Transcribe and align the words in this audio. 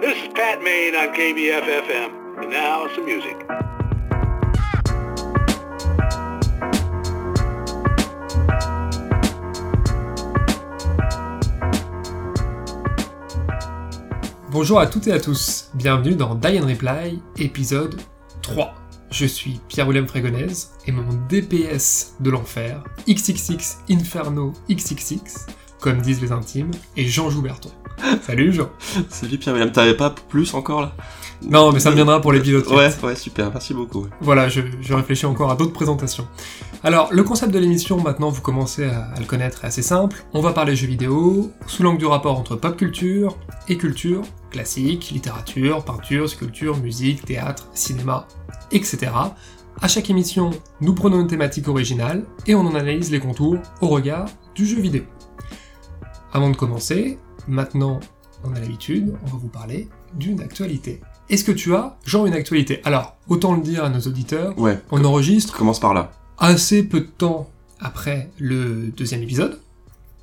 This 0.00 0.14
is 0.14 0.28
Pat 0.32 0.60
on 0.60 2.50
now 2.50 2.86
some 2.94 3.04
music. 3.04 3.36
Bonjour 14.52 14.78
à 14.78 14.86
toutes 14.86 15.08
et 15.08 15.12
à 15.12 15.18
tous, 15.18 15.72
bienvenue 15.74 16.14
dans 16.14 16.36
Die 16.36 16.60
and 16.60 16.66
Reply, 16.66 17.20
épisode 17.36 18.00
3. 18.42 18.72
Je 19.10 19.26
suis 19.26 19.60
Pierre-William 19.66 20.06
Frégonèse 20.06 20.74
et 20.86 20.92
mon 20.92 21.08
DPS 21.28 22.14
de 22.20 22.30
l'enfer, 22.30 22.84
XXX 23.08 23.78
Inferno 23.90 24.52
XXX, 24.70 25.46
comme 25.80 26.00
disent 26.02 26.22
les 26.22 26.30
intimes, 26.30 26.70
est 26.96 27.06
Jean 27.06 27.30
Jouberton. 27.30 27.72
Salut 28.22 28.52
Jean 28.52 28.68
Salut 29.08 29.38
Pierre-William, 29.38 29.72
t'avais 29.72 29.96
pas 29.96 30.10
plus 30.10 30.54
encore 30.54 30.82
là? 30.82 30.92
Non, 31.42 31.72
mais 31.72 31.78
ça 31.78 31.90
me 31.90 31.94
viendra 31.94 32.20
pour 32.20 32.32
l'épisode 32.32 32.64
4. 32.64 32.76
Ouais, 32.76 33.08
ouais, 33.08 33.14
super, 33.14 33.50
merci 33.52 33.72
beaucoup. 33.72 34.06
Voilà, 34.20 34.48
je, 34.48 34.60
je 34.80 34.92
réfléchis 34.94 35.26
encore 35.26 35.50
à 35.52 35.56
d'autres 35.56 35.72
présentations. 35.72 36.26
Alors, 36.82 37.08
le 37.12 37.22
concept 37.22 37.52
de 37.52 37.60
l'émission, 37.60 38.00
maintenant, 38.00 38.28
vous 38.30 38.40
commencez 38.42 38.86
à, 38.86 39.04
à 39.14 39.20
le 39.20 39.24
connaître, 39.24 39.64
est 39.64 39.68
assez 39.68 39.82
simple. 39.82 40.24
On 40.32 40.40
va 40.40 40.52
parler 40.52 40.74
jeux 40.74 40.88
vidéo, 40.88 41.52
sous 41.68 41.84
l'angle 41.84 41.98
du 41.98 42.06
rapport 42.06 42.38
entre 42.38 42.56
pop 42.56 42.76
culture 42.76 43.36
et 43.68 43.76
culture, 43.76 44.22
classique, 44.50 45.10
littérature, 45.10 45.84
peinture, 45.84 46.28
sculpture, 46.28 46.76
musique, 46.78 47.24
théâtre, 47.24 47.68
cinéma, 47.72 48.26
etc. 48.72 49.12
À 49.80 49.86
chaque 49.86 50.10
émission, 50.10 50.50
nous 50.80 50.94
prenons 50.94 51.20
une 51.20 51.28
thématique 51.28 51.68
originale 51.68 52.24
et 52.48 52.56
on 52.56 52.60
en 52.62 52.74
analyse 52.74 53.12
les 53.12 53.20
contours 53.20 53.58
au 53.80 53.86
regard 53.86 54.26
du 54.56 54.66
jeu 54.66 54.80
vidéo. 54.80 55.04
Avant 56.32 56.50
de 56.50 56.56
commencer, 56.56 57.16
maintenant, 57.48 58.00
on 58.44 58.54
a 58.54 58.60
l'habitude, 58.60 59.14
on 59.24 59.26
va 59.26 59.36
vous 59.38 59.48
parler 59.48 59.88
d'une 60.14 60.40
actualité. 60.40 61.00
Est-ce 61.28 61.44
que 61.44 61.52
tu 61.52 61.74
as, 61.74 61.96
genre, 62.06 62.26
une 62.26 62.32
actualité? 62.34 62.80
Alors, 62.84 63.16
autant 63.28 63.54
le 63.54 63.60
dire 63.62 63.84
à 63.84 63.90
nos 63.90 64.00
auditeurs, 64.00 64.58
Ouais, 64.58 64.78
on 64.90 65.04
enregistre 65.04 65.56
commence 65.56 65.80
par 65.80 65.92
là. 65.94 66.12
assez 66.38 66.82
peu 66.82 67.00
de 67.00 67.06
temps 67.06 67.50
après 67.80 68.30
le 68.38 68.88
deuxième 68.96 69.22
épisode. 69.22 69.60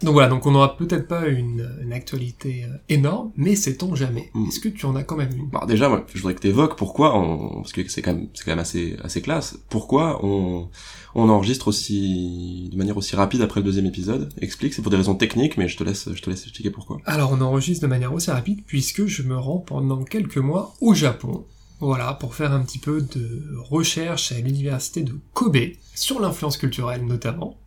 Donc 0.05 0.13
voilà, 0.13 0.29
donc 0.29 0.45
on 0.45 0.51
n'aura 0.51 0.77
peut-être 0.77 1.07
pas 1.07 1.27
une, 1.27 1.67
une 1.81 1.91
actualité 1.91 2.63
euh, 2.63 2.77
énorme, 2.89 3.31
mais 3.35 3.55
sait-on 3.55 3.95
jamais. 3.95 4.29
Mm. 4.35 4.47
Est-ce 4.47 4.59
que 4.59 4.69
tu 4.69 4.85
en 4.85 4.95
as 4.95 5.03
quand 5.03 5.15
même 5.15 5.35
une? 5.35 5.47
Bon, 5.47 5.65
déjà, 5.65 5.89
moi, 5.89 6.05
je 6.13 6.19
voudrais 6.19 6.35
que 6.35 6.41
t'évoques 6.41 6.77
pourquoi, 6.77 7.17
on... 7.17 7.61
parce 7.61 7.73
que 7.73 7.89
c'est 7.89 8.03
quand 8.03 8.13
même, 8.13 8.27
c'est 8.35 8.45
quand 8.45 8.51
même 8.51 8.59
assez, 8.59 8.97
assez 9.03 9.23
classe, 9.23 9.57
pourquoi 9.67 10.23
on, 10.23 10.69
on 11.15 11.27
enregistre 11.27 11.67
aussi, 11.69 12.69
de 12.71 12.77
manière 12.77 12.95
aussi 12.95 13.15
rapide 13.15 13.41
après 13.41 13.61
le 13.61 13.65
deuxième 13.65 13.87
épisode? 13.87 14.31
Explique, 14.39 14.75
c'est 14.75 14.83
pour 14.83 14.91
des 14.91 14.97
raisons 14.97 15.15
techniques, 15.15 15.57
mais 15.57 15.67
je 15.67 15.75
te 15.75 15.83
laisse, 15.83 16.07
je 16.13 16.21
te 16.21 16.29
laisse 16.29 16.43
expliquer 16.43 16.69
pourquoi. 16.69 16.99
Alors 17.05 17.31
on 17.31 17.41
enregistre 17.41 17.81
de 17.81 17.87
manière 17.87 18.13
aussi 18.13 18.29
rapide 18.29 18.59
puisque 18.67 19.07
je 19.07 19.23
me 19.23 19.35
rends 19.35 19.57
pendant 19.57 20.03
quelques 20.03 20.37
mois 20.37 20.75
au 20.81 20.93
Japon. 20.93 21.45
Voilà, 21.79 22.13
pour 22.13 22.35
faire 22.35 22.53
un 22.53 22.61
petit 22.61 22.79
peu 22.79 23.01
de 23.01 23.41
recherche 23.57 24.31
à 24.31 24.39
l'université 24.39 25.01
de 25.01 25.13
Kobe, 25.33 25.57
sur 25.95 26.19
l'influence 26.19 26.57
culturelle 26.57 27.05
notamment. 27.05 27.57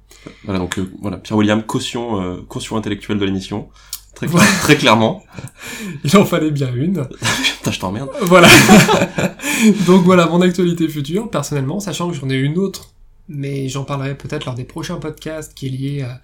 Voilà, 0.44 0.58
donc, 0.58 0.78
euh, 0.78 0.90
voilà, 1.00 1.16
Pierre-William, 1.18 1.62
caution, 1.62 2.20
euh, 2.20 2.42
caution 2.48 2.76
intellectuelle 2.76 3.18
de 3.18 3.24
l'émission. 3.24 3.68
Très, 4.14 4.26
cla- 4.26 4.30
Voilà. 4.30 4.46
très 4.62 4.76
clairement. 4.76 5.22
Il 6.04 6.16
en 6.16 6.24
fallait 6.24 6.50
bien 6.50 6.72
une. 6.74 7.06
Putain, 7.58 7.70
je 7.70 7.78
t'emmerde. 7.80 8.10
Voilà. 8.22 8.48
Donc 9.86 10.04
voilà 10.04 10.26
mon 10.26 10.40
actualité 10.40 10.88
future, 10.88 11.30
personnellement, 11.30 11.80
sachant 11.80 12.08
que 12.10 12.16
j'en 12.16 12.28
ai 12.30 12.36
une 12.36 12.58
autre, 12.58 12.92
mais 13.28 13.68
j'en 13.68 13.84
parlerai 13.84 14.16
peut-être 14.16 14.44
lors 14.46 14.54
des 14.54 14.64
prochains 14.64 14.96
podcasts 14.96 15.54
qui 15.54 15.66
est 15.66 15.70
lié 15.70 16.02
à 16.02 16.20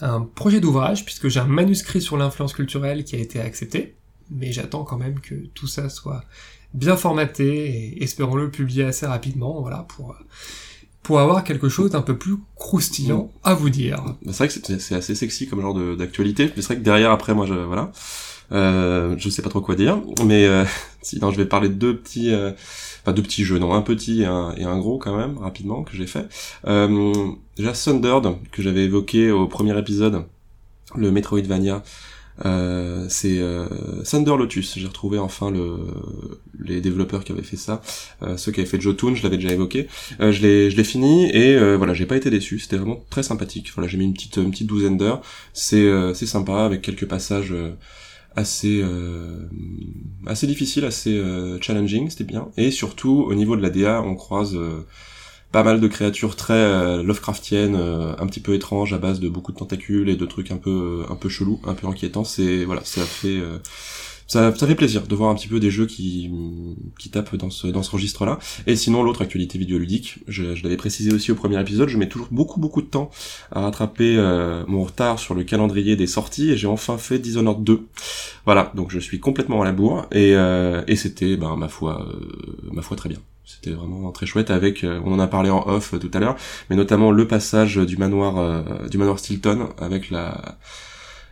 un 0.00 0.20
projet 0.22 0.60
d'ouvrage, 0.60 1.04
puisque 1.04 1.28
j'ai 1.28 1.40
un 1.40 1.46
manuscrit 1.46 2.02
sur 2.02 2.16
l'influence 2.16 2.52
culturelle 2.52 3.04
qui 3.04 3.16
a 3.16 3.18
été 3.18 3.40
accepté, 3.40 3.94
mais 4.30 4.52
j'attends 4.52 4.84
quand 4.84 4.98
même 4.98 5.20
que 5.20 5.34
tout 5.54 5.66
ça 5.66 5.88
soit 5.88 6.22
bien 6.74 6.96
formaté 6.96 7.94
et 7.94 8.02
espérons-le 8.02 8.50
publier 8.50 8.84
assez 8.84 9.06
rapidement, 9.06 9.60
voilà, 9.62 9.86
pour, 9.88 10.14
pour 11.06 11.20
avoir 11.20 11.44
quelque 11.44 11.68
chose 11.68 11.92
d'un 11.92 12.02
peu 12.02 12.18
plus 12.18 12.34
croustillant 12.56 13.30
à 13.44 13.54
vous 13.54 13.70
dire. 13.70 14.02
Bah, 14.24 14.32
C'est 14.32 14.38
vrai 14.38 14.48
que 14.48 14.78
c'est 14.80 14.94
assez 14.96 15.14
sexy 15.14 15.46
comme 15.46 15.60
genre 15.60 15.96
d'actualité. 15.96 16.50
Mais 16.56 16.62
c'est 16.62 16.66
vrai 16.66 16.76
que 16.78 16.82
derrière, 16.82 17.12
après, 17.12 17.32
moi, 17.32 17.46
je, 17.46 17.54
voilà, 17.54 17.92
euh, 18.50 19.14
je 19.16 19.30
sais 19.30 19.40
pas 19.40 19.48
trop 19.48 19.60
quoi 19.60 19.76
dire. 19.76 20.00
Mais 20.24 20.46
euh, 20.46 20.64
sinon, 21.02 21.30
je 21.30 21.36
vais 21.36 21.44
parler 21.46 21.68
de 21.68 21.74
deux 21.74 21.96
petits, 21.96 22.32
euh, 22.32 22.50
enfin 23.02 23.12
deux 23.12 23.22
petits 23.22 23.44
jeux, 23.44 23.60
non, 23.60 23.72
un 23.72 23.82
petit 23.82 24.22
et 24.22 24.26
un, 24.26 24.78
gros 24.78 24.98
quand 24.98 25.16
même, 25.16 25.38
rapidement, 25.38 25.84
que 25.84 25.96
j'ai 25.96 26.08
fait. 26.08 26.26
Euh, 26.66 27.14
déjà 27.56 27.72
Thundered, 27.72 28.34
que 28.50 28.60
j'avais 28.60 28.82
évoqué 28.82 29.30
au 29.30 29.46
premier 29.46 29.78
épisode, 29.78 30.24
le 30.96 31.12
Metroidvania. 31.12 31.84
Euh, 32.44 33.06
c'est 33.08 33.38
euh, 33.38 33.66
Thunder 34.04 34.36
Lotus. 34.36 34.78
J'ai 34.78 34.86
retrouvé 34.86 35.18
enfin 35.18 35.50
le, 35.50 35.78
les 36.62 36.80
développeurs 36.80 37.24
qui 37.24 37.32
avaient 37.32 37.42
fait 37.42 37.56
ça, 37.56 37.80
euh, 38.22 38.36
ceux 38.36 38.52
qui 38.52 38.60
avaient 38.60 38.68
fait 38.68 38.80
Jotun, 38.80 39.14
je 39.14 39.22
l'avais 39.22 39.36
déjà 39.36 39.52
évoqué. 39.52 39.88
Euh, 40.20 40.32
je 40.32 40.42
l'ai 40.42 40.70
je 40.70 40.76
l'ai 40.76 40.84
fini 40.84 41.30
et 41.30 41.56
euh, 41.56 41.76
voilà 41.76 41.94
j'ai 41.94 42.06
pas 42.06 42.16
été 42.16 42.30
déçu. 42.30 42.58
C'était 42.58 42.76
vraiment 42.76 43.04
très 43.10 43.22
sympathique. 43.22 43.72
Voilà 43.74 43.88
j'ai 43.88 43.96
mis 43.98 44.04
une 44.04 44.14
petite 44.14 44.36
une 44.36 44.50
petite 44.50 44.66
douzaine 44.66 44.96
d'heures. 44.96 45.22
C'est 45.52 45.86
c'est 46.14 46.26
sympa 46.26 46.64
avec 46.64 46.82
quelques 46.82 47.06
passages 47.06 47.54
assez 48.36 48.80
euh, 48.82 49.48
assez 50.26 50.46
difficiles 50.46 50.84
assez 50.84 51.20
challenging. 51.60 52.10
C'était 52.10 52.24
bien. 52.24 52.48
Et 52.56 52.70
surtout 52.70 53.24
au 53.28 53.34
niveau 53.34 53.56
de 53.56 53.62
la 53.62 53.70
DA 53.70 54.02
on 54.02 54.14
croise 54.14 54.54
euh, 54.54 54.86
pas 55.56 55.62
mal 55.62 55.80
de 55.80 55.88
créatures 55.88 56.36
très 56.36 56.52
euh, 56.52 57.02
Lovecraftiennes 57.02 57.76
euh, 57.76 58.12
un 58.18 58.26
petit 58.26 58.40
peu 58.40 58.52
étranges 58.52 58.92
à 58.92 58.98
base 58.98 59.20
de 59.20 59.30
beaucoup 59.30 59.52
de 59.52 59.56
tentacules 59.56 60.10
et 60.10 60.14
de 60.14 60.26
trucs 60.26 60.50
un 60.50 60.58
peu 60.58 61.06
un 61.08 61.14
peu 61.14 61.30
chelous 61.30 61.62
un 61.64 61.72
peu 61.72 61.86
inquiétants 61.86 62.24
c'est 62.24 62.66
voilà 62.66 62.82
ça 62.84 63.00
fait 63.00 63.38
euh, 63.38 63.56
ça, 64.26 64.52
fait 64.52 64.74
plaisir 64.74 65.06
de 65.06 65.14
voir 65.14 65.30
un 65.30 65.34
petit 65.34 65.48
peu 65.48 65.58
des 65.58 65.70
jeux 65.70 65.86
qui, 65.86 66.30
qui 66.98 67.10
tapent 67.10 67.36
dans 67.36 67.48
ce, 67.48 67.90
registre-là. 67.90 68.38
Et 68.66 68.74
sinon, 68.74 69.04
l'autre 69.04 69.22
actualité 69.22 69.56
vidéoludique, 69.56 70.18
je, 70.26 70.42
l'avais 70.64 70.76
précisé 70.76 71.12
aussi 71.12 71.30
au 71.30 71.36
premier 71.36 71.60
épisode, 71.60 71.88
je 71.88 71.96
mets 71.96 72.08
toujours 72.08 72.28
beaucoup 72.32 72.58
beaucoup 72.58 72.82
de 72.82 72.88
temps 72.88 73.10
à 73.52 73.60
rattraper 73.60 74.16
euh, 74.18 74.64
mon 74.66 74.82
retard 74.82 75.20
sur 75.20 75.34
le 75.34 75.44
calendrier 75.44 75.94
des 75.94 76.08
sorties 76.08 76.50
et 76.50 76.56
j'ai 76.56 76.66
enfin 76.66 76.98
fait 76.98 77.20
Dishonored 77.20 77.62
2. 77.62 77.86
Voilà, 78.44 78.72
donc 78.74 78.90
je 78.90 78.98
suis 78.98 79.20
complètement 79.20 79.62
à 79.62 79.64
la 79.64 79.72
bourre 79.72 80.06
et, 80.10 80.34
euh, 80.34 80.82
et 80.88 80.96
c'était, 80.96 81.36
ben, 81.36 81.54
ma 81.56 81.68
foi, 81.68 82.04
euh, 82.10 82.72
ma 82.72 82.82
foi 82.82 82.96
très 82.96 83.08
bien. 83.08 83.20
C'était 83.46 83.70
vraiment 83.70 84.10
très 84.10 84.26
chouette 84.26 84.50
avec, 84.50 84.82
euh, 84.82 85.00
on 85.04 85.12
en 85.12 85.20
a 85.20 85.28
parlé 85.28 85.50
en 85.50 85.64
off 85.68 85.94
euh, 85.94 85.98
tout 85.98 86.10
à 86.14 86.18
l'heure, 86.18 86.34
mais 86.68 86.74
notamment 86.74 87.12
le 87.12 87.28
passage 87.28 87.76
du 87.76 87.96
manoir, 87.96 88.38
euh, 88.38 88.88
du 88.88 88.98
manoir 88.98 89.20
Stilton 89.20 89.68
avec 89.78 90.10
la, 90.10 90.56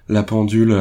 la 0.09 0.23
pendule, 0.23 0.79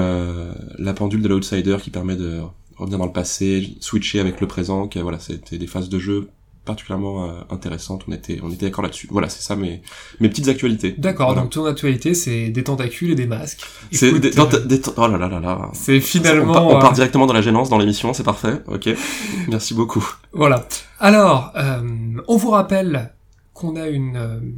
la 0.77 0.93
pendule 0.93 1.23
de 1.23 1.27
l'outsider 1.27 1.77
qui 1.81 1.89
permet 1.89 2.15
de 2.15 2.41
revenir 2.77 2.99
dans 2.99 3.07
le 3.07 3.11
passé, 3.11 3.75
switcher 3.79 4.19
avec 4.19 4.41
le 4.41 4.47
présent, 4.47 4.87
que 4.87 4.99
voilà, 4.99 5.17
c'était 5.17 5.57
des 5.57 5.67
phases 5.67 5.89
de 5.89 5.97
jeu 5.97 6.29
particulièrement 6.65 7.25
euh, 7.29 7.41
intéressantes, 7.49 8.03
on 8.07 8.11
était, 8.13 8.39
on 8.43 8.49
était 8.51 8.65
d'accord 8.67 8.83
là-dessus. 8.83 9.07
Voilà, 9.11 9.27
c'est 9.29 9.41
ça 9.41 9.55
mes, 9.55 9.81
mes 10.19 10.29
petites 10.29 10.47
actualités. 10.47 10.95
D'accord, 10.97 11.27
Voilà. 11.27 11.41
donc 11.41 11.51
ton 11.51 11.65
actualité 11.65 12.13
c'est 12.13 12.49
des 12.49 12.63
tentacules 12.63 13.11
et 13.11 13.15
des 13.15 13.27
masques. 13.27 13.63
C'est 13.91 14.11
des, 14.19 14.37
euh, 14.39 14.59
des- 14.65 14.81
oh 14.95 15.07
là 15.07 15.17
là 15.17 15.27
là 15.27 15.39
là. 15.39 15.69
c'est 15.73 15.97
On, 15.97 16.01
finalement... 16.01 16.53
part, 16.53 16.65
on 16.67 16.79
part 16.79 16.91
euh, 16.91 16.95
directement 16.95 17.25
dans 17.25 17.33
la 17.33 17.41
gênance 17.41 17.69
dans 17.69 17.77
l'émission, 17.77 18.13
c'est 18.13 18.23
parfait. 18.23 18.61
Ok, 18.67 18.89
merci 19.49 19.73
beaucoup. 19.73 20.07
Voilà. 20.31 20.67
Alors, 20.99 21.51
euh, 21.55 21.81
on 22.27 22.37
vous 22.37 22.49
rappelle 22.51 23.13
qu'on 23.53 23.75
a 23.75 23.87
une, 23.87 24.53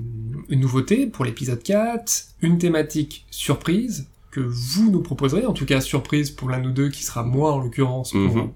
une 0.50 0.60
nouveauté 0.60 1.08
pour 1.08 1.26
l'épisode 1.26 1.62
4, 1.64 2.28
une 2.42 2.58
thématique 2.60 3.26
surprise 3.32 4.08
que 4.32 4.40
vous 4.42 4.92
nous 4.92 5.02
proposerez, 5.02 5.46
en 5.46 5.54
tout 5.54 5.66
cas 5.66 5.82
surprise 5.82 6.30
pour 6.30 6.50
l'un 6.50 6.64
ou 6.66 6.72
deux 6.72 6.90
qui 6.90 7.04
sera 7.04 7.24
moi 7.24 7.54
en 7.54 7.60
l'occurrence 7.60 8.12
pour, 8.12 8.20
Mhm. 8.20 8.52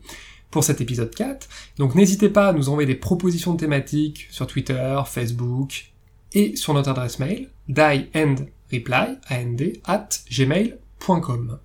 Pour 0.52 0.64
cet 0.64 0.82
épisode 0.82 1.14
4. 1.14 1.48
Donc 1.78 1.96
n'hésitez 1.96 2.30
pas 2.30 2.48
à 2.48 2.54
nous 2.54 2.70
envoyer 2.70 2.88
des 2.88 2.96
propositions 2.96 3.54
de 3.54 3.60
thématiques 3.60 4.28
sur 4.32 4.48
Twitter, 4.48 5.00
Facebook 5.06 5.92
et 6.34 6.56
sur 6.56 6.74
notre 6.74 6.90
adresse 6.90 7.20
mail 7.20 7.50
dieandreply 7.68 9.18
and 9.32 9.56
at 9.86 10.10
gmail.com. 10.32 11.60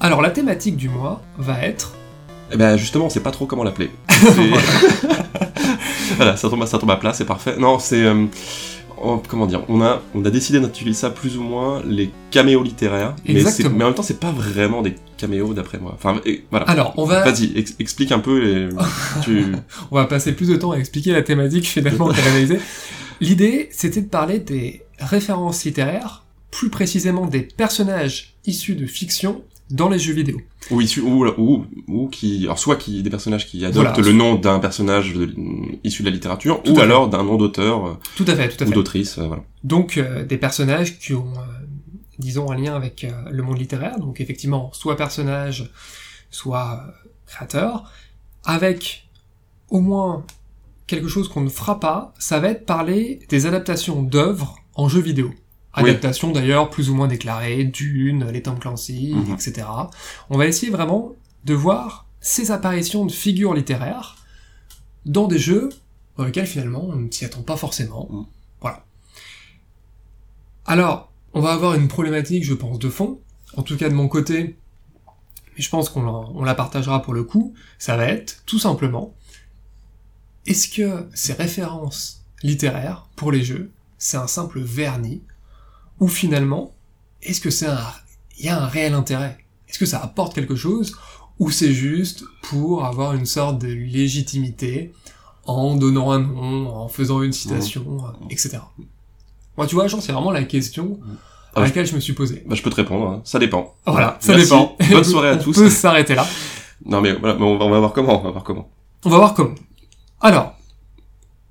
Alors 0.00 0.22
la 0.22 0.30
thématique 0.30 0.76
du 0.76 0.88
mois 0.88 1.22
va 1.38 1.60
être 1.62 1.92
Eh 2.52 2.56
ben 2.56 2.76
justement, 2.76 3.06
on 3.06 3.10
sait 3.10 3.20
pas 3.20 3.30
trop 3.30 3.46
comment 3.46 3.64
l'appeler. 3.64 3.90
Voilà, 6.16 6.36
ça 6.36 6.48
tombe, 6.48 6.62
à- 6.62 6.66
ça 6.66 6.78
tombe 6.78 6.90
à 6.90 6.96
plat, 6.96 7.12
c'est 7.12 7.26
parfait. 7.26 7.56
Non, 7.58 7.78
c'est 7.78 8.02
euh, 8.02 8.24
oh, 9.02 9.22
comment 9.28 9.46
dire, 9.46 9.62
on 9.68 9.80
a, 9.82 10.02
on 10.14 10.24
a 10.24 10.30
décidé 10.30 10.60
d'utiliser 10.60 10.98
ça 11.00 11.10
plus 11.10 11.36
ou 11.36 11.42
moins 11.42 11.82
les 11.86 12.10
caméos 12.30 12.62
littéraires, 12.62 13.14
mais, 13.26 13.44
en 13.66 13.70
même 13.70 13.94
temps, 13.94 14.02
c'est 14.02 14.20
pas 14.20 14.30
vraiment 14.32 14.82
des 14.82 14.94
caméos 15.16 15.54
d'après 15.54 15.78
moi. 15.78 15.92
Enfin, 15.94 16.20
et- 16.24 16.44
voilà. 16.50 16.66
Alors, 16.66 16.94
on 16.96 17.04
va, 17.04 17.22
Vas-y, 17.24 17.56
ex- 17.58 17.74
explique 17.78 18.12
un 18.12 18.18
peu 18.20 18.46
et 18.46 18.68
tu. 19.22 19.44
on 19.90 19.96
va 19.96 20.04
passer 20.06 20.32
plus 20.32 20.48
de 20.48 20.56
temps 20.56 20.72
à 20.72 20.78
expliquer 20.78 21.12
la 21.12 21.22
thématique 21.22 21.66
finalement 21.66 22.08
qu'à 22.10 22.22
l'analyser. 22.24 22.58
L'idée, 23.20 23.68
c'était 23.72 24.02
de 24.02 24.08
parler 24.08 24.38
des 24.38 24.82
références 24.98 25.64
littéraires, 25.64 26.24
plus 26.50 26.70
précisément 26.70 27.26
des 27.26 27.40
personnages 27.42 28.34
issus 28.46 28.74
de 28.76 28.86
fiction 28.86 29.42
dans 29.70 29.88
les 29.88 29.98
jeux 29.98 30.14
vidéo. 30.14 30.40
Ou 30.70 30.80
ou, 31.02 31.26
ou, 31.38 31.66
ou 31.88 32.08
qui, 32.08 32.44
alors 32.44 32.58
soit 32.58 32.76
qui, 32.76 33.02
des 33.02 33.10
personnages 33.10 33.46
qui 33.46 33.64
adoptent 33.64 33.88
Voilà. 33.96 34.02
le 34.02 34.12
nom 34.12 34.34
d'un 34.34 34.58
personnage 34.60 35.12
de- 35.14 35.34
issu 35.84 36.02
de 36.02 36.08
la 36.08 36.14
littérature, 36.14 36.62
Tout 36.62 36.72
ou 36.72 36.80
alors 36.80 37.08
d'un 37.08 37.22
nom 37.22 37.36
d'auteur 37.36 37.86
euh, 37.86 37.94
Tout 38.16 38.24
à 38.28 38.34
fait, 38.34 38.48
tout 38.48 38.64
à 38.64 38.66
ou 38.66 38.70
d'autrice, 38.72 39.18
euh, 39.18 39.26
voilà. 39.26 39.42
Donc 39.64 39.96
euh, 39.98 40.24
des 40.24 40.38
personnages 40.38 40.98
qui 40.98 41.12
ont, 41.14 41.32
euh, 41.36 41.66
disons, 42.18 42.50
un 42.50 42.56
lien 42.56 42.74
avec 42.74 43.06
le 43.30 43.42
monde 43.42 43.58
littéraire, 43.58 43.98
donc 43.98 44.20
effectivement, 44.20 44.70
soit 44.72 44.96
personnage, 44.96 45.70
soit 46.30 46.84
créateur, 47.26 47.90
avec 48.44 49.08
au 49.68 49.80
moins 49.80 50.24
quelque 50.86 51.08
chose 51.08 51.28
qu'on 51.28 51.42
ne 51.42 51.50
fera 51.50 51.78
pas, 51.80 52.14
ça 52.18 52.40
va 52.40 52.48
être 52.48 52.64
parler 52.64 53.20
des 53.28 53.44
adaptations 53.44 54.02
d'œuvres 54.02 54.56
en 54.74 54.88
jeux 54.88 55.02
vidéo. 55.02 55.30
Oui. 55.76 55.90
Adaptations 55.90 56.32
d'ailleurs 56.32 56.70
plus 56.70 56.90
ou 56.90 56.94
moins 56.94 57.06
déclarées, 57.06 57.64
Dune, 57.64 58.28
les 58.32 58.42
Tom 58.42 58.58
Clancy, 58.58 59.14
etc. 59.32 59.66
On 60.30 60.36
va 60.36 60.46
essayer 60.46 60.72
vraiment 60.72 61.12
de 61.44 61.54
voir 61.54 62.06
ces 62.20 62.50
apparitions 62.50 63.06
de 63.06 63.12
figures 63.12 63.54
littéraires 63.54 64.16
dans 65.06 65.28
des 65.28 65.38
jeux 65.38 65.68
dans 66.16 66.24
lesquels 66.24 66.46
finalement 66.46 66.84
on 66.84 66.96
ne 66.96 67.10
s'y 67.10 67.24
attend 67.24 67.42
pas 67.42 67.56
forcément. 67.56 68.08
Mhm. 68.10 68.26
Voilà. 68.60 68.84
Alors, 70.66 71.12
on 71.32 71.40
va 71.40 71.52
avoir 71.52 71.74
une 71.74 71.88
problématique, 71.88 72.44
je 72.44 72.54
pense, 72.54 72.78
de 72.78 72.88
fond, 72.88 73.20
en 73.56 73.62
tout 73.62 73.76
cas 73.76 73.88
de 73.88 73.94
mon 73.94 74.08
côté, 74.08 74.58
mais 75.56 75.62
je 75.62 75.70
pense 75.70 75.88
qu'on 75.88 76.02
la, 76.02 76.10
on 76.10 76.42
la 76.42 76.54
partagera 76.54 77.02
pour 77.02 77.14
le 77.14 77.22
coup, 77.22 77.54
ça 77.78 77.96
va 77.96 78.06
être 78.06 78.42
tout 78.44 78.58
simplement, 78.58 79.14
est-ce 80.46 80.68
que 80.68 81.08
ces 81.14 81.32
références 81.32 82.24
littéraires 82.42 83.08
pour 83.16 83.32
les 83.32 83.44
jeux, 83.44 83.70
c'est 83.98 84.16
un 84.16 84.26
simple 84.26 84.60
vernis, 84.60 85.22
ou 86.00 86.08
finalement, 86.08 86.72
est-ce 87.22 87.40
que 87.40 87.50
c'est 87.50 87.66
un, 87.66 87.78
il 88.38 88.46
y 88.46 88.48
a 88.48 88.62
un 88.62 88.66
réel 88.66 88.94
intérêt? 88.94 89.38
Est-ce 89.68 89.78
que 89.78 89.86
ça 89.86 90.00
apporte 90.02 90.34
quelque 90.34 90.56
chose, 90.56 90.96
ou 91.38 91.50
c'est 91.50 91.72
juste 91.72 92.24
pour 92.42 92.84
avoir 92.84 93.14
une 93.14 93.26
sorte 93.26 93.58
de 93.60 93.68
légitimité 93.68 94.92
en 95.44 95.76
donnant 95.76 96.10
un 96.10 96.20
nom, 96.20 96.68
en 96.74 96.88
faisant 96.88 97.22
une 97.22 97.32
citation, 97.32 97.98
euh, 98.04 98.10
etc. 98.30 98.58
Moi, 99.56 99.66
tu 99.66 99.74
vois, 99.74 99.88
genre, 99.88 100.02
c'est 100.02 100.12
vraiment 100.12 100.30
la 100.30 100.44
question 100.44 100.98
Ah, 101.54 101.60
à 101.60 101.64
je- 101.64 101.68
laquelle 101.68 101.86
je 101.86 101.94
me 101.94 102.00
suis 102.00 102.12
posé. 102.12 102.44
Bah, 102.46 102.54
je 102.54 102.62
peux 102.62 102.70
te 102.70 102.76
répondre, 102.76 103.08
hein. 103.08 103.20
ça 103.24 103.38
dépend. 103.38 103.74
Voilà, 103.86 104.16
ça 104.20 104.32
Merci. 104.34 104.50
dépend. 104.50 104.76
Bonne 104.90 105.04
soirée 105.04 105.30
à 105.30 105.34
On 105.36 105.38
tous. 105.38 105.56
peut 105.56 105.70
s'arrêter 105.70 106.14
là. 106.14 106.26
Non 106.84 107.00
mais 107.00 107.12
voilà, 107.12 107.34
mais 107.34 107.42
on 107.44 107.58
va, 107.58 107.64
on 107.64 107.70
va 107.70 107.78
voir 107.80 107.92
comment, 107.92 108.20
on 108.20 108.24
va 108.24 108.30
voir 108.30 108.44
comment. 108.44 108.68
On 109.04 109.10
va 109.10 109.16
voir 109.18 109.34
comment. 109.34 109.54
Alors, 110.20 110.54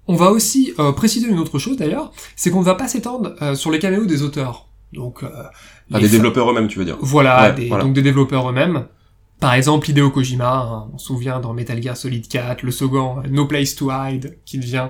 on 0.08 0.16
va 0.16 0.30
aussi 0.32 0.74
euh, 0.80 0.92
préciser 0.92 1.28
une 1.28 1.40
autre 1.40 1.60
chose 1.60 1.78
d'ailleurs, 1.78 2.12
c'est 2.36 2.50
qu'on 2.52 2.60
ne 2.62 2.66
va 2.66 2.76
pas 2.76 2.88
s'étendre 2.88 3.36
euh, 3.42 3.56
sur 3.56 3.72
les 3.72 3.80
caméos 3.80 4.06
des 4.06 4.22
auteurs. 4.24 4.68
Donc, 4.94 5.24
euh, 5.24 5.30
Ah, 5.94 6.00
des 6.00 6.08
développeurs 6.10 6.50
eux-mêmes, 6.50 6.68
tu 6.68 6.80
veux 6.80 6.86
dire. 6.86 6.98
Voilà, 7.02 7.50
Ouais, 7.50 7.54
des, 7.56 7.68
voilà. 7.68 7.84
donc 7.84 7.94
des 7.94 8.02
développeurs 8.02 8.50
eux-mêmes. 8.50 8.88
Par 9.40 9.54
exemple, 9.54 9.90
Hideo 9.90 10.10
Kojima, 10.10 10.56
hein, 10.64 10.90
on 10.94 10.98
se 10.98 11.08
souvient 11.08 11.40
dans 11.40 11.54
Metal 11.54 11.82
Gear 11.82 11.96
Solid 11.96 12.28
4, 12.28 12.64
le 12.64 12.72
second 12.72 13.22
No 13.30 13.46
Place 13.46 13.76
to 13.76 13.90
Hide, 13.92 14.40
qui 14.46 14.58
devient 14.58 14.88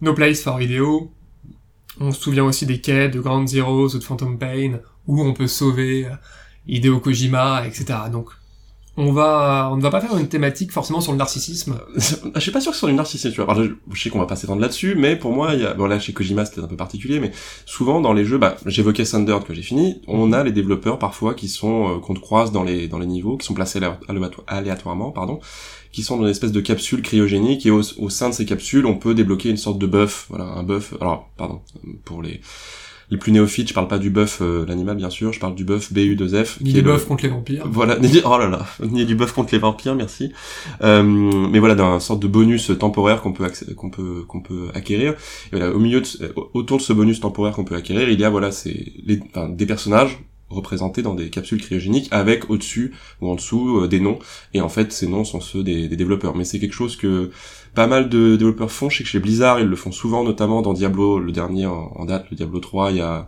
No 0.00 0.14
Place 0.14 0.40
for 0.42 0.60
Hideo. 0.60 1.12
On 2.00 2.10
se 2.12 2.20
souvient 2.22 2.44
aussi 2.44 2.64
des 2.64 2.80
quais 2.80 3.08
de 3.10 3.20
Ground 3.20 3.48
Zeroes 3.48 3.94
ou 3.94 3.98
de 3.98 4.04
Phantom 4.04 4.38
Pain, 4.38 4.78
où 5.06 5.22
on 5.22 5.34
peut 5.34 5.46
sauver 5.48 6.06
Hideo 6.66 7.00
Kojima, 7.00 7.66
etc. 7.66 7.84
Donc, 8.10 8.30
on 8.98 9.10
va, 9.12 9.70
on 9.72 9.76
ne 9.76 9.82
va 9.82 9.90
pas 9.90 10.02
faire 10.02 10.16
une 10.18 10.28
thématique 10.28 10.70
forcément 10.70 11.00
sur 11.00 11.12
le 11.12 11.18
narcissisme. 11.18 11.80
je 11.96 12.40
suis 12.40 12.50
pas 12.50 12.60
sûr 12.60 12.72
que 12.72 12.78
soit 12.78 12.90
du 12.90 12.94
narcissisme, 12.94 13.32
tu 13.32 13.40
vois. 13.40 13.50
Alors, 13.50 13.64
je, 13.90 14.02
sais 14.02 14.10
qu'on 14.10 14.18
va 14.18 14.26
pas 14.26 14.36
s'étendre 14.36 14.60
là-dessus, 14.60 14.94
mais 14.96 15.16
pour 15.16 15.32
moi, 15.32 15.54
il 15.54 15.62
y 15.62 15.64
a, 15.64 15.72
bon 15.72 15.86
là, 15.86 15.98
chez 15.98 16.12
Kojima, 16.12 16.44
c'était 16.44 16.60
un 16.60 16.66
peu 16.66 16.76
particulier, 16.76 17.18
mais 17.18 17.32
souvent 17.64 18.00
dans 18.02 18.12
les 18.12 18.26
jeux, 18.26 18.36
bah, 18.36 18.56
j'évoquais 18.66 19.06
Sundered 19.06 19.44
que 19.44 19.54
j'ai 19.54 19.62
fini, 19.62 20.02
on 20.08 20.32
a 20.32 20.44
les 20.44 20.52
développeurs 20.52 20.98
parfois 20.98 21.32
qui 21.34 21.48
sont, 21.48 21.96
euh, 21.96 21.98
qu'on 22.00 22.12
croise 22.14 22.52
dans 22.52 22.64
les, 22.64 22.86
dans 22.86 22.98
les 22.98 23.06
niveaux, 23.06 23.38
qui 23.38 23.46
sont 23.46 23.54
placés 23.54 23.80
aléato- 23.80 24.04
aléato- 24.08 24.44
aléatoirement, 24.46 25.10
pardon, 25.10 25.40
qui 25.90 26.02
sont 26.02 26.18
dans 26.18 26.24
une 26.24 26.30
espèce 26.30 26.52
de 26.52 26.60
capsule 26.60 27.00
cryogénique, 27.00 27.64
et 27.64 27.70
au, 27.70 27.80
au 27.98 28.10
sein 28.10 28.28
de 28.28 28.34
ces 28.34 28.44
capsules, 28.44 28.84
on 28.84 28.96
peut 28.96 29.14
débloquer 29.14 29.48
une 29.48 29.56
sorte 29.56 29.78
de 29.78 29.86
buff, 29.86 30.26
voilà, 30.28 30.44
un 30.44 30.64
buff, 30.64 30.94
alors, 31.00 31.30
pardon, 31.38 31.62
pour 32.04 32.22
les, 32.22 32.42
les 33.12 33.18
plus 33.18 33.30
néophytes, 33.30 33.68
je 33.68 33.74
parle 33.74 33.88
pas 33.88 33.98
du 33.98 34.08
buff, 34.10 34.38
euh, 34.40 34.64
l'animal, 34.66 34.96
bien 34.96 35.10
sûr, 35.10 35.32
je 35.32 35.38
parle 35.38 35.54
du 35.54 35.64
buff 35.64 35.92
BU2F. 35.92 36.56
Ni 36.62 36.66
qui 36.68 36.72
des 36.72 36.78
est 36.78 36.82
le- 36.82 36.92
buffs 36.94 37.04
contre 37.06 37.24
les 37.24 37.28
vampires. 37.28 37.64
voilà, 37.70 37.98
ni, 37.98 38.08
oh 38.24 38.38
là 38.38 38.48
là, 38.48 38.66
ni 38.90 39.04
du 39.04 39.14
buff 39.14 39.32
contre 39.32 39.52
les 39.52 39.58
vampires, 39.58 39.94
merci. 39.94 40.32
Euh, 40.82 41.02
mais 41.04 41.58
voilà, 41.58 41.74
d'un 41.74 42.00
sorte 42.00 42.20
de 42.20 42.26
bonus 42.26 42.72
temporaire 42.78 43.20
qu'on 43.20 43.32
peut 43.34 43.46
qu'on 43.76 43.90
peut 43.90 44.24
qu'on 44.26 44.40
peut 44.40 44.68
acquérir. 44.74 45.12
Et 45.52 45.56
voilà, 45.56 45.70
au 45.74 45.78
milieu, 45.78 46.00
de, 46.00 46.06
ce- 46.06 46.24
autour 46.54 46.78
de 46.78 46.82
ce 46.82 46.92
bonus 46.94 47.20
temporaire 47.20 47.52
qu'on 47.52 47.64
peut 47.64 47.76
acquérir, 47.76 48.08
il 48.08 48.18
y 48.18 48.24
a 48.24 48.30
voilà, 48.30 48.50
c'est 48.50 48.92
enfin, 49.34 49.48
des 49.50 49.66
personnages 49.66 50.18
représentés 50.48 51.00
dans 51.00 51.14
des 51.14 51.30
capsules 51.30 51.62
cryogéniques 51.62 52.08
avec 52.10 52.50
au-dessus 52.50 52.92
ou 53.22 53.30
en 53.30 53.36
dessous 53.36 53.80
euh, 53.80 53.88
des 53.88 54.00
noms. 54.00 54.18
Et 54.52 54.60
en 54.60 54.68
fait, 54.68 54.92
ces 54.92 55.06
noms 55.06 55.24
sont 55.24 55.40
ceux 55.40 55.62
des, 55.62 55.88
des 55.88 55.96
développeurs. 55.96 56.36
Mais 56.36 56.44
c'est 56.44 56.58
quelque 56.58 56.74
chose 56.74 56.96
que 56.96 57.30
pas 57.74 57.86
mal 57.86 58.08
de 58.08 58.36
développeurs 58.36 58.70
font. 58.70 58.90
Je 58.90 58.98
sais 58.98 59.04
que 59.04 59.08
chez 59.10 59.18
Blizzard, 59.20 59.60
ils 59.60 59.66
le 59.66 59.76
font 59.76 59.92
souvent, 59.92 60.24
notamment 60.24 60.62
dans 60.62 60.72
Diablo, 60.72 61.18
le 61.18 61.32
dernier 61.32 61.66
en, 61.66 61.92
en 61.96 62.04
date, 62.04 62.26
le 62.30 62.36
Diablo 62.36 62.58
3, 62.60 62.90
il 62.90 62.98
y 62.98 63.00
a 63.00 63.26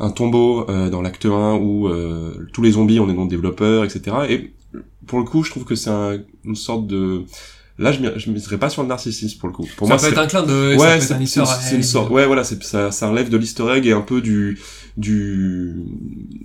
un 0.00 0.10
tombeau 0.10 0.68
euh, 0.70 0.90
dans 0.90 1.02
l'acte 1.02 1.26
1 1.26 1.54
où 1.54 1.88
euh, 1.88 2.46
tous 2.52 2.62
les 2.62 2.72
zombies 2.72 3.00
ont 3.00 3.06
des 3.06 3.14
noms 3.14 3.24
de 3.24 3.30
développeurs, 3.30 3.84
etc. 3.84 4.16
Et 4.28 4.52
pour 5.06 5.18
le 5.18 5.24
coup, 5.24 5.42
je 5.42 5.50
trouve 5.50 5.64
que 5.64 5.74
c'est 5.74 5.90
un- 5.90 6.18
une 6.44 6.54
sorte 6.56 6.86
de... 6.86 7.22
Là, 7.80 7.92
je 7.92 8.00
ne 8.00 8.34
miserais 8.34 8.58
pas 8.58 8.70
sur 8.70 8.82
le 8.82 8.88
narcissisme, 8.88 9.38
pour 9.38 9.48
le 9.48 9.54
coup. 9.54 9.64
Pour 9.76 9.86
ça 9.86 9.94
moi, 9.94 10.02
peut 10.02 10.08
être 10.08 10.18
un 10.18 10.26
clin 10.26 10.42
d'œil, 10.42 10.76
ouais, 10.76 11.00
c'est 11.00 11.14
une, 11.76 11.82
sorte. 11.84 12.10
Ouais, 12.10 12.26
voilà, 12.26 12.42
ça, 12.42 12.90
ça 12.90 13.08
enlève 13.08 13.28
de 13.28 13.36
l'easter 13.36 13.62
egg 13.72 13.86
et 13.86 13.92
un 13.92 14.00
peu 14.00 14.20
du 14.20 14.58
du 14.98 15.74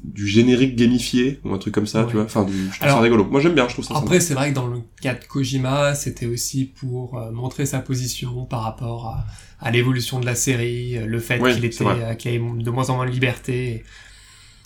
du 0.03 0.27
générique 0.27 0.75
gamifié 0.75 1.39
ou 1.43 1.53
un 1.53 1.57
truc 1.57 1.73
comme 1.73 1.87
ça, 1.87 2.01
Ouais. 2.03 2.07
tu 2.09 2.13
vois. 2.15 2.25
Enfin, 2.25 2.43
du, 2.45 2.53
je 2.53 2.69
trouve 2.69 2.83
Alors, 2.83 2.97
ça 2.97 3.01
rigolo. 3.03 3.25
Moi, 3.25 3.41
j'aime 3.41 3.55
bien, 3.55 3.67
je 3.67 3.73
trouve 3.73 3.85
ça. 3.85 3.97
Après, 3.97 4.19
c'est 4.19 4.35
vrai 4.35 4.49
que 4.51 4.55
dans 4.55 4.67
le 4.67 4.79
cas 5.01 5.15
de 5.15 5.23
Kojima, 5.25 5.95
c'était 5.95 6.27
aussi 6.27 6.65
pour 6.65 7.17
euh, 7.17 7.31
montrer 7.31 7.65
sa 7.65 7.79
position 7.79 8.45
par 8.45 8.61
rapport 8.61 9.07
à, 9.07 9.25
à 9.59 9.71
l'évolution 9.71 10.19
de 10.19 10.25
la 10.25 10.35
série, 10.35 10.97
euh, 10.97 11.05
le 11.07 11.19
fait 11.19 11.39
qu'il 11.39 11.65
était, 11.65 11.83
euh, 11.85 12.13
qu'il 12.13 12.29
avait 12.31 12.63
de 12.63 12.69
moins 12.69 12.89
en 12.91 12.95
moins 12.97 13.05
de 13.07 13.11
liberté, 13.11 13.83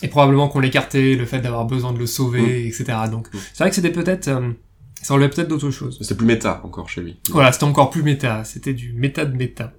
et, 0.02 0.06
et 0.06 0.08
probablement 0.08 0.48
qu'on 0.48 0.60
l'écartait, 0.60 1.14
le 1.16 1.24
fait 1.24 1.40
d'avoir 1.40 1.64
besoin 1.64 1.92
de 1.94 1.98
le 1.98 2.06
sauver, 2.06 2.66
etc. 2.66 2.84
Donc, 3.10 3.32
Mm. 3.32 3.38
c'est 3.54 3.64
vrai 3.64 3.70
que 3.70 3.76
c'était 3.76 3.90
peut-être, 3.92 4.28
ça 5.02 5.14
enlevait 5.14 5.28
peut-être 5.28 5.48
d'autres 5.48 5.70
choses. 5.70 5.98
C'est 6.02 6.16
plus 6.16 6.26
méta 6.26 6.60
encore 6.64 6.88
chez 6.88 7.00
lui. 7.00 7.16
Voilà, 7.30 7.52
c'était 7.52 7.64
encore 7.64 7.90
plus 7.90 8.02
méta, 8.02 8.44
c'était 8.44 8.74
du 8.74 8.92
méta 8.92 9.24
de 9.24 9.36
méta. 9.36 9.72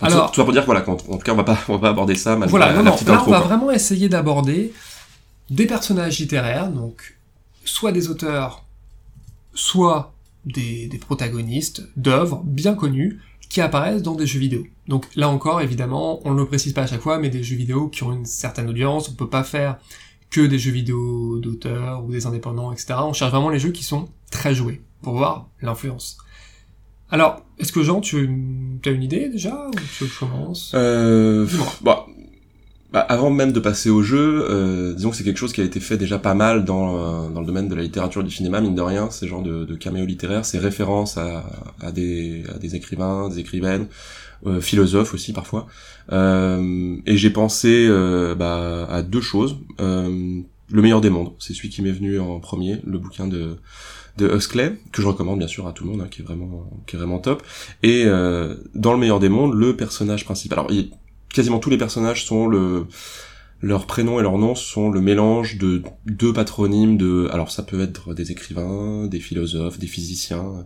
Alors- 0.00 0.30
tout 0.32 0.36
ça 0.40 0.44
pour 0.44 0.52
dire 0.52 0.64
voilà, 0.64 0.80
qu'en- 0.80 0.92
en 0.94 0.96
tout 0.96 1.18
cas, 1.18 1.32
on 1.32 1.36
va 1.36 1.44
pas 1.44 1.58
on 1.68 1.74
va 1.74 1.78
pas 1.78 1.88
aborder 1.90 2.14
ça 2.14 2.30
malgré 2.36 2.50
Voilà, 2.50 2.66
la, 2.66 2.72
non, 2.72 2.78
la 2.78 2.90
non, 2.90 2.92
petite 2.96 3.08
là 3.08 3.14
intro. 3.14 3.28
on 3.28 3.30
va 3.32 3.38
quoi. 3.38 3.46
vraiment 3.48 3.70
essayer 3.70 4.08
d'aborder 4.08 4.72
des 5.50 5.66
personnages 5.66 6.18
littéraires, 6.18 6.70
donc 6.70 7.16
soit 7.64 7.92
des 7.92 8.08
auteurs, 8.08 8.64
soit 9.54 10.12
des, 10.44 10.86
des 10.88 10.98
protagonistes 10.98 11.82
d'œuvres 11.96 12.42
bien 12.44 12.74
connues 12.74 13.20
qui 13.48 13.60
apparaissent 13.60 14.02
dans 14.02 14.14
des 14.14 14.26
jeux 14.26 14.38
vidéo. 14.40 14.66
Donc 14.88 15.06
là 15.14 15.28
encore, 15.28 15.60
évidemment, 15.60 16.20
on 16.26 16.32
ne 16.32 16.40
le 16.40 16.46
précise 16.46 16.72
pas 16.72 16.82
à 16.82 16.86
chaque 16.86 17.02
fois, 17.02 17.18
mais 17.18 17.28
des 17.28 17.42
jeux 17.42 17.56
vidéo 17.56 17.88
qui 17.88 18.02
ont 18.02 18.12
une 18.12 18.24
certaine 18.24 18.68
audience, 18.68 19.08
on 19.08 19.12
peut 19.12 19.28
pas 19.28 19.44
faire 19.44 19.76
que 20.30 20.40
des 20.40 20.58
jeux 20.58 20.70
vidéo 20.72 21.38
d'auteurs 21.38 22.02
ou 22.04 22.10
des 22.10 22.24
indépendants, 22.26 22.72
etc. 22.72 22.94
On 23.02 23.12
cherche 23.12 23.30
vraiment 23.30 23.50
les 23.50 23.58
jeux 23.58 23.70
qui 23.70 23.84
sont 23.84 24.08
très 24.32 24.54
joués, 24.54 24.82
pour 25.02 25.14
voir 25.14 25.48
l'influence. 25.60 26.18
Alors, 27.10 27.44
est-ce 27.58 27.72
que 27.72 27.82
Jean, 27.82 28.00
tu 28.00 28.16
as 28.86 28.90
une 28.90 29.02
idée 29.02 29.28
déjà, 29.28 29.68
ou 29.68 29.70
tu 29.70 30.04
veux 30.04 30.08
que 30.08 30.14
je 30.14 30.18
commence? 30.18 30.72
Euh, 30.74 31.46
bah, 31.82 32.06
bah, 32.90 33.00
avant 33.00 33.30
même 33.30 33.52
de 33.52 33.60
passer 33.60 33.90
au 33.90 34.02
jeu, 34.02 34.46
euh, 34.50 34.94
disons 34.94 35.10
que 35.10 35.16
c'est 35.16 35.24
quelque 35.24 35.38
chose 35.38 35.52
qui 35.52 35.60
a 35.60 35.64
été 35.64 35.80
fait 35.80 35.98
déjà 35.98 36.18
pas 36.18 36.34
mal 36.34 36.64
dans, 36.64 36.96
euh, 36.96 37.28
dans 37.30 37.40
le 37.40 37.46
domaine 37.46 37.68
de 37.68 37.74
la 37.74 37.82
littérature 37.82 38.22
et 38.22 38.24
du 38.24 38.30
cinéma, 38.30 38.60
mine 38.60 38.74
de 38.74 38.82
rien, 38.82 39.10
ces 39.10 39.28
genres 39.28 39.42
de, 39.42 39.64
de 39.64 39.74
caméos 39.76 40.06
littéraires, 40.06 40.44
ces 40.44 40.58
références 40.58 41.18
à, 41.18 41.44
à, 41.80 41.92
des, 41.92 42.44
à 42.54 42.58
des 42.58 42.74
écrivains, 42.74 43.28
des 43.28 43.38
écrivaines, 43.38 43.86
euh, 44.46 44.60
philosophes 44.60 45.14
aussi 45.14 45.32
parfois. 45.32 45.66
Euh, 46.12 46.96
et 47.06 47.16
j'ai 47.16 47.30
pensé 47.30 47.86
euh, 47.88 48.34
bah, 48.34 48.86
à 48.90 49.02
deux 49.02 49.20
choses. 49.20 49.56
Euh, 49.80 50.40
le 50.70 50.82
meilleur 50.82 51.02
des 51.02 51.10
mondes, 51.10 51.32
c'est 51.38 51.52
celui 51.52 51.68
qui 51.68 51.82
m'est 51.82 51.92
venu 51.92 52.18
en 52.18 52.40
premier, 52.40 52.80
le 52.86 52.98
bouquin 52.98 53.26
de 53.26 53.56
de 54.18 54.28
Huxley 54.28 54.78
que 54.92 55.00
je 55.02 55.06
recommande 55.06 55.38
bien 55.38 55.48
sûr 55.48 55.66
à 55.66 55.72
tout 55.72 55.84
le 55.84 55.90
monde, 55.90 56.02
hein, 56.02 56.08
qui 56.10 56.22
est 56.22 56.24
vraiment 56.24 56.68
qui 56.86 56.96
est 56.96 56.98
vraiment 56.98 57.18
top. 57.18 57.42
Et 57.82 58.04
euh, 58.06 58.56
dans 58.74 58.92
le 58.92 58.98
meilleur 58.98 59.20
des 59.20 59.28
mondes, 59.28 59.54
le 59.54 59.76
personnage 59.76 60.24
principal. 60.24 60.58
Alors 60.58 60.70
il- 60.72 60.90
quasiment 61.32 61.58
tous 61.60 61.70
les 61.70 61.78
personnages 61.78 62.24
sont 62.26 62.46
le 62.46 62.86
leur 63.62 63.86
prénom 63.86 64.18
et 64.18 64.22
leur 64.22 64.38
nom 64.38 64.54
sont 64.56 64.90
le 64.90 65.00
mélange 65.00 65.56
de 65.56 65.82
deux 66.04 66.32
patronymes 66.32 66.96
de 66.96 67.28
alors 67.32 67.50
ça 67.50 67.62
peut 67.62 67.80
être 67.80 68.12
des 68.12 68.32
écrivains, 68.32 69.06
des 69.06 69.20
philosophes, 69.20 69.78
des 69.78 69.86
physiciens. 69.86 70.64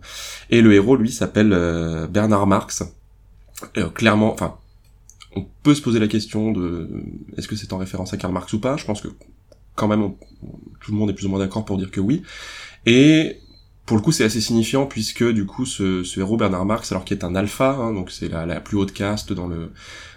Et 0.49 0.61
le 0.61 0.73
héros 0.73 0.95
lui 0.95 1.11
s'appelle 1.11 1.53
euh, 1.53 2.07
Bernard 2.07 2.47
Marx. 2.47 2.83
Euh, 3.77 3.89
clairement, 3.89 4.33
enfin 4.33 4.55
on 5.35 5.45
peut 5.63 5.75
se 5.75 5.81
poser 5.81 5.99
la 5.99 6.07
question 6.07 6.51
de 6.51 6.89
est-ce 7.37 7.47
que 7.47 7.55
c'est 7.55 7.71
en 7.71 7.77
référence 7.77 8.13
à 8.13 8.17
Karl 8.17 8.33
Marx 8.33 8.51
ou 8.53 8.59
pas? 8.59 8.75
Je 8.77 8.85
pense 8.85 9.01
que 9.01 9.09
quand 9.75 9.87
même 9.87 10.13
tout 10.81 10.91
le 10.91 10.97
monde 10.97 11.11
est 11.11 11.13
plus 11.13 11.27
ou 11.27 11.29
moins 11.29 11.39
d'accord 11.39 11.65
pour 11.65 11.77
dire 11.77 11.91
que 11.91 11.99
oui. 11.99 12.23
Et 12.85 13.39
pour 13.87 13.95
le 13.95 14.03
coup, 14.03 14.11
c'est 14.11 14.25
assez 14.25 14.41
signifiant 14.41 14.85
puisque 14.85 15.23
du 15.23 15.45
coup, 15.45 15.65
ce, 15.65 16.03
ce 16.03 16.19
héros 16.19 16.35
Bernard 16.35 16.65
Marx, 16.65 16.91
alors 16.91 17.05
qu'il 17.05 17.17
est 17.17 17.23
un 17.23 17.35
alpha, 17.35 17.71
hein, 17.71 17.93
donc 17.93 18.11
c'est 18.11 18.27
la, 18.27 18.45
la, 18.45 18.59
plus 18.59 18.77
haute 18.77 18.91
caste 18.91 19.33
dans 19.33 19.47
le 19.47 19.71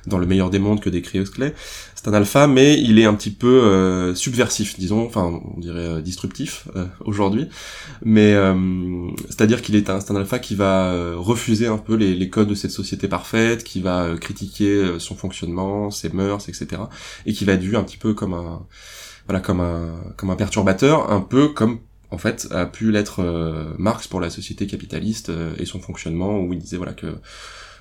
dans 0.07 0.19
le 0.19 0.27
meilleur 0.27 0.49
des 0.51 0.59
mondes 0.59 0.81
que 0.81 0.89
décrit 0.89 1.19
Huxley, 1.19 1.55
c'est 1.95 2.09
un 2.09 2.15
alpha, 2.15 2.47
mais 2.47 2.81
il 2.81 2.99
est 2.99 3.05
un 3.05 3.15
petit 3.15 3.31
peu 3.31 3.63
euh, 3.63 4.15
subversif, 4.15 4.79
disons, 4.79 5.05
enfin, 5.05 5.41
on 5.55 5.61
dirait 5.61 5.79
euh, 5.79 6.01
disruptif 6.01 6.67
euh, 6.75 6.87
aujourd'hui, 7.05 7.49
mais 8.03 8.35
c'est-à-dire 9.29 9.63
qu'il 9.63 9.77
est 9.77 9.91
un, 9.91 9.99
un 10.09 10.17
alpha 10.17 10.39
qui 10.39 10.55
va 10.55 11.15
refuser 11.17 11.67
un 11.67 11.79
peu 11.79 11.95
les, 11.95 12.15
les, 12.15 12.31
codes 12.31 12.49
de 12.49 12.55
cette 12.55 12.71
société 12.71 13.09
parfaite, 13.09 13.63
qui 13.63 13.81
va 13.81 14.17
critiquer 14.21 14.99
son 14.99 15.15
fonctionnement, 15.15 15.91
ses 15.91 16.09
mœurs, 16.09 16.49
etc., 16.49 16.83
et 17.27 17.33
qui 17.33 17.45
va 17.45 17.53
être 17.53 17.63
vu 17.63 17.77
un 17.77 17.85
petit 17.85 17.99
peu 17.99 18.15
comme 18.15 18.35
un 18.35 18.67
voilà 19.27 19.41
comme 19.41 19.61
un 19.61 19.95
comme 20.17 20.31
un 20.31 20.37
perturbateur, 20.37 21.13
un 21.13 21.21
peu 21.21 21.49
comme 21.49 21.79
en 22.11 22.19
fait, 22.19 22.49
a 22.51 22.67
pu 22.67 22.91
l'être 22.91 23.21
euh, 23.21 23.73
Marx 23.79 24.09
pour 24.09 24.21
la 24.21 24.31
société 24.31 24.67
capitaliste 24.67 25.31
euh, 25.31 25.55
et 25.59 25.65
son 25.65 25.81
fonctionnement, 25.81 26.41
où 26.41 26.53
il 26.53 26.59
disait 26.59 26.77
voilà 26.77 26.93
que 26.93 27.17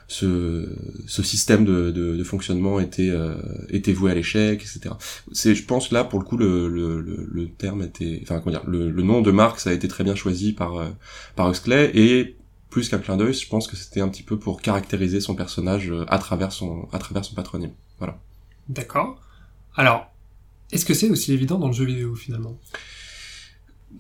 ce, 0.08 0.68
ce 1.08 1.22
système 1.24 1.66
de, 1.66 1.92
de, 1.92 2.16
de 2.16 2.24
fonctionnement 2.24 2.80
était 2.80 3.10
euh, 3.10 3.36
était 3.70 3.94
voué 3.94 4.12
à 4.12 4.16
l'échec, 4.16 4.62
etc. 4.62 4.96
C'est, 5.32 5.56
je 5.56 5.66
pense 5.66 5.92
là 5.92 6.04
pour 6.04 6.20
le 6.20 6.26
coup 6.26 6.38
le, 6.38 6.68
le, 6.68 7.02
le, 7.02 7.48
terme 7.48 7.84
était, 7.84 8.20
enfin 8.24 8.40
comment 8.40 8.58
dire, 8.58 8.68
le, 8.68 8.90
le, 8.90 9.04
nom 9.04 9.22
de 9.22 9.32
Marx 9.32 9.68
a 9.68 9.74
été 9.74 9.88
très 9.88 10.04
bien 10.04 10.16
choisi 10.16 10.54
par 10.54 10.74
par 11.36 11.50
Huxley 11.50 11.92
et 11.94 12.36
plus 12.70 12.88
qu'un 12.90 13.00
clin 13.00 13.18
d'œil, 13.18 13.34
je 13.34 13.48
pense 13.48 13.68
que 13.68 13.76
c'était 13.76 14.02
un 14.02 14.10
petit 14.10 14.22
peu 14.24 14.38
pour 14.38 14.62
caractériser 14.62 15.22
son 15.22 15.36
personnage 15.36 15.92
à 16.08 16.20
travers 16.20 16.52
son 16.52 16.88
à 16.92 17.00
travers 17.00 17.26
son 17.26 17.36
patronyme. 17.36 17.72
Voilà. 17.98 18.20
D'accord. 18.68 19.20
Alors, 19.76 20.12
est-ce 20.72 20.86
que 20.86 20.94
c'est 20.94 21.10
aussi 21.10 21.34
évident 21.34 21.58
dans 21.58 21.68
le 21.68 21.74
jeu 21.74 21.86
vidéo 21.86 22.16
finalement? 22.16 22.60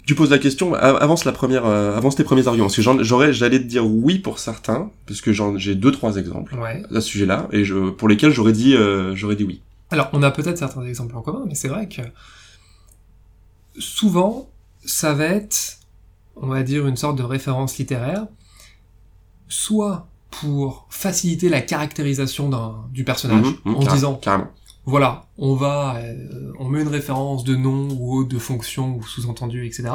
Tu 0.05 0.15
poses 0.15 0.31
la 0.31 0.39
question, 0.39 0.73
avance 0.73 1.23
la 1.25 1.31
première, 1.31 1.65
euh, 1.65 1.95
avance 1.95 2.15
tes 2.15 2.23
premiers 2.23 2.47
arguments. 2.47 2.65
Parce 2.65 2.75
que 2.75 3.03
j'aurais, 3.03 3.31
j'allais 3.31 3.59
te 3.59 3.65
dire 3.65 3.85
oui 3.85 4.17
pour 4.17 4.39
certains, 4.39 4.89
parce 5.05 5.21
que 5.21 5.31
j'ai 5.57 5.75
deux 5.75 5.91
trois 5.91 6.17
exemples 6.17 6.55
à 6.63 7.01
ce 7.01 7.07
sujet-là, 7.07 7.47
et 7.51 7.63
je, 7.63 7.89
pour 7.91 8.07
lesquels 8.07 8.31
j'aurais 8.31 8.53
dit, 8.53 8.75
euh, 8.75 9.15
j'aurais 9.15 9.35
dit 9.35 9.43
oui. 9.43 9.61
Alors, 9.91 10.09
on 10.13 10.23
a 10.23 10.31
peut-être 10.31 10.57
certains 10.57 10.83
exemples 10.83 11.15
en 11.15 11.21
commun, 11.21 11.43
mais 11.47 11.55
c'est 11.55 11.67
vrai 11.67 11.87
que 11.87 12.01
souvent, 13.77 14.49
ça 14.83 15.13
va 15.13 15.25
être, 15.25 15.77
on 16.35 16.47
va 16.47 16.63
dire, 16.63 16.87
une 16.87 16.97
sorte 16.97 17.17
de 17.17 17.23
référence 17.23 17.77
littéraire, 17.77 18.25
soit 19.47 20.07
pour 20.29 20.87
faciliter 20.89 21.49
la 21.49 21.61
caractérisation 21.61 22.49
du 22.91 23.03
personnage, 23.03 23.45
mhm, 23.45 23.57
mhm, 23.65 23.75
en 23.75 23.93
disant, 23.93 24.15
carrément 24.15 24.49
voilà, 24.85 25.25
on 25.37 25.55
va, 25.55 25.97
euh, 25.97 26.51
on 26.59 26.67
met 26.67 26.81
une 26.81 26.87
référence 26.87 27.43
de 27.43 27.55
nom 27.55 27.89
ou 27.99 28.23
de 28.23 28.39
fonction 28.39 28.95
ou 28.95 29.03
sous-entendu, 29.03 29.65
etc. 29.65 29.89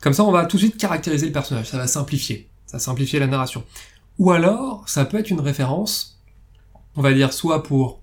Comme 0.00 0.12
ça, 0.12 0.24
on 0.24 0.32
va 0.32 0.46
tout 0.46 0.56
de 0.56 0.62
suite 0.62 0.76
caractériser 0.76 1.26
le 1.26 1.32
personnage, 1.32 1.68
ça 1.68 1.78
va 1.78 1.86
simplifier, 1.86 2.48
ça 2.66 2.76
va 2.76 2.80
simplifier 2.80 3.18
la 3.18 3.26
narration. 3.26 3.64
Ou 4.18 4.30
alors, 4.30 4.88
ça 4.88 5.04
peut 5.04 5.18
être 5.18 5.30
une 5.30 5.40
référence, 5.40 6.20
on 6.96 7.02
va 7.02 7.12
dire 7.12 7.32
soit 7.32 7.62
pour 7.62 8.00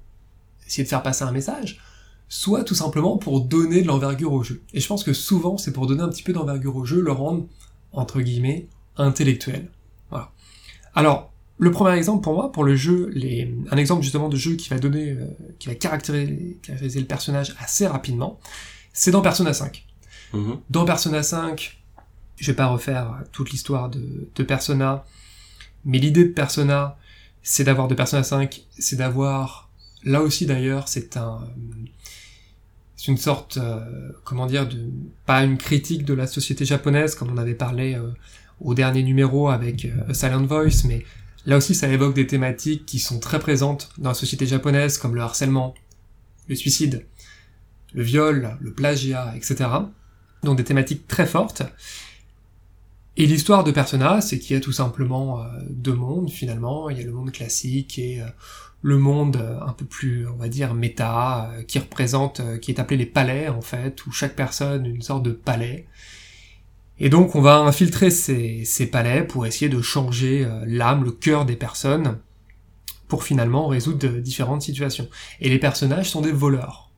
essayer 0.67 0.83
de 0.83 0.89
faire 0.89 1.03
passer 1.03 1.23
un 1.23 1.31
message, 1.31 1.79
soit 2.27 2.63
tout 2.63 2.75
simplement 2.75 3.17
pour 3.17 3.41
donner 3.41 3.81
de 3.81 3.87
l'envergure 3.87 4.33
au 4.33 4.43
jeu. 4.43 4.61
Et 4.73 4.79
je 4.79 4.87
pense 4.87 5.03
que 5.03 5.13
souvent, 5.13 5.57
c'est 5.57 5.73
pour 5.73 5.87
donner 5.87 6.01
un 6.01 6.09
petit 6.09 6.23
peu 6.23 6.33
d'envergure 6.33 6.75
au 6.75 6.85
jeu, 6.85 7.01
le 7.01 7.11
rendre, 7.11 7.45
entre 7.91 8.21
guillemets, 8.21 8.67
intellectuel. 8.97 9.69
Voilà. 10.09 10.31
Alors, 10.93 11.31
le 11.59 11.71
premier 11.71 11.97
exemple 11.97 12.23
pour 12.23 12.33
moi, 12.33 12.51
pour 12.51 12.63
le 12.63 12.75
jeu, 12.75 13.11
les... 13.13 13.53
un 13.69 13.77
exemple 13.77 14.01
justement 14.01 14.29
de 14.29 14.37
jeu 14.37 14.55
qui 14.55 14.69
va 14.69 14.79
donner, 14.79 15.11
euh, 15.11 15.25
qui 15.59 15.67
va 15.67 15.75
caractériser, 15.75 16.57
le 16.71 17.05
personnage 17.05 17.53
assez 17.59 17.85
rapidement, 17.85 18.39
c'est 18.93 19.11
dans 19.11 19.21
Persona 19.21 19.53
5. 19.53 19.85
Mhm. 20.33 20.59
Dans 20.69 20.85
Persona 20.85 21.21
5, 21.21 21.77
je 22.37 22.47
vais 22.47 22.55
pas 22.55 22.67
refaire 22.67 23.23
toute 23.33 23.51
l'histoire 23.51 23.89
de, 23.89 24.29
de, 24.33 24.43
Persona, 24.43 25.03
mais 25.83 25.97
l'idée 25.97 26.23
de 26.23 26.31
Persona, 26.31 26.97
c'est 27.43 27.65
d'avoir 27.65 27.89
de 27.89 27.95
Persona 27.95 28.23
5, 28.23 28.61
c'est 28.77 28.95
d'avoir, 28.95 29.69
là 30.05 30.21
aussi 30.21 30.45
d'ailleurs, 30.45 30.87
c'est 30.87 31.17
un, 31.17 31.41
c'est 32.95 33.11
une 33.11 33.17
sorte, 33.17 33.57
euh, 33.57 34.11
comment 34.23 34.45
dire, 34.45 34.65
de, 34.65 34.77
pas 35.25 35.43
une 35.43 35.57
critique 35.57 36.05
de 36.05 36.13
la 36.13 36.25
société 36.25 36.63
japonaise 36.63 37.15
comme 37.15 37.31
on 37.31 37.37
avait 37.37 37.53
parlé 37.53 37.95
euh, 37.95 38.11
au 38.61 38.73
dernier 38.73 39.03
numéro 39.03 39.49
avec 39.49 39.87
Silent 40.13 40.45
Voice, 40.45 40.85
mais 40.85 41.03
Là 41.45 41.57
aussi, 41.57 41.73
ça 41.73 41.87
évoque 41.87 42.13
des 42.13 42.27
thématiques 42.27 42.85
qui 42.85 42.99
sont 42.99 43.19
très 43.19 43.39
présentes 43.39 43.89
dans 43.97 44.09
la 44.09 44.15
société 44.15 44.45
japonaise, 44.45 44.97
comme 44.97 45.15
le 45.15 45.21
harcèlement, 45.21 45.73
le 46.47 46.55
suicide, 46.55 47.05
le 47.93 48.03
viol, 48.03 48.57
le 48.59 48.73
plagiat, 48.73 49.33
etc. 49.35 49.69
Donc 50.43 50.57
des 50.57 50.63
thématiques 50.63 51.07
très 51.07 51.25
fortes. 51.25 51.63
Et 53.17 53.25
l'histoire 53.25 53.65
de 53.65 53.71
Persona, 53.71 54.21
c'est 54.21 54.39
qu'il 54.39 54.55
y 54.55 54.57
a 54.57 54.61
tout 54.61 54.71
simplement 54.71 55.41
euh, 55.41 55.47
deux 55.69 55.93
mondes 55.93 56.29
finalement. 56.29 56.89
Il 56.89 56.97
y 56.97 57.01
a 57.01 57.05
le 57.05 57.11
monde 57.11 57.31
classique 57.31 57.99
et 57.99 58.21
euh, 58.21 58.25
le 58.81 58.97
monde 58.97 59.35
euh, 59.35 59.59
un 59.59 59.73
peu 59.73 59.83
plus, 59.85 60.25
on 60.27 60.37
va 60.37 60.47
dire, 60.47 60.73
méta, 60.73 61.51
qui 61.67 61.79
représente, 61.79 62.41
qui 62.61 62.71
est 62.71 62.79
appelé 62.79 62.97
les 62.97 63.05
palais 63.05 63.49
en 63.49 63.61
fait, 63.61 64.05
où 64.05 64.11
chaque 64.11 64.35
personne 64.35 64.85
une 64.85 65.01
sorte 65.01 65.23
de 65.23 65.31
palais. 65.31 65.85
Et 66.99 67.09
donc 67.09 67.35
on 67.35 67.41
va 67.41 67.57
infiltrer 67.59 68.11
ces, 68.11 68.89
palais 68.91 69.23
pour 69.23 69.45
essayer 69.45 69.69
de 69.69 69.81
changer 69.81 70.45
euh, 70.45 70.63
l'âme, 70.67 71.03
le 71.03 71.11
cœur 71.11 71.45
des 71.45 71.55
personnes, 71.55 72.19
pour 73.07 73.23
finalement 73.23 73.67
résoudre 73.67 74.07
différentes 74.19 74.61
situations. 74.61 75.07
Et 75.39 75.49
les 75.49 75.59
personnages 75.59 76.09
sont 76.09 76.21
des 76.21 76.31
voleurs. 76.31 76.91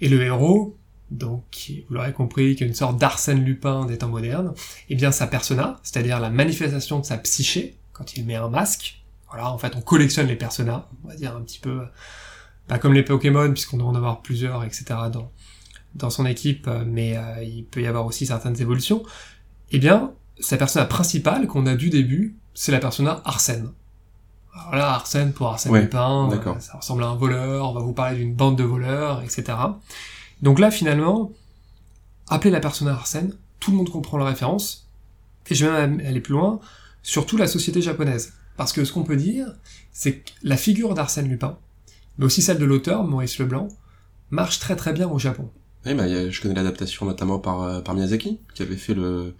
Et 0.00 0.08
le 0.08 0.22
héros, 0.22 0.76
donc 1.10 1.70
vous 1.88 1.94
l'aurez 1.94 2.12
compris, 2.12 2.56
qui 2.56 2.64
est 2.64 2.66
une 2.66 2.74
sorte 2.74 2.98
d'Arsène 2.98 3.44
Lupin 3.44 3.86
des 3.86 3.98
temps 3.98 4.08
modernes, 4.08 4.54
eh 4.88 4.94
bien 4.94 5.12
sa 5.12 5.26
persona, 5.26 5.78
c'est-à-dire 5.82 6.20
la 6.20 6.30
manifestation 6.30 7.00
de 7.00 7.04
sa 7.04 7.18
psyché, 7.18 7.76
quand 7.92 8.16
il 8.16 8.24
met 8.24 8.34
un 8.34 8.48
masque, 8.48 9.02
voilà, 9.28 9.50
en 9.50 9.58
fait 9.58 9.74
on 9.76 9.80
collectionne 9.80 10.26
les 10.26 10.36
personas, 10.36 10.88
on 11.04 11.08
va 11.08 11.16
dire 11.16 11.36
un 11.36 11.40
petit 11.42 11.58
peu, 11.58 11.82
pas 12.68 12.78
comme 12.78 12.94
les 12.94 13.02
Pokémon, 13.02 13.52
puisqu'on 13.52 13.78
doit 13.78 13.88
en 13.88 13.94
avoir 13.94 14.22
plusieurs, 14.22 14.64
etc. 14.64 14.84
dans 15.96 16.10
son 16.10 16.26
équipe, 16.26 16.68
euh, 16.68 16.84
mais 16.86 17.16
euh, 17.16 17.42
il 17.42 17.64
peut 17.64 17.82
y 17.82 17.86
avoir 17.86 18.06
aussi 18.06 18.26
certaines 18.26 18.60
évolutions, 18.60 19.02
eh 19.70 19.78
bien, 19.78 20.12
sa 20.38 20.56
persona 20.56 20.84
principale 20.84 21.46
qu'on 21.46 21.66
a 21.66 21.74
du 21.74 21.90
début, 21.90 22.36
c'est 22.54 22.72
la 22.72 22.78
persona 22.78 23.20
Arsène. 23.24 23.70
Alors 24.54 24.74
là, 24.74 24.92
Arsène 24.94 25.32
pour 25.32 25.48
Arsène 25.48 25.74
Lupin, 25.74 26.30
euh, 26.32 26.60
ça 26.60 26.78
ressemble 26.78 27.02
à 27.02 27.08
un 27.08 27.16
voleur, 27.16 27.70
on 27.70 27.74
va 27.74 27.80
vous 27.80 27.92
parler 27.92 28.18
d'une 28.18 28.34
bande 28.34 28.56
de 28.56 28.64
voleurs, 28.64 29.22
etc. 29.22 29.58
Donc 30.42 30.58
là, 30.58 30.70
finalement, 30.70 31.32
appeler 32.28 32.50
la 32.50 32.60
persona 32.60 32.92
Arsène, 32.92 33.34
tout 33.60 33.70
le 33.70 33.76
monde 33.76 33.90
comprend 33.90 34.18
la 34.18 34.26
référence, 34.26 34.88
et 35.50 35.54
je 35.54 35.66
vais 35.66 35.72
même 35.72 36.00
aller 36.06 36.20
plus 36.20 36.34
loin, 36.34 36.60
surtout 37.02 37.36
la 37.36 37.46
société 37.46 37.82
japonaise. 37.82 38.34
Parce 38.56 38.72
que 38.72 38.84
ce 38.84 38.92
qu'on 38.92 39.04
peut 39.04 39.16
dire, 39.16 39.48
c'est 39.92 40.18
que 40.18 40.30
la 40.42 40.56
figure 40.56 40.94
d'Arsène 40.94 41.28
Lupin, 41.28 41.58
mais 42.18 42.24
aussi 42.24 42.40
celle 42.40 42.58
de 42.58 42.64
l'auteur, 42.64 43.04
Maurice 43.04 43.38
Leblanc, 43.38 43.68
marche 44.30 44.58
très 44.58 44.76
très 44.76 44.92
bien 44.92 45.08
au 45.08 45.18
Japon. 45.18 45.50
Oui, 45.86 45.94
bah, 45.94 46.04
je 46.08 46.40
connais 46.40 46.54
l'adaptation 46.54 47.06
notamment 47.06 47.38
par, 47.38 47.62
euh, 47.62 47.80
par 47.80 47.94
Miyazaki, 47.94 48.38
qui 48.54 48.62
avait 48.62 48.76
fait 48.76 48.94
le, 48.94 49.34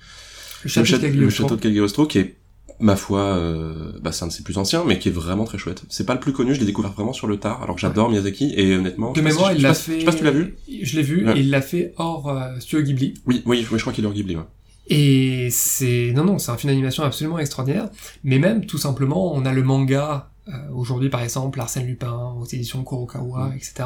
le 0.62 0.69
château, 0.69 1.57
de, 1.57 1.61
Cagliostro, 1.61 2.07
qui 2.07 2.19
est, 2.19 2.37
ma 2.79 2.95
foi, 2.95 3.21
euh, 3.21 3.93
bah, 4.00 4.12
c'est 4.12 4.25
un 4.25 4.29
de 4.29 4.33
ses 4.33 4.43
plus 4.43 4.57
anciens, 4.57 4.85
mais 4.85 4.99
qui 4.99 5.09
est 5.09 5.12
vraiment 5.12 5.45
très 5.45 5.59
chouette. 5.59 5.83
C'est 5.88 6.07
pas 6.07 6.15
le 6.15 6.21
plus 6.21 6.33
connu, 6.33 6.55
je 6.55 6.61
l'ai 6.61 6.67
découvert 6.67 6.93
vraiment 6.93 7.12
sur 7.12 7.26
le 7.26 7.38
tard, 7.38 7.62
alors 7.62 7.75
que 7.75 7.81
j'adore 7.81 8.11
Miyazaki, 8.11 8.55
et 8.57 8.76
honnêtement... 8.76 9.12
De 9.12 9.21
mémoire, 9.21 9.53
il 9.53 9.62
l'a 9.62 9.75
fait... 9.75 9.95
Je 9.95 9.99
sais 10.00 10.05
pas 10.05 10.12
si 10.12 10.19
tu 10.19 10.25
l'as 10.25 10.31
vu. 10.31 10.57
Je 10.83 10.97
l'ai 10.97 11.03
vu, 11.03 11.29
et 11.29 11.41
il 11.41 11.50
l'a 11.50 11.62
fait 11.62 11.95
hors 11.97 12.29
euh, 12.29 12.59
Studio 12.61 12.87
Ghibli. 12.87 13.15
Oui, 13.26 13.43
oui, 13.45 13.67
je 13.69 13.81
crois 13.81 13.93
qu'il 13.93 14.05
est 14.05 14.07
hors 14.07 14.15
Ghibli, 14.15 14.37
ouais. 14.37 14.45
Et 14.88 15.49
c'est... 15.50 16.12
Non, 16.15 16.25
non, 16.25 16.38
c'est 16.38 16.53
un 16.53 16.57
film 16.57 16.73
d'animation 16.73 17.03
absolument 17.03 17.41
extraordinaire, 17.41 17.88
mais 18.23 18.38
même, 18.38 18.67
tout 18.67 18.79
simplement, 18.79 19.35
on 19.35 19.45
a 19.45 19.53
le 19.53 19.65
manga, 19.65 20.31
euh, 20.49 20.53
aujourd'hui 20.73 21.09
par 21.09 21.23
exemple, 21.23 21.61
Arsène 21.61 21.87
Lupin, 21.87 22.35
aux 22.41 22.45
éditions 22.45 22.85
Kurokawa, 22.85 23.49
mm. 23.49 23.57
etc., 23.57 23.85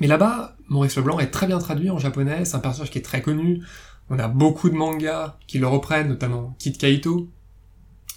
mais 0.00 0.06
là-bas, 0.06 0.56
Maurice 0.68 0.96
Leblanc 0.96 1.18
est 1.18 1.30
très 1.30 1.46
bien 1.46 1.58
traduit 1.58 1.90
en 1.90 1.98
japonais, 1.98 2.44
c'est 2.44 2.56
un 2.56 2.60
personnage 2.60 2.90
qui 2.90 2.98
est 2.98 3.02
très 3.02 3.20
connu. 3.22 3.62
On 4.08 4.18
a 4.18 4.28
beaucoup 4.28 4.70
de 4.70 4.74
mangas 4.74 5.36
qui 5.46 5.58
le 5.58 5.66
reprennent, 5.68 6.08
notamment 6.08 6.56
Kit 6.58 6.72
Kaito, 6.72 7.28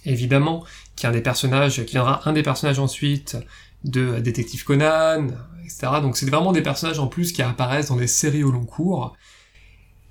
évidemment, 0.05 0.63
qui 0.95 1.05
est 1.05 1.09
un 1.09 1.11
des 1.11 1.21
personnages, 1.21 1.83
qui 1.85 1.91
viendra 1.91 2.27
un 2.27 2.33
des 2.33 2.41
personnages 2.41 2.79
ensuite 2.79 3.37
de 3.83 4.19
Détective 4.19 4.63
Conan, 4.63 5.27
etc. 5.63 5.87
Donc 6.01 6.17
c'est 6.17 6.29
vraiment 6.29 6.53
des 6.53 6.61
personnages 6.61 6.99
en 6.99 7.07
plus 7.07 7.31
qui 7.31 7.41
apparaissent 7.41 7.89
dans 7.89 7.97
des 7.97 8.07
séries 8.07 8.43
au 8.43 8.51
long 8.51 8.65
cours. 8.65 9.15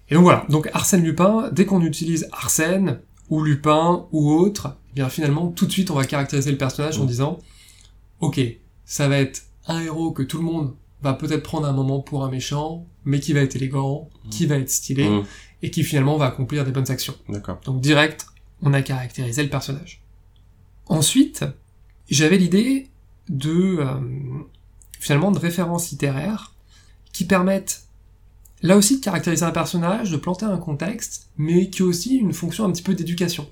Et 0.08 0.14
donc 0.14 0.24
voilà, 0.24 0.44
donc 0.50 0.68
Arsène 0.74 1.02
Lupin, 1.02 1.48
dès 1.52 1.64
qu'on 1.64 1.80
utilise 1.80 2.28
Arsène, 2.32 3.00
ou 3.30 3.42
Lupin, 3.42 4.06
ou 4.12 4.30
autre, 4.30 4.76
eh 4.90 4.94
bien 4.96 5.08
finalement, 5.08 5.48
tout 5.48 5.64
de 5.64 5.72
suite 5.72 5.90
on 5.90 5.94
va 5.94 6.04
caractériser 6.04 6.50
le 6.50 6.58
personnage 6.58 6.98
en 6.98 7.06
disant, 7.06 7.38
ok, 8.20 8.40
ça 8.84 9.08
va 9.08 9.16
être 9.16 9.44
un 9.66 9.80
héros 9.80 10.12
que 10.12 10.22
tout 10.22 10.36
le 10.36 10.44
monde 10.44 10.74
va 11.02 11.14
peut-être 11.14 11.42
prendre 11.42 11.66
un 11.66 11.72
moment 11.72 12.00
pour 12.00 12.24
un 12.24 12.30
méchant, 12.30 12.86
mais 13.04 13.20
qui 13.20 13.32
va 13.32 13.40
être 13.40 13.56
élégant, 13.56 14.08
qui 14.30 14.46
va 14.46 14.56
être 14.56 14.70
stylé, 14.70 15.08
mmh. 15.08 15.24
et 15.62 15.70
qui 15.70 15.82
finalement 15.82 16.16
va 16.16 16.26
accomplir 16.26 16.64
des 16.64 16.70
bonnes 16.70 16.90
actions. 16.90 17.14
D'accord. 17.28 17.60
Donc 17.64 17.80
direct, 17.80 18.26
on 18.62 18.72
a 18.72 18.82
caractérisé 18.82 19.42
le 19.42 19.50
personnage. 19.50 20.02
Ensuite, 20.86 21.44
j'avais 22.08 22.38
l'idée 22.38 22.88
de 23.28 23.78
euh, 23.80 24.00
finalement 24.98 25.30
de 25.30 25.38
références 25.38 25.90
littéraires 25.90 26.54
qui 27.12 27.24
permettent 27.24 27.84
là 28.62 28.76
aussi 28.76 28.98
de 28.98 29.04
caractériser 29.04 29.44
un 29.44 29.50
personnage, 29.50 30.10
de 30.10 30.16
planter 30.16 30.46
un 30.46 30.56
contexte, 30.56 31.28
mais 31.36 31.68
qui 31.68 31.82
a 31.82 31.86
aussi 31.86 32.16
une 32.16 32.32
fonction 32.32 32.64
un 32.64 32.70
petit 32.70 32.82
peu 32.82 32.94
d'éducation. 32.94 33.48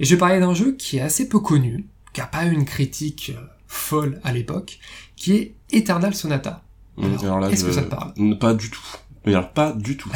Et 0.00 0.04
je 0.04 0.14
vais 0.14 0.18
parler 0.18 0.40
d'un 0.40 0.54
jeu 0.54 0.72
qui 0.72 0.98
est 0.98 1.00
assez 1.00 1.28
peu 1.28 1.38
connu, 1.38 1.86
qui 2.12 2.20
a 2.20 2.26
pas 2.26 2.46
eu 2.46 2.52
une 2.52 2.64
critique 2.64 3.32
euh, 3.36 3.40
folle 3.66 4.20
à 4.24 4.32
l'époque, 4.32 4.78
qui 5.16 5.34
est 5.34 5.54
Eternal 5.70 6.14
Sonata. 6.14 6.64
Alors, 7.22 7.40
là, 7.40 7.50
est-ce 7.50 7.64
que 7.64 7.72
ça 7.72 7.82
te 7.82 7.90
parle 7.90 8.12
Pas 8.38 8.54
du 8.54 8.70
tout. 8.70 8.84
Mais 9.26 9.34
alors, 9.34 9.50
pas 9.50 9.72
du 9.72 9.96
tout. 9.96 10.10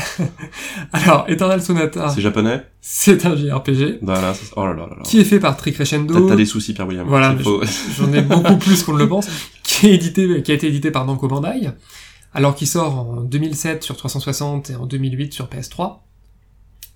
Alors, 0.93 1.27
Eternal 1.29 1.61
Sonata, 1.61 2.09
C'est 2.15 2.23
japonais 2.23 2.65
c'est 2.81 3.27
un 3.27 3.37
JRPG 3.37 3.99
Voilà, 4.01 4.33
c'est- 4.33 4.53
Oh 4.57 4.65
là 4.65 4.73
là 4.73 4.87
là 4.87 4.97
là. 4.97 5.03
qui 5.05 5.21
est 5.21 5.25
fait 5.25 5.39
par 5.39 5.57
Tri 5.57 5.73
T'as 5.73 6.37
des 6.37 6.47
soucis, 6.47 6.73
Pierre 6.73 6.87
William. 6.87 7.07
Voilà, 7.07 7.37
j'en 7.97 8.13
ai 8.13 8.23
beaucoup 8.23 8.57
plus 8.57 8.83
qu'on 8.83 8.95
ne 8.95 8.99
le 8.99 9.09
pense, 9.09 9.29
qui, 9.63 9.89
est 9.89 9.95
édité, 9.95 10.43
qui 10.43 10.51
a 10.51 10.55
été 10.55 10.67
édité 10.67 10.91
par 10.91 11.05
Namco 11.05 11.29
Bandai, 11.29 11.71
alors 12.33 12.55
qu'il 12.55 12.67
sort 12.67 12.99
en 12.99 13.21
2007 13.21 13.83
sur 13.83 13.97
360 13.97 14.71
et 14.71 14.77
en 14.77 14.87
2008 14.87 15.35
sur 15.35 15.47
PS3. 15.47 15.99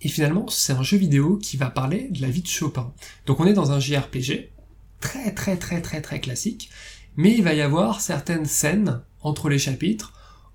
Et 0.03 0.09
finalement, 0.09 0.47
c'est 0.49 0.73
un 0.73 0.83
jeu 0.83 0.97
vidéo 0.97 1.39
qui 1.43 1.57
va 1.57 1.71
parler 1.71 2.09
de 2.11 2.23
la 2.23 2.29
vie 2.29 2.43
de 2.43 2.49
Chopin. 2.49 2.93
Donc 3.27 3.41
on 3.41 3.47
est 3.47 3.53
dans 3.53 3.73
un 3.73 3.81
JRPG, 3.81 4.53
très 5.01 5.33
très 5.35 5.57
très 5.57 5.81
très 5.81 6.01
très 6.01 6.21
classique, 6.21 6.71
mais 7.17 7.33
il 7.33 7.43
va 7.43 7.55
y 7.55 7.61
avoir 7.61 8.01
certaines 8.01 8.47
scènes 8.47 9.01
entre 9.21 9.49
les 9.49 9.59
chapitres 9.59 10.13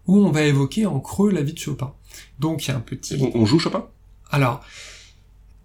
où 0.07 0.17
on 0.17 0.31
va 0.31 0.43
évoquer 0.43 0.85
en 0.85 0.99
creux 0.99 1.31
la 1.31 1.41
vie 1.41 1.53
de 1.53 1.59
Chopin. 1.59 1.93
Donc 2.39 2.65
il 2.65 2.69
y 2.69 2.73
a 2.73 2.77
un 2.77 2.81
petit... 2.81 3.17
on, 3.21 3.41
on 3.41 3.45
joue 3.45 3.59
Chopin? 3.59 3.85
Alors, 4.29 4.61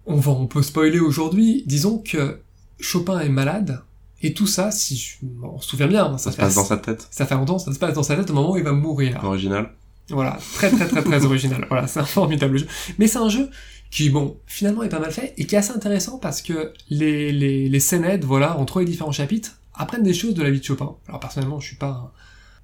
on, 0.05 0.17
va, 0.17 0.31
on 0.31 0.47
peut 0.47 0.61
spoiler 0.61 0.99
aujourd'hui, 0.99 1.63
disons 1.65 1.99
que 1.99 2.39
Chopin 2.79 3.19
est 3.19 3.29
malade, 3.29 3.81
et 4.21 4.33
tout 4.33 4.47
ça, 4.47 4.71
si 4.71 4.95
je, 4.97 5.17
se 5.61 5.69
souvient 5.69 5.87
bien, 5.87 6.17
Ça 6.17 6.25
ça, 6.25 6.31
se 6.31 6.37
passe 6.37 6.55
dans 6.55 6.65
sa 6.65 6.77
tête. 6.77 7.07
ça 7.11 7.25
fait 7.25 7.35
longtemps, 7.35 7.59
ça 7.59 7.71
se 7.73 7.79
passe 7.79 7.93
dans 7.93 8.03
sa 8.03 8.15
tête 8.15 8.29
au 8.31 8.33
moment 8.33 8.53
où 8.53 8.57
il 8.57 8.63
va 8.63 8.71
mourir. 8.71 9.23
Original. 9.23 9.71
Voilà, 10.09 10.39
très 10.55 10.71
très 10.71 10.87
très 10.87 11.03
très 11.03 11.25
original. 11.25 11.65
Voilà, 11.69 11.87
c'est 11.87 11.99
un 11.99 12.05
formidable 12.05 12.57
jeu. 12.57 12.67
Mais 12.97 13.07
c'est 13.07 13.19
un 13.19 13.29
jeu 13.29 13.49
qui, 13.91 14.09
bon, 14.09 14.37
finalement 14.47 14.83
est 14.83 14.89
pas 14.89 14.99
mal 14.99 15.11
fait, 15.11 15.33
et 15.37 15.45
qui 15.45 15.55
est 15.55 15.59
assez 15.59 15.73
intéressant 15.73 16.17
parce 16.17 16.41
que 16.41 16.73
les, 16.89 17.31
les, 17.31 17.69
les 17.69 17.79
scénettes, 17.79 18.25
voilà, 18.25 18.57
entre 18.57 18.79
les 18.79 18.85
différents 18.85 19.11
chapitres, 19.11 19.56
apprennent 19.77 20.03
des 20.03 20.13
choses 20.13 20.33
de 20.33 20.43
la 20.43 20.49
vie 20.49 20.59
de 20.59 20.65
Chopin. 20.65 20.95
Alors 21.07 21.19
personnellement, 21.19 21.59
je 21.59 21.67
suis 21.67 21.75
pas 21.77 22.13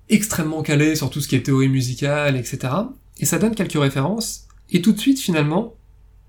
extrêmement 0.09 0.61
calé 0.63 0.95
sur 0.95 1.09
tout 1.09 1.21
ce 1.21 1.27
qui 1.27 1.35
est 1.35 1.43
théorie 1.43 1.69
musicale, 1.69 2.35
etc. 2.35 2.73
Et 3.19 3.25
ça 3.25 3.39
donne 3.39 3.55
quelques 3.55 3.79
références, 3.79 4.47
et 4.69 4.81
tout 4.81 4.91
de 4.91 4.99
suite, 4.99 5.19
finalement, 5.19 5.75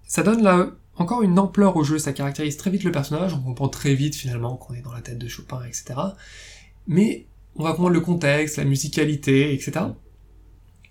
ça 0.07 0.23
donne 0.23 0.43
là 0.43 0.69
encore 0.97 1.23
une 1.23 1.39
ampleur 1.39 1.77
au 1.77 1.83
jeu, 1.83 1.99
ça 1.99 2.13
caractérise 2.13 2.57
très 2.57 2.71
vite 2.71 2.85
le 2.85 2.93
personnage, 2.93 3.35
on 3.35 3.41
comprend 3.41 3.69
très 3.69 3.95
vite 3.95 4.15
finalement 4.15 4.57
qu'on 4.57 4.75
est 4.75 4.83
dans 4.83 4.93
la 4.93 5.01
tête 5.01 5.19
de 5.19 5.27
Chopin, 5.27 5.61
etc. 5.67 5.95
Mais 6.87 7.27
on 7.57 7.65
va 7.65 7.71
comprendre 7.71 7.95
le 7.95 8.01
contexte, 8.01 8.59
la 8.59 8.65
musicalité, 8.65 9.55
etc. 9.55 9.87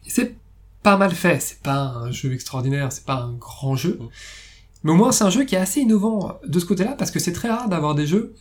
Et 0.06 0.10
c'est 0.10 0.36
pas 0.82 0.98
mal 0.98 1.12
fait, 1.12 1.42
c'est 1.42 1.62
pas 1.62 1.94
un 1.96 2.12
jeu 2.12 2.34
extraordinaire, 2.34 2.92
c'est 2.92 3.06
pas 3.06 3.22
un 3.22 3.34
grand 3.34 3.76
jeu, 3.76 3.98
Mm. 4.02 4.08
mais 4.84 4.92
au 4.92 4.96
moins 4.96 5.12
c'est 5.14 5.24
un 5.24 5.30
jeu 5.30 5.46
qui 5.46 5.56
est 5.56 5.60
assez 5.60 5.80
innovant 5.80 6.38
de 6.46 6.60
ce 6.60 6.66
côté-là, 6.66 6.96
parce 6.98 7.12
que 7.12 7.20
c'est 7.20 7.32
très 7.32 7.50
rare 7.50 7.70
d'avoir 7.70 7.96
des 7.96 8.08
jeux 8.08 8.34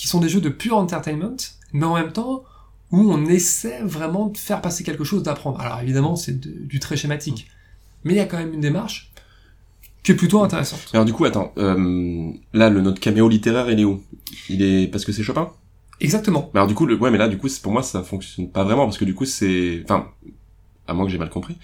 qui 0.00 0.08
sont 0.08 0.18
des 0.18 0.30
jeux 0.30 0.40
de 0.40 0.48
pure 0.48 0.78
entertainment, 0.78 1.36
mais 1.74 1.84
en 1.84 1.94
même 1.94 2.10
temps 2.10 2.42
où 2.90 3.12
on 3.12 3.26
essaie 3.26 3.82
vraiment 3.82 4.28
de 4.28 4.38
faire 4.38 4.62
passer 4.62 4.82
quelque 4.82 5.04
chose, 5.04 5.22
d'apprendre. 5.22 5.60
Alors 5.60 5.78
évidemment 5.80 6.16
c'est 6.16 6.40
du 6.40 6.80
très 6.80 6.96
schématique, 6.96 7.48
mais 8.04 8.14
il 8.14 8.16
y 8.16 8.20
a 8.20 8.24
quand 8.24 8.38
même 8.38 8.54
une 8.54 8.62
démarche 8.62 9.12
qui 10.02 10.12
est 10.12 10.14
plutôt 10.14 10.42
intéressante. 10.42 10.80
Alors 10.94 11.04
du 11.04 11.12
coup, 11.12 11.26
attends, 11.26 11.52
euh, 11.58 12.32
là, 12.54 12.70
le, 12.70 12.80
notre 12.80 12.98
caméo 12.98 13.28
littéraire, 13.28 13.70
il 13.70 13.78
est 13.78 13.84
où? 13.84 14.02
Il 14.48 14.62
est 14.62 14.86
parce 14.86 15.04
que 15.04 15.12
c'est 15.12 15.22
Chopin? 15.22 15.50
Exactement. 16.00 16.50
Mais 16.54 16.60
alors 16.60 16.68
du 16.68 16.74
coup, 16.74 16.86
le... 16.86 16.96
ouais, 16.96 17.10
mais 17.10 17.18
là, 17.18 17.28
du 17.28 17.36
coup, 17.36 17.48
pour 17.62 17.70
moi, 17.70 17.82
ça 17.82 18.02
fonctionne 18.02 18.48
pas 18.48 18.64
vraiment 18.64 18.86
parce 18.86 18.96
que 18.96 19.04
du 19.04 19.14
coup, 19.14 19.26
c'est, 19.26 19.82
enfin, 19.84 20.08
à 20.86 20.94
moins 20.94 21.04
que 21.04 21.12
j'ai 21.12 21.18
mal 21.18 21.28
compris, 21.28 21.58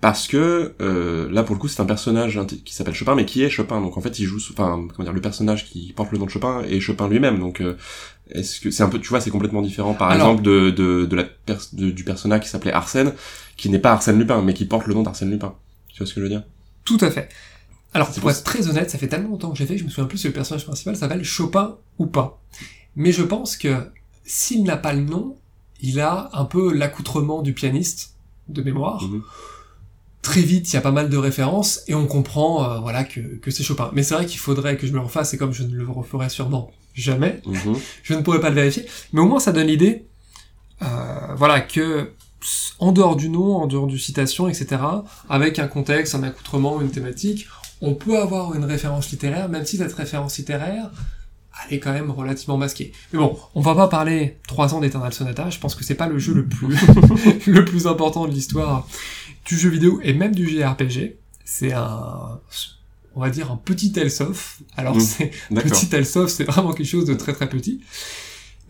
parce 0.00 0.28
que 0.28 0.74
euh, 0.80 1.28
là, 1.30 1.42
pour 1.42 1.54
le 1.56 1.60
coup, 1.60 1.66
c'est 1.68 1.80
un 1.80 1.84
personnage 1.86 2.38
qui 2.64 2.72
s'appelle 2.74 2.94
Chopin, 2.94 3.14
mais 3.16 3.24
qui 3.24 3.42
est 3.42 3.50
Chopin. 3.50 3.80
Donc 3.80 3.96
en 3.96 4.00
fait, 4.00 4.18
il 4.20 4.26
joue, 4.26 4.38
enfin, 4.52 4.86
comment 4.94 5.04
dire, 5.04 5.12
le 5.12 5.20
personnage 5.20 5.66
qui 5.68 5.92
porte 5.92 6.12
le 6.12 6.18
nom 6.18 6.26
de 6.26 6.30
Chopin 6.30 6.62
est 6.62 6.78
Chopin 6.80 7.08
lui-même. 7.08 7.38
Donc 7.40 7.60
euh, 7.60 7.76
est-ce 8.30 8.60
que 8.60 8.70
c'est 8.70 8.82
un 8.84 8.88
peu, 8.88 9.00
tu 9.00 9.08
vois, 9.08 9.20
c'est 9.20 9.30
complètement 9.30 9.62
différent, 9.62 9.94
par 9.94 10.10
Alors- 10.10 10.28
exemple, 10.28 10.42
de 10.44 10.70
de, 10.70 11.04
de 11.06 11.16
la 11.16 11.24
pers- 11.24 11.68
de- 11.72 11.90
du 11.90 12.04
personnage 12.04 12.42
qui 12.42 12.48
s'appelait 12.48 12.72
Arsène, 12.72 13.12
qui 13.56 13.70
n'est 13.70 13.78
pas 13.80 13.92
Arsène 13.92 14.18
Lupin, 14.18 14.40
mais 14.42 14.54
qui 14.54 14.66
porte 14.66 14.86
le 14.86 14.94
nom 14.94 15.02
d'Arsène 15.02 15.30
Lupin. 15.30 15.54
Tu 15.92 15.98
vois 15.98 16.06
ce 16.06 16.14
que 16.14 16.20
je 16.20 16.24
veux 16.24 16.30
dire? 16.30 16.44
Tout 16.84 16.98
à 17.00 17.10
fait. 17.10 17.28
Alors, 17.94 18.10
pour 18.12 18.30
être 18.30 18.44
très 18.44 18.68
honnête, 18.68 18.90
ça 18.90 18.98
fait 18.98 19.08
tellement 19.08 19.30
longtemps 19.30 19.50
que 19.50 19.56
j'ai 19.58 19.66
fait 19.66 19.74
que 19.74 19.80
je 19.80 19.84
me 19.84 19.90
souviens 19.90 20.04
plus 20.06 20.18
si 20.18 20.26
le 20.26 20.32
personnage 20.32 20.64
principal 20.64 20.94
s'appelle 20.94 21.24
Chopin 21.24 21.76
ou 21.98 22.06
pas. 22.06 22.40
Mais 22.96 23.12
je 23.12 23.22
pense 23.22 23.56
que 23.56 23.74
s'il 24.24 24.62
n'a 24.62 24.76
pas 24.76 24.92
le 24.92 25.00
nom, 25.00 25.36
il 25.80 25.98
a 25.98 26.28
un 26.34 26.44
peu 26.44 26.72
l'accoutrement 26.72 27.40
du 27.42 27.54
pianiste 27.54 28.14
de 28.48 28.62
mémoire. 28.62 29.02
Mhm. 29.02 29.22
Très 30.22 30.40
vite, 30.42 30.70
il 30.70 30.74
y 30.74 30.76
a 30.76 30.80
pas 30.82 30.90
mal 30.90 31.08
de 31.08 31.16
références 31.16 31.80
et 31.86 31.94
on 31.94 32.06
comprend, 32.06 32.70
euh, 32.70 32.78
voilà, 32.80 33.04
que, 33.04 33.20
que 33.20 33.50
c'est 33.50 33.62
Chopin. 33.62 33.90
Mais 33.94 34.02
c'est 34.02 34.14
vrai 34.14 34.26
qu'il 34.26 34.40
faudrait 34.40 34.76
que 34.76 34.86
je 34.86 34.92
me 34.92 34.98
le 34.98 35.04
refasse 35.04 35.32
et 35.32 35.38
comme 35.38 35.52
je 35.52 35.62
ne 35.62 35.74
le 35.74 35.88
referai 35.88 36.28
sûrement 36.28 36.70
jamais, 36.94 37.40
Mhm. 37.46 37.76
je 38.02 38.14
ne 38.14 38.22
pourrais 38.22 38.40
pas 38.40 38.48
le 38.50 38.56
vérifier. 38.56 38.84
Mais 39.12 39.20
au 39.20 39.26
moins, 39.26 39.38
ça 39.40 39.52
donne 39.52 39.68
l'idée, 39.68 40.06
euh, 40.82 40.86
voilà, 41.36 41.60
que 41.60 42.10
en 42.78 42.92
dehors 42.92 43.16
du 43.16 43.28
nom, 43.28 43.56
en 43.56 43.66
dehors 43.66 43.86
du 43.86 43.98
citation, 43.98 44.48
etc., 44.48 44.80
avec 45.28 45.58
un 45.58 45.66
contexte, 45.68 46.14
un 46.14 46.22
accoutrement, 46.22 46.80
une 46.80 46.90
thématique, 46.90 47.46
on 47.80 47.94
peut 47.94 48.18
avoir 48.18 48.54
une 48.54 48.64
référence 48.64 49.10
littéraire, 49.10 49.48
même 49.48 49.64
si 49.64 49.76
cette 49.76 49.92
référence 49.92 50.36
littéraire, 50.38 50.90
elle 51.68 51.76
est 51.76 51.80
quand 51.80 51.92
même 51.92 52.10
relativement 52.12 52.56
masquée. 52.56 52.92
Mais 53.12 53.18
bon, 53.18 53.36
on 53.56 53.60
va 53.60 53.74
pas 53.74 53.88
parler 53.88 54.38
trois 54.46 54.74
ans 54.74 54.80
d'Eternal 54.80 55.12
Sonata, 55.12 55.50
je 55.50 55.58
pense 55.58 55.74
que 55.74 55.84
c'est 55.84 55.94
pas 55.96 56.06
le 56.06 56.18
jeu 56.18 56.32
le 56.34 56.46
plus, 56.46 56.76
le 57.46 57.64
plus 57.64 57.86
important 57.88 58.26
de 58.26 58.32
l'histoire 58.32 58.86
du 59.48 59.58
jeu 59.58 59.68
vidéo 59.70 59.98
et 60.04 60.12
même 60.12 60.34
du 60.34 60.48
JRPG. 60.48 61.16
C'est 61.44 61.72
un, 61.72 62.38
on 63.16 63.20
va 63.20 63.30
dire 63.30 63.50
un 63.50 63.56
petit 63.56 63.90
Tales 63.90 64.12
of. 64.20 64.58
Alors 64.76 64.96
Mm. 64.96 65.00
c'est, 65.00 65.30
petit 65.54 65.88
Tales 65.88 66.06
of, 66.16 66.30
c'est 66.30 66.44
vraiment 66.44 66.72
quelque 66.72 66.86
chose 66.86 67.06
de 67.06 67.14
très 67.14 67.32
très 67.32 67.48
petit. 67.48 67.80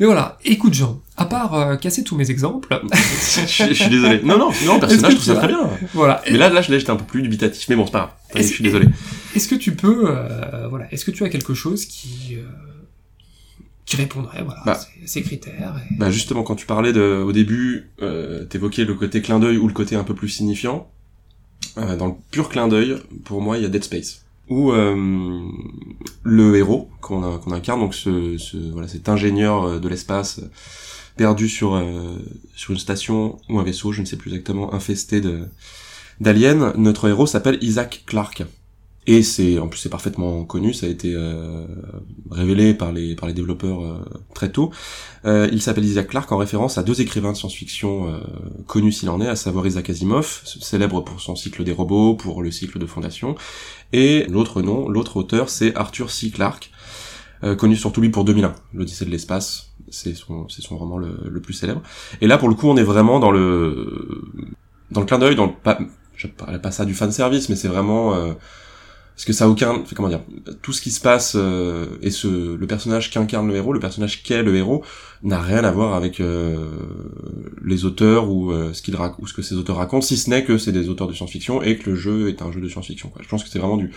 Mais 0.01 0.07
voilà, 0.07 0.39
écoute 0.45 0.75
Jean, 0.75 1.01
à 1.17 1.25
part 1.25 1.55
euh, 1.55 1.75
casser 1.75 2.05
tous 2.05 2.15
mes 2.15 2.31
exemples, 2.31 2.81
je, 2.95 3.47
suis- 3.47 3.69
je 3.69 3.73
suis 3.75 3.91
désolé. 3.91 4.21
Non, 4.23 4.39
non, 4.39 4.51
non, 4.65 4.79
personnage, 4.79 5.11
je 5.11 5.17
trouve 5.17 5.27
ça 5.27 5.35
très 5.35 5.49
bien. 5.49 5.69
voilà. 5.93 6.23
Mais 6.31 6.39
là, 6.39 6.49
là, 6.51 6.63
je- 6.63 6.73
j'étais 6.73 6.91
un 6.91 6.97
peu 6.97 7.05
plus 7.05 7.21
dubitatif. 7.23 7.69
Mais 7.69 7.75
bon, 7.75 7.85
c'est 7.85 7.91
pas 7.93 7.99
grave. 8.33 8.43
Je 8.43 8.43
suis 8.49 8.63
désolé. 8.63 8.87
Est-ce 9.35 9.49
que 9.49 9.57
tu 9.57 9.75
peux, 9.75 10.05
euh, 10.07 10.69
voilà, 10.69 10.87
est-ce 10.93 11.05
que 11.05 11.11
tu 11.11 11.25
as 11.25 11.29
quelque 11.29 11.53
chose 11.53 11.85
qui, 11.85 12.37
euh, 12.37 12.43
qui 13.89 13.97
répondrait, 13.97 14.43
voilà, 14.45 14.63
Bah. 14.67 14.79
ces, 15.07 15.23
critères 15.23 15.75
et- 15.91 15.95
Bah 15.97 16.11
justement, 16.11 16.43
quand 16.43 16.57
tu 16.57 16.67
parlais 16.67 16.93
de, 16.93 17.23
au 17.27 17.33
début, 17.33 17.91
euh, 18.03 18.45
t'évoquais 18.45 18.85
le 18.85 18.95
côté 18.95 19.23
clin 19.23 19.39
d'œil 19.41 19.57
ou 19.57 19.67
le 19.67 19.73
côté 19.73 19.97
un 19.97 20.05
peu 20.05 20.15
plus 20.15 20.29
signifiant. 20.29 20.91
Euh, 21.79 21.97
dans 21.97 22.07
le 22.09 22.13
pur 22.31 22.51
clin 22.51 22.69
d'œil, 22.69 22.97
pour 23.25 23.41
moi, 23.41 23.57
il 23.57 23.63
y 23.63 23.67
a 23.67 23.69
Dead 23.71 23.83
Space. 23.83 24.25
Où 24.51 24.73
euh, 24.73 25.41
le 26.23 26.57
héros 26.57 26.91
qu'on 27.01 27.23
incarne, 27.53 27.81
donc 27.81 27.95
ce, 27.95 28.37
ce 28.39 28.57
voilà, 28.73 28.89
cet 28.89 29.09
ingénieur 29.09 29.65
euh, 29.65 29.79
de 29.79 29.89
l'espace 29.89 30.41
perdu 31.17 31.49
sur 31.49 31.75
euh, 31.75 32.17
sur 32.55 32.73
une 32.73 32.79
station 32.79 33.39
ou 33.49 33.59
un 33.59 33.63
vaisseau, 33.65 33.93
je 33.93 34.01
ne 34.03 34.07
sais 34.07 34.17
plus 34.17 34.31
exactement, 34.31 34.73
infesté 34.75 35.21
de 35.21 35.47
d'aliens. 36.21 36.73
Notre 36.77 37.09
héros 37.09 37.27
s'appelle 37.27 37.59
Isaac 37.63 38.03
Clarke. 38.07 38.45
Et 39.11 39.23
c'est 39.23 39.59
en 39.59 39.69
plus 39.69 39.79
c'est 39.79 39.89
parfaitement 39.89 40.45
connu, 40.45 40.75
ça 40.75 40.85
a 40.85 40.91
été 40.91 41.15
euh, 41.15 41.65
révélé 42.31 42.75
par 42.75 42.93
les 42.93 43.15
par 43.15 43.27
les 43.27 43.33
développeurs 43.33 43.83
euh, 43.83 44.05
très 44.35 44.53
tôt. 44.53 44.71
Euh, 45.25 45.49
il 45.51 45.63
s'appelle 45.63 45.87
Isaac 45.87 46.09
Clarke 46.09 46.31
en 46.31 46.37
référence 46.37 46.77
à 46.77 46.83
deux 46.83 47.01
écrivains 47.01 47.33
de 47.33 47.37
science-fiction 47.39 48.13
euh, 48.13 48.19
connus 48.67 48.93
s'il 48.93 49.09
en 49.09 49.19
est, 49.23 49.27
à 49.27 49.35
savoir 49.35 49.67
Isaac 49.67 49.89
Asimov, 49.89 50.43
célèbre 50.45 51.01
pour 51.01 51.23
son 51.23 51.37
cycle 51.37 51.65
des 51.65 51.73
robots, 51.73 52.17
pour 52.17 52.43
le 52.43 52.51
cycle 52.51 52.79
de 52.79 52.85
Fondation, 52.85 53.35
et 53.95 54.27
l'autre 54.29 54.61
nom, 54.61 54.91
l'autre 54.91 55.17
auteur, 55.17 55.49
c'est 55.49 55.75
Arthur 55.75 56.11
C. 56.11 56.29
Clarke, 56.31 56.71
euh, 57.45 57.57
connu 57.57 57.77
surtout 57.77 58.03
lui 58.03 58.11
pour 58.11 58.27
2001, 58.27 58.55
l'Odyssée 58.75 59.07
de 59.07 59.11
l'espace, 59.11 59.71
c'est 59.89 60.15
son 60.15 60.47
c'est 60.51 60.61
son 60.61 60.77
roman 60.77 60.99
le, 60.99 61.19
le 61.25 61.41
plus 61.41 61.55
célèbre. 61.55 61.81
Et 62.21 62.27
là 62.27 62.37
pour 62.37 62.51
le 62.51 62.55
coup 62.55 62.69
on 62.69 62.77
est 62.77 62.83
vraiment 62.83 63.21
dans 63.21 63.31
le 63.31 64.23
dans 64.91 65.01
le 65.01 65.07
clin 65.07 65.19
d'œil, 65.19 65.35
dans 65.35 65.47
le 65.47 65.53
pas 65.53 65.79
pas 66.63 66.71
ça 66.73 66.85
du 66.85 66.93
fan 66.93 67.11
service, 67.11 67.49
mais 67.49 67.57
c'est 67.57 67.69
vraiment 67.69 68.15
euh, 68.15 68.35
parce 69.19 69.25
que 69.25 69.33
ça 69.33 69.47
a 69.47 69.49
aucun 69.49 69.83
comment 69.97 70.09
dire 70.09 70.21
tout 70.63 70.73
ce 70.73 70.81
qui 70.81 70.93
se 70.93 71.01
passe 71.01 71.33
euh, 71.37 71.87
et 72.03 72.11
ce 72.13 72.55
le 72.55 72.67
personnage 72.69 73.11
qu'incarne 73.11 73.49
le 73.49 73.57
héros 73.57 73.73
le 73.73 73.81
personnage 73.81 74.23
qu'est 74.23 74.45
le 74.45 74.55
héros 74.55 74.85
n'a 75.25 75.41
rien 75.41 75.65
à 75.65 75.73
voir 75.73 75.95
avec 75.95 76.21
euh, 76.21 76.69
les 77.65 77.85
auteurs 77.85 78.31
ou 78.31 78.53
euh, 78.53 78.73
ce 78.73 78.81
qu'ils 78.81 78.97
ou 79.19 79.27
ce 79.27 79.35
que 79.35 79.43
ces 79.43 79.57
auteurs 79.57 79.75
racontent 79.79 80.07
si 80.07 80.17
ce 80.17 80.31
n'est 80.31 80.45
que 80.45 80.57
c'est 80.57 80.71
des 80.71 80.89
auteurs 80.89 81.09
de 81.09 81.15
science-fiction 81.15 81.61
et 81.63 81.79
que 81.79 81.91
le 81.91 81.97
jeu 81.97 82.29
est 82.29 82.43
un 82.43 82.53
jeu 82.53 82.61
de 82.61 82.69
science-fiction 82.69 83.11
je 83.21 83.27
pense 83.27 83.43
que 83.43 83.51
c'est 83.51 83.59
vraiment 83.59 83.77
du 83.77 83.91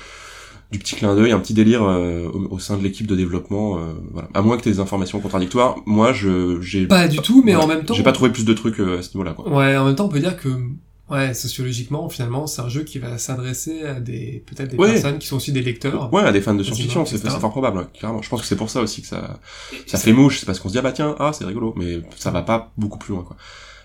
du 0.71 0.79
petit 0.79 0.95
clin 0.95 1.13
d'œil 1.15 1.33
un 1.33 1.39
petit 1.39 1.53
délire 1.53 1.83
euh, 1.83 2.27
au, 2.33 2.55
au 2.55 2.59
sein 2.59 2.75
de 2.75 2.81
l'équipe 2.81 3.05
de 3.05 3.15
développement 3.15 3.77
euh, 3.77 3.93
voilà 4.11 4.27
à 4.33 4.41
moins 4.41 4.57
que 4.57 4.63
t'aies 4.63 4.71
des 4.71 4.79
informations 4.79 5.19
contradictoires 5.19 5.75
moi 5.85 6.13
je 6.13 6.59
j'ai 6.61 6.87
Pas 6.87 7.07
du 7.07 7.17
tout, 7.19 7.43
mais 7.45 7.51
voilà. 7.53 7.65
en 7.65 7.67
même 7.67 7.85
temps. 7.85 7.93
j'ai 7.93 8.01
pas 8.01 8.11
trouvé 8.11 8.31
plus 8.31 8.45
de 8.45 8.53
trucs 8.53 8.79
à 8.79 9.03
ce 9.03 9.09
niveau 9.15 9.23
là 9.23 9.33
quoi 9.33 9.47
Ouais, 9.47 9.77
en 9.77 9.85
même 9.85 9.93
temps, 9.93 10.05
on 10.05 10.09
peut 10.09 10.19
dire 10.19 10.35
que, 10.35 10.49
ouais, 11.11 11.33
sociologiquement, 11.33 12.09
finalement, 12.09 12.47
c'est 12.47 12.61
un 12.61 12.69
jeu 12.69 12.83
qui 12.83 12.97
va 12.99 13.17
s'adresser 13.17 13.83
à 13.83 13.99
des, 13.99 14.43
peut-être 14.47 14.71
des 14.71 14.77
Ouais. 14.77 14.93
personnes 14.93 15.19
qui 15.19 15.27
sont 15.27 15.35
aussi 15.35 15.51
des 15.51 15.61
lecteurs. 15.61 16.11
Ouais, 16.13 16.23
à 16.23 16.31
des 16.31 16.41
fans 16.41 16.53
de 16.55 16.63
science-fiction, 16.63 17.05
c'est 17.05 17.17
fort 17.27 17.51
probable, 17.51 17.77
ouais, 17.79 17.85
carrément. 17.93 18.21
Je 18.21 18.29
pense 18.29 18.41
que 18.41 18.47
c'est 18.47 18.55
pour 18.55 18.69
ça 18.69 18.81
aussi 18.81 19.01
que 19.01 19.07
ça, 19.07 19.39
ça 19.85 19.97
fait 19.97 20.13
mouche, 20.13 20.39
c'est 20.39 20.45
parce 20.45 20.59
qu'on 20.59 20.69
se 20.69 20.73
dit, 20.73 20.79
ah 20.79 20.83
bah 20.83 20.91
tiens, 20.91 21.15
ah, 21.19 21.31
c'est 21.33 21.45
rigolo, 21.45 21.73
mais 21.77 21.99
ça 22.17 22.31
va 22.31 22.41
pas 22.41 22.71
beaucoup 22.77 22.97
plus 22.97 23.13
loin, 23.13 23.23
quoi. 23.23 23.35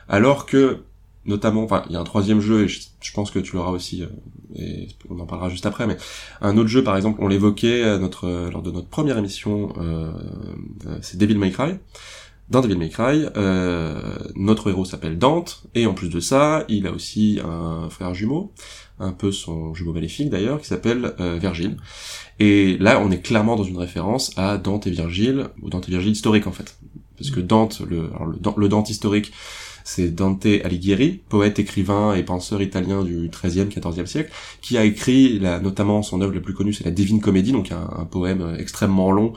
Alors 0.09 0.47
que, 0.47 0.85
notamment, 1.25 1.65
enfin, 1.65 1.83
il 1.89 1.93
y 1.93 1.97
a 1.97 2.01
un 2.01 2.05
troisième 2.05 2.41
jeu, 2.41 2.65
et 2.65 2.69
je, 2.69 2.81
je 3.01 3.13
pense 3.13 3.31
que 3.33 3.41
tu 3.41 3.57
l'auras 3.57 3.73
aussi, 3.73 4.03
euh, 4.03 4.07
et 4.55 4.89
on 5.11 5.19
en 5.19 5.27
parlera 5.27 5.49
juste 5.51 5.67
après, 5.67 5.87
mais 5.87 5.97
un 6.41 6.57
autre 6.57 6.69
jeu, 6.69 6.85
par 6.85 6.97
exemple, 6.97 7.19
on 7.23 7.27
l'évoquait 7.29 7.83
à 7.83 7.99
notre, 7.99 8.27
euh, 8.29 8.51
lors 8.51 8.63
de 8.63 8.71
notre 8.71 8.87
première 8.89 9.19
émission, 9.19 9.73
euh, 9.79 10.13
euh, 10.87 10.99
c'est 11.03 11.19
Devil 11.19 11.37
May 11.37 11.51
Cry. 11.51 11.75
Dans 12.49 12.61
Devil 12.61 12.77
May 12.79 12.91
Cry, 12.91 13.27
euh, 13.37 14.01
notre 14.37 14.71
héros 14.71 14.85
s'appelle 14.85 15.19
Dante, 15.19 15.65
et 15.75 15.87
en 15.87 15.95
plus 15.95 16.09
de 16.09 16.21
ça, 16.21 16.65
il 16.69 16.87
a 16.87 16.93
aussi 16.93 17.41
un 17.45 17.91
frère 17.91 18.15
jumeau, 18.15 18.53
un 19.01 19.11
peu 19.11 19.33
son 19.33 19.75
jumeau 19.75 19.93
maléfique 19.93 20.31
d'ailleurs, 20.31 20.61
qui 20.61 20.69
s'appelle 20.69 21.15
euh, 21.19 21.39
Virgile. 21.41 21.77
Et 22.39 22.77
là, 22.79 23.01
on 23.05 23.11
est 23.11 23.19
clairement 23.21 23.57
dans 23.57 23.65
une 23.65 23.79
référence 23.79 24.31
à 24.37 24.59
Dante 24.59 24.87
et 24.87 24.91
Virgile, 24.91 25.49
ou 25.61 25.71
Dante 25.71 25.89
et 25.89 25.91
Virgile 25.91 26.13
historique 26.13 26.47
en 26.47 26.53
fait. 26.53 26.79
Parce 27.19 27.31
que 27.31 27.41
Dante, 27.41 27.81
le, 27.89 28.11
alors 28.15 28.27
le, 28.27 28.37
Dan- 28.39 28.55
le 28.57 28.69
Dante 28.69 28.91
historique, 28.91 29.33
c'est 29.83 30.15
Dante 30.15 30.47
Alighieri, 30.47 31.21
poète, 31.29 31.59
écrivain 31.59 32.15
et 32.15 32.23
penseur 32.23 32.63
italien 32.63 33.03
du 33.03 33.29
XIIIe, 33.31 33.67
XIVe 33.67 34.07
siècle, 34.07 34.31
qui 34.61 34.79
a 34.79 34.85
écrit, 34.85 35.41
notamment 35.63 36.03
son 36.03 36.21
œuvre 36.21 36.33
la 36.35 36.41
plus 36.41 36.55
connue, 36.55 36.73
c'est 36.73 36.85
la 36.85 36.91
Divine 36.91 37.21
Comédie, 37.21 37.53
donc 37.53 37.73
un, 37.73 37.89
un 37.97 38.05
poème 38.05 38.57
extrêmement 38.59 39.11
long, 39.13 39.33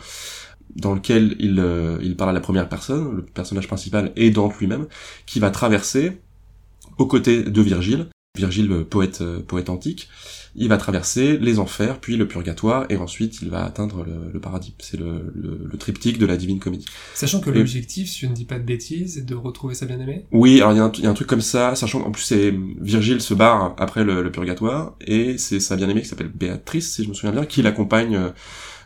dans 0.75 0.93
lequel 0.93 1.35
il, 1.39 1.59
euh, 1.59 1.97
il 2.01 2.15
parle 2.15 2.31
à 2.31 2.33
la 2.33 2.39
première 2.41 2.69
personne, 2.69 3.15
le 3.15 3.23
personnage 3.23 3.67
principal 3.67 4.11
est 4.15 4.29
Dante 4.29 4.57
lui-même, 4.59 4.87
qui 5.25 5.39
va 5.39 5.49
traverser, 5.51 6.19
aux 6.97 7.05
côtés 7.07 7.43
de 7.43 7.61
Virgile, 7.61 8.07
Virgile, 8.37 8.71
euh, 8.71 8.83
poète, 8.83 9.21
euh, 9.21 9.39
poète 9.39 9.69
antique, 9.69 10.09
il 10.55 10.67
va 10.67 10.77
traverser 10.77 11.37
les 11.37 11.59
enfers, 11.59 11.99
puis 11.99 12.17
le 12.17 12.27
purgatoire, 12.27 12.85
et 12.89 12.97
ensuite 12.97 13.41
il 13.41 13.49
va 13.49 13.63
atteindre 13.63 14.03
le, 14.03 14.31
le 14.31 14.39
paradis. 14.39 14.73
C'est 14.79 14.99
le, 14.99 15.31
le, 15.35 15.67
le 15.71 15.77
triptyque 15.77 16.17
de 16.17 16.25
la 16.25 16.37
Divine 16.37 16.59
Comédie. 16.59 16.85
Sachant 17.13 17.39
que 17.39 17.49
Et- 17.51 17.53
l'objectif, 17.53 18.09
si 18.09 18.19
je 18.21 18.27
ne 18.27 18.33
dis 18.33 18.45
pas 18.45 18.57
de 18.59 18.63
bêtises, 18.63 19.17
est 19.19 19.25
de 19.25 19.35
retrouver 19.35 19.75
sa 19.75 19.85
bien-aimée? 19.85 20.25
Oui, 20.31 20.57
alors 20.59 20.73
il 20.73 20.77
y, 20.77 20.79
a 20.79 20.85
un- 20.85 20.91
il 20.97 21.03
y 21.03 21.07
a 21.07 21.09
un 21.09 21.13
truc 21.13 21.27
comme 21.27 21.41
ça, 21.41 21.75
sachant 21.75 22.01
qu'en 22.01 22.11
plus 22.11 22.23
c'est 22.23 22.53
Virgile 22.81 23.21
se 23.21 23.33
barre 23.33 23.75
après 23.77 24.03
le, 24.03 24.21
le 24.23 24.31
purgatoire, 24.31 24.95
et 25.01 25.37
c'est 25.37 25.59
sa 25.59 25.75
bien-aimée 25.75 26.01
qui 26.01 26.07
s'appelle 26.07 26.31
Béatrice, 26.33 26.93
si 26.93 27.03
je 27.03 27.09
me 27.09 27.13
souviens 27.13 27.31
bien, 27.31 27.45
qui 27.45 27.61
l'accompagne 27.61 28.15
euh, 28.15 28.29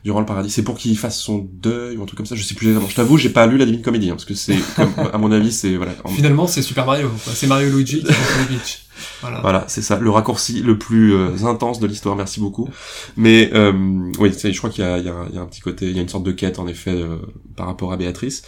durant 0.03 0.19
le 0.19 0.25
paradis. 0.25 0.49
C'est 0.49 0.63
pour 0.63 0.77
qu'il 0.77 0.97
fasse 0.97 1.19
son 1.19 1.47
deuil 1.53 1.97
ou 1.97 2.03
un 2.03 2.05
truc 2.05 2.17
comme 2.17 2.25
ça, 2.25 2.35
je 2.35 2.43
sais 2.43 2.55
plus 2.55 2.67
exactement. 2.67 2.89
Je 2.89 2.95
t'avoue, 2.95 3.17
j'ai 3.17 3.29
pas 3.29 3.47
lu 3.47 3.57
la 3.57 3.65
Divine 3.65 3.81
Comédie, 3.81 4.09
hein, 4.09 4.13
parce 4.15 4.25
que 4.25 4.33
c'est, 4.33 4.57
à 5.13 5.17
mon 5.17 5.31
avis, 5.31 5.51
c'est 5.51 5.75
voilà. 5.77 5.93
en- 6.03 6.09
Finalement, 6.09 6.45
c'est 6.47 6.61
Super 6.61 6.85
Mario. 6.85 7.09
C'est 7.33 7.47
Mario 7.47 7.69
Luigi 7.69 8.03
qui. 8.03 8.77
Voilà. 9.21 9.41
Voilà, 9.41 9.65
c'est 9.67 9.81
ça, 9.81 9.97
le 9.99 10.09
raccourci 10.11 10.61
le 10.61 10.77
plus 10.77 11.13
euh, 11.15 11.45
intense 11.45 11.79
de 11.79 11.87
l'histoire, 11.87 12.15
merci 12.15 12.39
beaucoup. 12.39 12.69
Mais 13.17 13.49
euh, 13.53 13.73
oui, 14.19 14.31
je 14.43 14.57
crois 14.57 14.69
qu'il 14.69 14.83
y 14.85 14.87
y, 14.87 15.03
y 15.05 15.37
a 15.37 15.41
un 15.41 15.45
petit 15.45 15.61
côté, 15.61 15.87
il 15.89 15.95
y 15.95 15.99
a 15.99 16.01
une 16.01 16.09
sorte 16.09 16.23
de 16.23 16.31
quête 16.31 16.59
en 16.59 16.67
effet 16.67 16.91
euh, 16.91 17.17
par 17.55 17.65
rapport 17.65 17.91
à 17.91 17.97
Béatrice. 17.97 18.43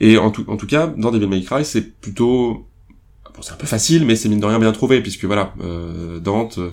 Et 0.00 0.16
en 0.16 0.30
tout, 0.30 0.44
en 0.48 0.56
tout 0.56 0.66
cas, 0.66 0.86
dans 0.86 1.10
Devil 1.10 1.26
May 1.26 1.42
Cry, 1.42 1.64
c'est 1.64 2.00
plutôt, 2.00 2.68
bon, 3.34 3.42
c'est 3.42 3.52
un 3.52 3.56
peu 3.56 3.66
facile, 3.66 4.04
mais 4.06 4.14
c'est 4.16 4.28
mine 4.28 4.40
de 4.40 4.46
rien 4.46 4.58
bien 4.60 4.72
trouvé, 4.72 5.00
puisque 5.02 5.24
voilà, 5.24 5.52
euh, 5.62 6.20
Dante 6.20 6.58
euh, 6.58 6.70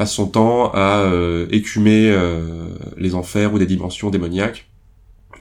passe 0.00 0.14
son 0.14 0.28
temps 0.28 0.72
à 0.72 1.00
euh, 1.00 1.46
écumer 1.50 2.10
euh, 2.10 2.70
les 2.96 3.14
enfers 3.14 3.52
ou 3.52 3.58
des 3.58 3.66
dimensions 3.66 4.08
démoniaques 4.08 4.66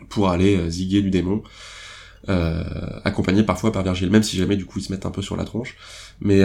pour 0.10 0.28
aller 0.28 0.58
euh, 0.58 0.70
ziguer 0.70 1.02
du 1.02 1.10
démon. 1.10 1.42
Accompagné 3.06 3.42
parfois 3.42 3.72
par 3.72 3.82
Virgile, 3.82 4.12
même 4.12 4.22
si 4.22 4.38
jamais 4.38 4.56
du 4.56 4.66
coup 4.66 4.78
ils 4.78 4.84
se 4.84 4.92
mettent 4.92 5.08
un 5.08 5.12
peu 5.12 5.24
sur 5.24 5.36
la 5.36 5.46
tronche. 5.46 5.76
Mais 6.22 6.44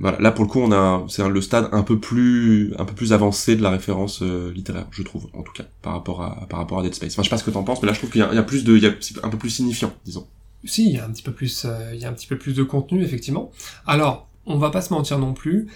voilà, 0.00 0.18
là 0.18 0.30
pour 0.30 0.44
le 0.46 0.50
coup 0.50 0.60
on 0.60 0.72
a 0.72 1.04
c'est 1.08 1.28
le 1.28 1.42
stade 1.42 1.68
un 1.72 1.82
peu 1.82 1.98
plus 1.98 2.72
un 2.78 2.86
peu 2.86 2.94
plus 2.94 3.12
avancé 3.12 3.54
de 3.54 3.62
la 3.62 3.68
référence 3.68 4.22
littéraire, 4.22 4.86
je 4.90 5.02
trouve 5.02 5.26
en 5.34 5.42
tout 5.42 5.52
cas 5.52 5.64
par 5.82 5.92
rapport 5.92 6.22
à 6.22 6.46
par 6.48 6.60
rapport 6.60 6.78
à 6.78 6.82
Dead 6.82 6.94
Space. 6.94 7.12
Enfin 7.12 7.22
je 7.22 7.28
sais 7.28 7.34
pas 7.34 7.36
ce 7.36 7.44
que 7.44 7.50
t'en 7.50 7.64
penses, 7.64 7.82
mais 7.82 7.88
là 7.88 7.92
je 7.92 7.98
trouve 7.98 8.10
qu'il 8.10 8.22
y, 8.22 8.34
y 8.34 8.38
a 8.38 8.42
plus 8.42 8.64
de 8.64 8.74
il 8.78 8.86
un 9.22 9.28
peu 9.28 9.36
plus 9.36 9.50
signifiant, 9.50 9.92
disons. 10.06 10.26
Si, 10.64 10.86
il 10.86 10.94
y 10.94 10.98
a 10.98 11.04
un 11.04 11.10
petit 11.10 11.22
peu 11.22 11.32
plus, 11.32 11.66
il 11.92 12.00
y 12.00 12.06
a 12.06 12.08
un 12.08 12.14
petit 12.14 12.28
peu 12.28 12.38
plus 12.38 12.54
de 12.54 12.62
contenu, 12.62 13.02
effectivement. 13.02 13.50
Alors, 13.86 14.30
on 14.46 14.56
va 14.56 14.70
pas 14.70 14.80
se 14.80 14.92
mentir 14.94 15.18
non 15.18 15.34
plus. 15.34 15.68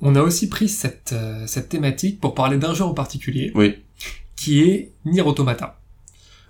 On 0.00 0.16
a 0.16 0.22
aussi 0.22 0.48
pris 0.48 0.68
cette, 0.68 1.12
euh, 1.12 1.46
cette 1.46 1.68
thématique 1.68 2.20
pour 2.20 2.34
parler 2.34 2.58
d'un 2.58 2.74
jeu 2.74 2.84
en 2.84 2.94
particulier, 2.94 3.52
Oui. 3.54 3.76
qui 4.36 4.62
est 4.62 4.92
Nier 5.04 5.22
Automata. 5.22 5.80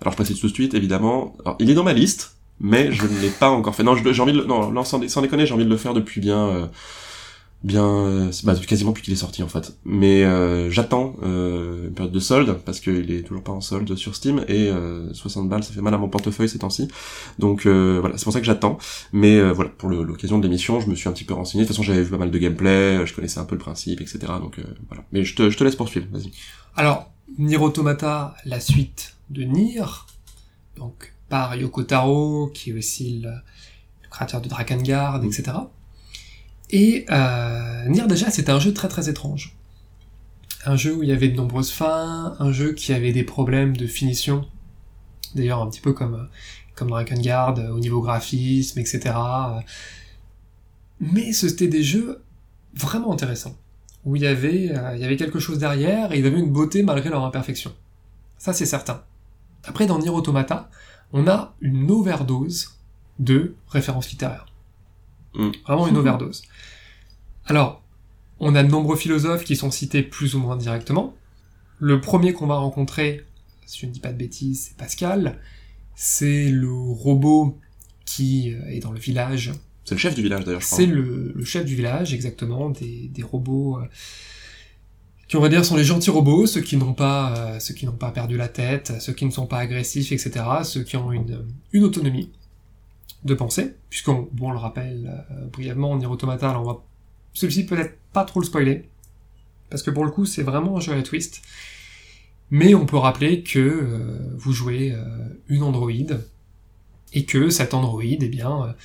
Alors 0.01 0.11
je 0.11 0.17
précise 0.17 0.39
tout 0.39 0.47
de 0.47 0.53
suite 0.53 0.73
évidemment. 0.73 1.35
Alors, 1.45 1.55
il 1.59 1.69
est 1.69 1.73
dans 1.73 1.83
ma 1.83 1.93
liste, 1.93 2.35
mais 2.59 2.91
je 2.91 3.05
ne 3.05 3.19
l'ai 3.21 3.29
pas 3.29 3.49
encore 3.49 3.75
fait. 3.75 3.83
Non, 3.83 3.95
j'ai 3.95 4.21
envie 4.21 4.33
de 4.33 4.39
le, 4.39 4.45
non, 4.45 4.83
sans 4.83 4.99
déconner, 4.99 5.45
j'ai 5.45 5.53
envie 5.53 5.63
de 5.65 5.69
le 5.69 5.77
faire 5.77 5.93
depuis 5.93 6.19
bien 6.21 6.47
euh, 6.47 6.65
bien 7.65 8.29
bah, 8.43 8.53
quasiment 8.55 8.91
depuis 8.91 9.01
qu'il 9.01 9.13
est 9.13 9.17
sorti 9.17 9.41
en 9.41 9.47
fait. 9.47 9.75
Mais 9.85 10.23
euh, 10.23 10.69
j'attends 10.69 11.15
euh, 11.23 11.87
une 11.87 11.93
période 11.93 12.13
de 12.13 12.19
solde 12.19 12.59
parce 12.63 12.79
qu'il 12.79 13.11
est 13.11 13.23
toujours 13.23 13.43
pas 13.43 13.51
en 13.51 13.61
solde 13.61 13.95
sur 13.95 14.15
Steam 14.15 14.45
et 14.47 14.69
euh, 14.69 15.11
60 15.13 15.49
balles 15.49 15.63
ça 15.63 15.73
fait 15.73 15.81
mal 15.81 15.93
à 15.93 15.97
mon 15.97 16.07
portefeuille 16.07 16.47
ces 16.47 16.59
temps-ci. 16.59 16.87
Donc 17.39 17.65
euh, 17.65 17.97
voilà, 17.99 18.17
c'est 18.17 18.23
pour 18.23 18.33
ça 18.33 18.39
que 18.39 18.45
j'attends. 18.45 18.77
Mais 19.13 19.35
euh, 19.37 19.51
voilà, 19.51 19.71
pour 19.71 19.89
l'occasion 19.89 20.37
de 20.37 20.43
l'émission, 20.43 20.79
je 20.79 20.87
me 20.87 20.95
suis 20.95 21.09
un 21.09 21.11
petit 21.11 21.23
peu 21.23 21.33
renseigné. 21.33 21.63
De 21.63 21.67
toute 21.67 21.75
façon, 21.75 21.83
j'avais 21.83 22.03
vu 22.03 22.11
pas 22.11 22.17
mal 22.17 22.29
de 22.29 22.37
gameplay, 22.37 23.05
je 23.05 23.13
connaissais 23.15 23.39
un 23.39 23.45
peu 23.45 23.55
le 23.55 23.61
principe, 23.61 23.99
etc. 23.99 24.19
Donc 24.39 24.59
voilà. 24.87 25.03
Mais 25.11 25.23
je 25.23 25.35
te, 25.35 25.49
je 25.49 25.57
te 25.57 25.63
laisse 25.63 25.75
poursuivre, 25.75 26.05
vas-y. 26.11 26.31
Alors, 26.75 27.11
Nier 27.39 27.57
Automata, 27.57 28.35
la 28.45 28.59
suite 28.59 29.15
de 29.31 29.43
Nier, 29.43 29.85
donc 30.77 31.13
par 31.29 31.55
Yoko 31.55 31.81
Taro, 31.83 32.51
qui 32.53 32.69
est 32.69 32.73
aussi 32.73 33.21
le, 33.23 33.31
créateur 34.11 34.41
de 34.41 34.47
Drakengard, 34.47 35.21
Mm. 35.21 35.25
etc. 35.25 35.43
Et 36.71 37.05
euh, 37.09 37.87
Nier 37.87 38.07
déjà, 38.07 38.29
c'était 38.29 38.51
un 38.51 38.59
jeu 38.59 38.73
très 38.73 38.87
très 38.87 39.09
étrange. 39.09 39.55
Un 40.65 40.75
jeu 40.75 40.95
où 40.95 41.03
il 41.03 41.09
y 41.09 41.11
avait 41.11 41.29
de 41.29 41.35
nombreuses 41.35 41.71
fins, 41.71 42.35
un 42.39 42.51
jeu 42.51 42.73
qui 42.73 42.93
avait 42.93 43.13
des 43.13 43.23
problèmes 43.23 43.77
de 43.77 43.85
finition, 43.85 44.47
d'ailleurs 45.35 45.61
un 45.61 45.69
petit 45.69 45.81
peu 45.81 45.93
comme 45.93 46.15
euh, 46.15 46.25
comme 46.75 46.89
Drakengard 46.89 47.57
euh, 47.59 47.69
au 47.69 47.79
niveau 47.79 48.01
graphisme, 48.01 48.79
etc. 48.79 49.15
Mais 50.99 51.33
c'était 51.33 51.67
des 51.67 51.83
jeux 51.83 52.21
vraiment 52.73 53.13
intéressants 53.13 53.55
où 54.05 54.15
il 54.15 54.21
y 54.21 54.27
avait, 54.27 54.71
euh, 54.71 54.95
il 54.95 55.01
y 55.01 55.05
avait 55.05 55.17
quelque 55.17 55.39
chose 55.39 55.57
derrière 55.57 56.11
et 56.11 56.19
ils 56.19 56.25
avaient 56.25 56.39
une 56.39 56.51
beauté 56.51 56.83
malgré 56.83 57.09
leur 57.09 57.23
imperfection. 57.25 57.73
Ça, 58.37 58.53
c'est 58.53 58.65
certain. 58.65 59.03
Après, 59.63 59.87
dans 59.87 59.97
Nier 59.97 60.09
Automata, 60.09 60.69
on 61.11 61.27
a 61.27 61.55
une 61.61 61.89
overdose 61.89 62.77
de 63.17 63.55
références 63.67 64.11
littéraires. 64.11 64.45
Mm. 65.35 65.51
Vraiment 65.65 65.87
une 65.87 65.97
overdose. 65.97 66.43
Alors, 67.45 67.83
on 68.39 68.55
a 68.55 68.63
de 68.63 68.69
nombreux 68.69 68.95
philosophes 68.95 69.43
qui 69.43 69.55
sont 69.55 69.71
cités 69.71 70.03
plus 70.03 70.35
ou 70.35 70.39
moins 70.39 70.57
directement. 70.57 71.15
Le 71.79 72.01
premier 72.01 72.33
qu'on 72.33 72.47
va 72.47 72.55
rencontrer, 72.55 73.25
si 73.65 73.79
je 73.81 73.85
ne 73.85 73.91
dis 73.91 73.99
pas 73.99 74.11
de 74.11 74.17
bêtises, 74.17 74.67
c'est 74.67 74.77
Pascal. 74.77 75.39
C'est 75.95 76.49
le 76.49 76.71
robot 76.71 77.57
qui 78.05 78.53
euh, 78.53 78.69
est 78.69 78.79
dans 78.79 78.91
le 78.91 78.99
village 78.99 79.51
C'est 79.85 79.95
le 79.95 79.99
chef 79.99 80.15
du 80.15 80.21
village 80.21 80.43
d'ailleurs, 80.43 80.61
je 80.61 80.65
crois. 80.65 80.77
c'est 80.77 80.85
le, 80.85 81.31
le 81.33 81.45
chef 81.45 81.65
du 81.65 81.75
village, 81.75 82.13
exactement, 82.13 82.69
des, 82.69 83.07
des 83.07 83.23
robots 83.23 83.79
euh, 83.79 83.85
qui, 85.27 85.37
on 85.37 85.41
va 85.41 85.49
dire, 85.49 85.65
sont 85.65 85.75
les 85.75 85.83
gentils 85.83 86.11
robots, 86.11 86.45
ceux 86.45 86.61
qui 86.61 86.77
n'ont 86.77 86.93
pas, 86.93 87.35
euh, 87.37 87.59
ceux 87.59 87.73
qui 87.73 87.85
n'ont 87.85 87.93
pas 87.93 88.11
perdu 88.11 88.37
la 88.37 88.47
tête, 88.47 88.93
ceux 88.99 89.13
qui 89.13 89.25
ne 89.25 89.31
sont 89.31 89.47
pas 89.47 89.59
agressifs, 89.59 90.11
etc., 90.11 90.45
ceux 90.63 90.83
qui 90.83 90.97
ont 90.97 91.11
une, 91.11 91.45
une 91.71 91.83
autonomie 91.83 92.31
de 93.25 93.33
pensée, 93.33 93.75
puisqu'on, 93.89 94.29
bon, 94.31 94.49
on 94.49 94.51
le 94.51 94.57
rappelle 94.59 95.25
euh, 95.31 95.47
brièvement, 95.51 95.91
on 95.91 95.99
y 95.99 96.05
Automata, 96.05 96.49
alors 96.51 96.61
on 96.61 96.65
va 96.65 96.77
celui-ci 97.33 97.65
peut-être 97.65 97.97
pas 98.13 98.23
trop 98.23 98.39
le 98.39 98.45
spoiler, 98.45 98.87
parce 99.69 99.83
que 99.83 99.91
pour 99.91 100.05
le 100.05 100.11
coup, 100.11 100.25
c'est 100.25 100.43
vraiment 100.43 100.77
un 100.77 100.79
jeu 100.79 100.93
à 100.93 101.01
twist, 101.01 101.41
mais 102.51 102.75
on 102.75 102.85
peut 102.85 102.97
rappeler 102.97 103.41
que 103.43 103.59
euh, 103.59 104.19
vous 104.37 104.53
jouez 104.53 104.91
euh, 104.93 105.03
une 105.49 105.63
androïde, 105.63 106.21
et 107.13 107.25
que 107.25 107.49
cette 107.49 107.73
androïde, 107.73 108.23
eh 108.23 108.27
bien, 108.29 108.75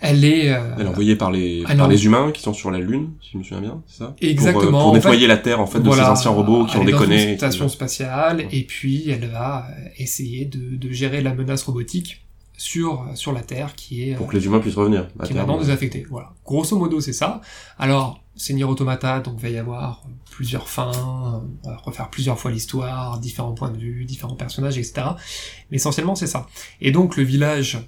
elle 0.00 0.24
est... 0.24 0.46
Elle 0.46 0.86
est 0.86 0.88
envoyée 0.88 1.14
par 1.16 1.30
les, 1.30 1.62
par 1.62 1.86
les 1.86 2.04
humains 2.06 2.32
qui 2.32 2.40
sont 2.42 2.54
sur 2.54 2.70
la 2.70 2.78
Lune, 2.80 3.10
si 3.22 3.30
je 3.34 3.38
me 3.38 3.42
souviens 3.44 3.60
bien, 3.60 3.82
c'est 3.86 3.98
ça? 3.98 4.16
Exactement. 4.20 4.70
Pour, 4.70 4.88
En 4.88 4.92
fait, 4.94 4.98
nettoyer 4.98 5.26
la 5.26 5.36
Terre, 5.36 5.60
en 5.60 5.66
fait, 5.66 5.78
de 5.78 5.84
Voilà, 5.84 6.04
ces 6.04 6.10
anciens 6.10 6.30
robots 6.32 6.64
qui 6.66 6.76
ont 6.78 6.82
elle 6.82 6.88
est 6.88 6.92
dans 6.92 6.98
déconné. 7.00 7.30
une 7.32 7.36
station 7.36 7.68
spatiale, 7.68 8.38
Ouais. 8.38 8.48
et 8.50 8.64
puis 8.64 9.08
elle 9.10 9.26
va 9.28 9.68
essayer 9.98 10.46
de, 10.46 10.76
de 10.76 10.90
gérer 10.90 11.20
la 11.20 11.34
menace 11.34 11.62
robotique 11.64 12.24
sur, 12.62 13.08
sur 13.16 13.32
la 13.32 13.42
Terre, 13.42 13.74
qui 13.74 14.08
est, 14.08 14.14
euh, 14.14 14.16
Pour 14.16 14.28
que 14.28 14.36
les 14.36 14.46
humains 14.46 14.60
puissent 14.60 14.76
revenir. 14.76 15.08
à 15.18 15.26
qui 15.26 15.32
est 15.32 15.36
maintenant 15.36 15.58
désaffectée. 15.58 16.06
Voilà. 16.08 16.32
Grosso 16.44 16.78
modo, 16.78 17.00
c'est 17.00 17.12
ça. 17.12 17.40
Alors, 17.76 18.22
Nier 18.50 18.62
Automata, 18.62 19.18
donc 19.18 19.34
il 19.38 19.42
va 19.42 19.48
y 19.48 19.58
avoir 19.58 20.04
plusieurs 20.30 20.68
fins, 20.68 21.42
on 21.64 21.68
va 21.68 21.76
refaire 21.78 22.08
plusieurs 22.08 22.38
fois 22.38 22.52
l'histoire, 22.52 23.18
différents 23.18 23.52
points 23.52 23.72
de 23.72 23.78
vue, 23.78 24.04
différents 24.04 24.36
personnages, 24.36 24.78
etc. 24.78 25.08
Mais 25.72 25.78
essentiellement, 25.78 26.14
c'est 26.14 26.28
ça. 26.28 26.46
Et 26.80 26.92
donc, 26.92 27.16
le 27.16 27.24
village 27.24 27.80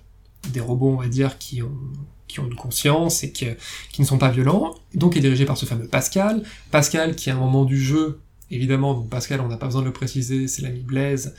des 0.53 0.61
robots, 0.61 0.91
on 0.91 1.01
va 1.01 1.09
dire, 1.09 1.39
qui 1.39 1.63
ont, 1.63 1.79
qui 2.27 2.41
ont 2.41 2.47
une 2.47 2.57
conscience 2.57 3.23
et 3.23 3.31
qui, 3.31 3.47
qui 3.93 4.03
ne 4.03 4.07
sont 4.07 4.19
pas 4.19 4.31
violents, 4.31 4.75
donc 4.93 5.17
est 5.17 5.21
dirigé 5.21 5.45
par 5.45 5.57
ce 5.57 5.67
fameux 5.67 5.87
Pascal. 5.87 6.43
Pascal, 6.73 7.15
qui 7.15 7.31
à 7.31 7.37
un 7.37 7.39
moment 7.39 7.65
du 7.65 7.81
jeu, 7.81 8.19
évidemment, 8.51 8.95
donc 8.95 9.09
Pascal, 9.09 9.41
on 9.41 9.47
n'a 9.47 9.57
pas 9.57 9.67
besoin 9.67 9.83
de 9.83 9.87
le 9.87 9.93
préciser, 9.93 10.49
c'est 10.49 10.63
l'ami 10.63 10.81
Blaise, 10.81 11.37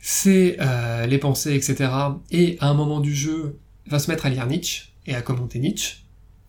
c'est 0.00 0.56
euh, 0.60 1.06
les 1.06 1.18
pensées, 1.18 1.54
etc. 1.54 1.90
Et 2.30 2.56
à 2.60 2.68
un 2.68 2.74
moment 2.74 3.00
du 3.00 3.14
jeu, 3.14 3.58
va 3.86 3.98
se 3.98 4.10
mettre 4.10 4.26
à 4.26 4.30
lire 4.30 4.46
Nietzsche 4.46 4.92
et 5.06 5.14
à 5.14 5.22
commenter 5.22 5.58
Nietzsche. 5.58 6.04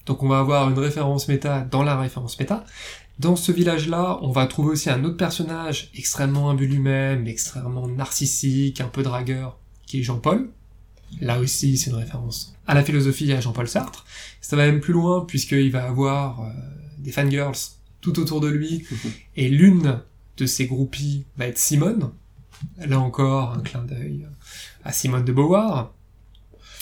Donc 0.05 0.23
on 0.23 0.27
va 0.27 0.39
avoir 0.39 0.69
une 0.69 0.77
référence 0.77 1.27
méta 1.27 1.61
dans 1.61 1.83
la 1.83 1.99
référence 1.99 2.39
méta. 2.39 2.65
Dans 3.17 3.35
ce 3.35 3.51
village-là, 3.51 4.19
on 4.21 4.31
va 4.31 4.45
trouver 4.45 4.71
aussi 4.71 4.89
un 4.89 5.03
autre 5.03 5.17
personnage 5.17 5.89
extrêmement 5.95 6.49
imbu 6.49 6.67
lui-même, 6.67 7.27
extrêmement 7.27 7.87
narcissique, 7.87 8.81
un 8.81 8.87
peu 8.87 9.03
dragueur, 9.03 9.57
qui 9.85 9.99
est 9.99 10.03
Jean-Paul. 10.03 10.49
Là 11.21 11.39
aussi, 11.39 11.77
c'est 11.77 11.91
une 11.91 11.95
référence 11.95 12.55
à 12.67 12.73
la 12.73 12.83
philosophie 12.83 13.31
et 13.31 13.35
à 13.35 13.39
Jean-Paul 13.39 13.67
Sartre. 13.67 14.05
Ça 14.41 14.57
va 14.57 14.65
même 14.65 14.81
plus 14.81 14.93
loin, 14.93 15.23
puisqu'il 15.25 15.71
va 15.71 15.85
avoir 15.85 16.41
euh, 16.41 16.49
des 16.97 17.11
fangirls 17.11 17.55
tout 18.01 18.19
autour 18.19 18.41
de 18.41 18.47
lui, 18.47 18.85
et 19.37 19.49
l'une 19.49 20.01
de 20.37 20.45
ses 20.45 20.65
groupies 20.65 21.25
va 21.37 21.47
être 21.47 21.57
Simone. 21.57 22.11
Là 22.87 22.99
encore, 22.99 23.51
un 23.51 23.61
clin 23.61 23.83
d'œil 23.83 24.27
à 24.83 24.91
Simone 24.91 25.25
de 25.25 25.31
Beauvoir. 25.31 25.93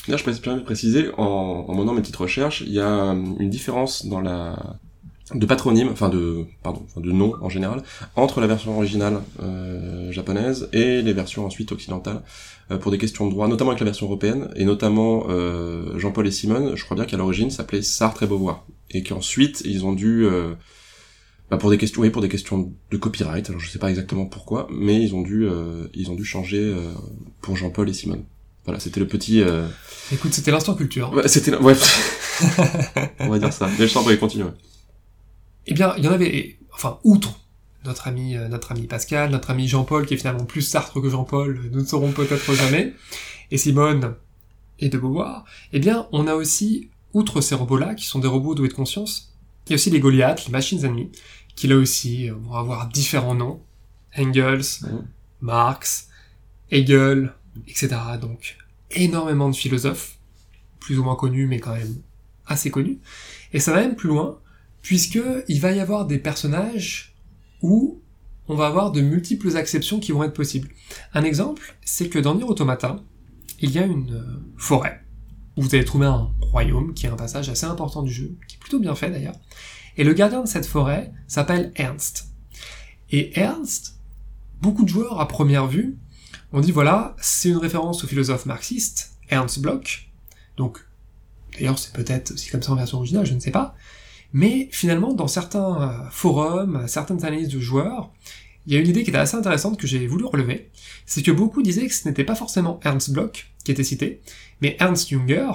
Là, 0.08 0.18
je 0.18 0.24
peux 0.24 0.64
préciser, 0.64 1.10
en, 1.18 1.66
en 1.68 1.76
menant 1.76 1.94
mes 1.94 2.02
petites 2.02 2.16
recherches, 2.16 2.62
il 2.62 2.74
y 2.74 2.80
a 2.80 3.14
une 3.40 3.50
différence 3.50 4.06
dans 4.06 4.20
la 4.20 4.78
de 5.34 5.46
patronyme, 5.46 5.90
enfin 5.92 6.10
de 6.10 6.46
pardon, 6.62 6.86
de 6.98 7.12
nom 7.12 7.34
en 7.42 7.50
général, 7.50 7.82
entre 8.16 8.42
la 8.42 8.48
version 8.48 8.76
originale 8.76 9.22
euh, 9.42 10.12
japonaise 10.12 10.70
et 10.74 11.02
les 11.02 11.14
versions 11.14 11.46
ensuite 11.46 11.72
occidentales 11.72 12.22
euh, 12.72 12.78
pour 12.78 12.92
des 12.92 12.98
questions 12.98 13.26
de 13.26 13.32
droit, 13.32 13.48
notamment 13.48 13.72
avec 13.72 13.80
la 13.80 13.86
version 13.86 14.06
européenne 14.06 14.50
et 14.56 14.66
notamment 14.66 15.26
euh, 15.30 15.98
Jean-Paul 15.98 16.28
et 16.28 16.32
Simone, 16.32 16.76
je 16.76 16.84
crois 16.84 16.96
bien 16.96 17.06
qu'à 17.06 17.18
l'origine 17.18 17.50
s'appelait 17.50 17.82
Sartre 17.82 18.24
et 18.24 18.28
Beauvoir 18.28 18.66
et 18.92 19.02
qu'ensuite 19.02 19.62
ils 19.66 19.86
ont 19.86 19.94
dû 19.94 20.26
euh, 20.26 20.54
bah 21.50 21.58
pour 21.58 21.70
des 21.70 21.78
questions, 21.78 22.02
oui, 22.02 22.10
pour 22.10 22.22
des 22.22 22.30
questions 22.30 22.74
de 22.90 22.98
copyright, 22.98 23.50
alors 23.50 23.60
je 23.60 23.70
sais 23.70 23.80
pas 23.80 23.90
exactement 23.90 24.26
pourquoi, 24.26 24.68
mais 24.72 25.02
ils 25.02 25.14
ont 25.14 25.22
dû 25.22 25.46
euh, 25.46 25.88
ils 25.94 26.10
ont 26.10 26.16
dû 26.16 26.26
changer 26.26 26.74
pour 27.42 27.56
Jean-Paul 27.58 27.90
et 27.90 27.94
Simone. 27.94 28.24
Voilà, 28.66 28.80
c'était 28.80 29.02
le 29.02 29.08
petit. 29.08 29.44
Écoute, 30.12 30.34
c'était 30.34 30.52
l'instant 30.52 30.74
culture. 30.74 31.12
Ouais, 31.14 31.28
c'était 31.28 31.56
ouais. 31.56 31.76
On 33.20 33.30
va 33.30 33.40
dire 33.40 33.52
ça. 33.52 33.70
Mais 33.78 33.88
je 33.88 33.94
t'en 33.94 34.04
prie, 34.04 34.18
continue. 34.18 34.46
Eh 35.68 35.74
bien, 35.74 35.94
il 35.98 36.04
y 36.04 36.08
en 36.08 36.12
avait, 36.12 36.58
enfin, 36.74 37.00
outre 37.04 37.40
notre 37.86 38.08
ami, 38.08 38.36
euh, 38.36 38.48
notre 38.48 38.72
ami 38.72 38.88
Pascal, 38.88 39.30
notre 39.32 39.52
ami 39.52 39.68
Jean-Paul, 39.68 40.06
qui 40.06 40.14
est 40.14 40.18
finalement 40.18 40.46
plus 40.46 40.62
Sartre 40.62 41.02
que 41.02 41.10
Jean-Paul, 41.10 41.60
nous 41.72 41.82
ne 41.82 41.86
saurons 41.86 42.12
peut-être 42.12 42.54
jamais, 42.54 42.94
et 43.52 43.58
Simone 43.58 44.16
et 44.80 44.90
de 44.90 44.98
Beauvoir, 44.98 45.46
eh 45.72 45.80
bien, 45.80 46.08
on 46.12 46.28
a 46.28 46.36
aussi, 46.36 46.90
outre 47.14 47.42
ces 47.42 47.56
robots-là, 47.56 47.96
qui 47.96 48.06
sont 48.06 48.20
des 48.20 48.28
robots 48.28 48.56
doués 48.56 48.70
de 48.70 48.74
conscience, 48.74 49.33
il 49.66 49.72
y 49.72 49.74
a 49.74 49.76
aussi 49.76 49.90
les 49.90 50.00
Goliaths, 50.00 50.46
les 50.46 50.52
machines 50.52 50.84
ennemies, 50.86 51.12
qui 51.56 51.68
là 51.68 51.76
aussi 51.76 52.30
euh, 52.30 52.36
vont 52.36 52.56
avoir 52.56 52.88
différents 52.88 53.36
noms, 53.36 53.62
Engels, 54.18 54.86
Marx, 55.42 56.10
Hegel, 56.72 57.34
etc. 57.68 57.90
Donc, 58.20 58.58
énormément 58.92 59.50
de 59.50 59.56
philosophes, 59.56 60.18
plus 60.80 61.00
ou 61.00 61.04
moins 61.04 61.16
connus, 61.16 61.48
mais 61.48 61.60
quand 61.60 61.74
même 61.74 61.96
assez 62.46 62.70
connus. 62.70 63.00
Et 63.54 63.60
ça 63.60 63.72
va 63.72 63.82
même 63.82 63.96
plus 63.96 64.10
loin, 64.10 64.40
puisque 64.82 65.20
il 65.48 65.60
va 65.60 65.72
y 65.72 65.80
avoir 65.80 66.06
des 66.06 66.20
personnages 66.20 67.16
où 67.62 68.02
on 68.48 68.56
va 68.56 68.68
avoir 68.68 68.92
de 68.92 69.02
multiples 69.02 69.56
acceptions 69.56 70.00
qui 70.00 70.12
vont 70.12 70.24
être 70.24 70.34
possibles. 70.34 70.70
Un 71.14 71.24
exemple, 71.24 71.76
c'est 71.86 72.10
que 72.10 72.20
dans 72.20 72.36
Nier 72.36 72.44
Automata, 72.44 73.02
il 73.60 73.72
y 73.72 73.80
a 73.80 73.86
une 73.86 74.16
euh, 74.16 74.40
forêt, 74.58 75.03
vous 75.58 75.76
allez 75.76 75.86
trouver 75.86 76.08
un 76.08 76.32
royaume, 76.42 76.94
qui 76.94 77.06
est 77.06 77.10
un 77.10 77.16
passage 77.16 77.50
assez 77.50 77.66
important 77.66 78.02
du 78.02 78.12
jeu, 78.12 78.36
qui 78.48 78.56
est 78.56 78.60
plutôt 78.60 78.80
bien 78.80 78.96
fait 78.96 79.10
d'ailleurs, 79.10 79.36
et 79.98 80.04
le 80.04 80.14
gardien 80.14 80.42
de 80.42 80.48
cette 80.48 80.66
forêt 80.66 81.12
s'appelle 81.28 81.72
Ernst. 81.76 82.30
Et 83.12 83.40
Ernst, 83.40 84.00
beaucoup 84.62 84.84
de 84.84 84.90
joueurs 84.90 85.20
à 85.20 85.28
première 85.28 85.68
vue 85.68 85.98
ont 86.52 86.62
dit 86.62 86.72
voilà, 86.72 87.16
c'est 87.20 87.50
une 87.50 87.58
référence 87.58 88.04
au 88.04 88.08
philosophe 88.08 88.46
marxiste, 88.46 89.18
Ernst 89.30 89.60
Bloch, 89.60 90.10
donc 90.58 90.80
d'ailleurs 91.54 91.78
c'est 91.78 91.94
peut-être 91.94 92.32
aussi 92.32 92.50
comme 92.50 92.62
ça 92.62 92.72
en 92.72 92.76
version 92.76 92.98
originale, 92.98 93.26
je 93.26 93.34
ne 93.34 93.40
sais 93.40 93.52
pas, 93.52 93.76
mais 94.34 94.68
finalement, 94.72 95.14
dans 95.14 95.28
certains 95.28 95.82
euh, 95.82 96.10
forums, 96.10 96.88
certaines 96.88 97.24
analyses 97.24 97.50
de 97.50 97.60
joueurs, 97.60 98.12
il 98.66 98.74
y 98.74 98.78
a 98.78 98.80
une 98.80 98.88
idée 98.88 99.04
qui 99.04 99.10
était 99.10 99.20
assez 99.20 99.36
intéressante 99.36 99.78
que 99.78 99.88
j'ai 99.88 100.06
voulu 100.08 100.26
relever, 100.26 100.72
c'est 101.06 101.22
que 101.22 101.32
beaucoup 101.32 101.62
disaient 101.62 101.88
que 101.88 101.94
ce 101.94 102.08
n'était 102.08 102.24
pas 102.24 102.36
forcément 102.36 102.80
Ernst 102.84 103.12
Bloch 103.12 103.52
qui 103.64 103.72
était 103.72 103.84
cité, 103.84 104.22
mais 104.62 104.78
Ernst 104.80 105.10
Junger, 105.10 105.52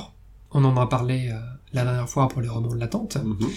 on 0.51 0.65
en 0.65 0.77
a 0.77 0.87
parlé 0.87 1.31
euh, 1.31 1.39
la 1.73 1.85
dernière 1.85 2.09
fois 2.09 2.29
pour 2.29 2.41
les 2.41 2.49
romans 2.49 2.75
de 2.75 2.79
l'attente, 2.79 3.17
mhm. 3.17 3.51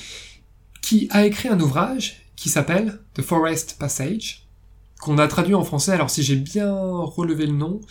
qui 0.82 1.08
a 1.12 1.26
écrit 1.26 1.50
un 1.50 1.60
ouvrage 1.60 2.22
qui 2.36 2.50
s'appelle 2.50 3.00
The 3.14 3.22
Forest 3.22 3.78
Passage, 3.78 4.48
qu'on 5.00 5.18
a 5.18 5.28
traduit 5.28 5.56
en 5.56 5.64
français, 5.64 5.92
alors 5.92 6.10
si 6.10 6.24
j'ai 6.24 6.36
bien 6.36 6.74
relevé 6.74 7.46
le 7.46 7.54
nom, 7.54 7.82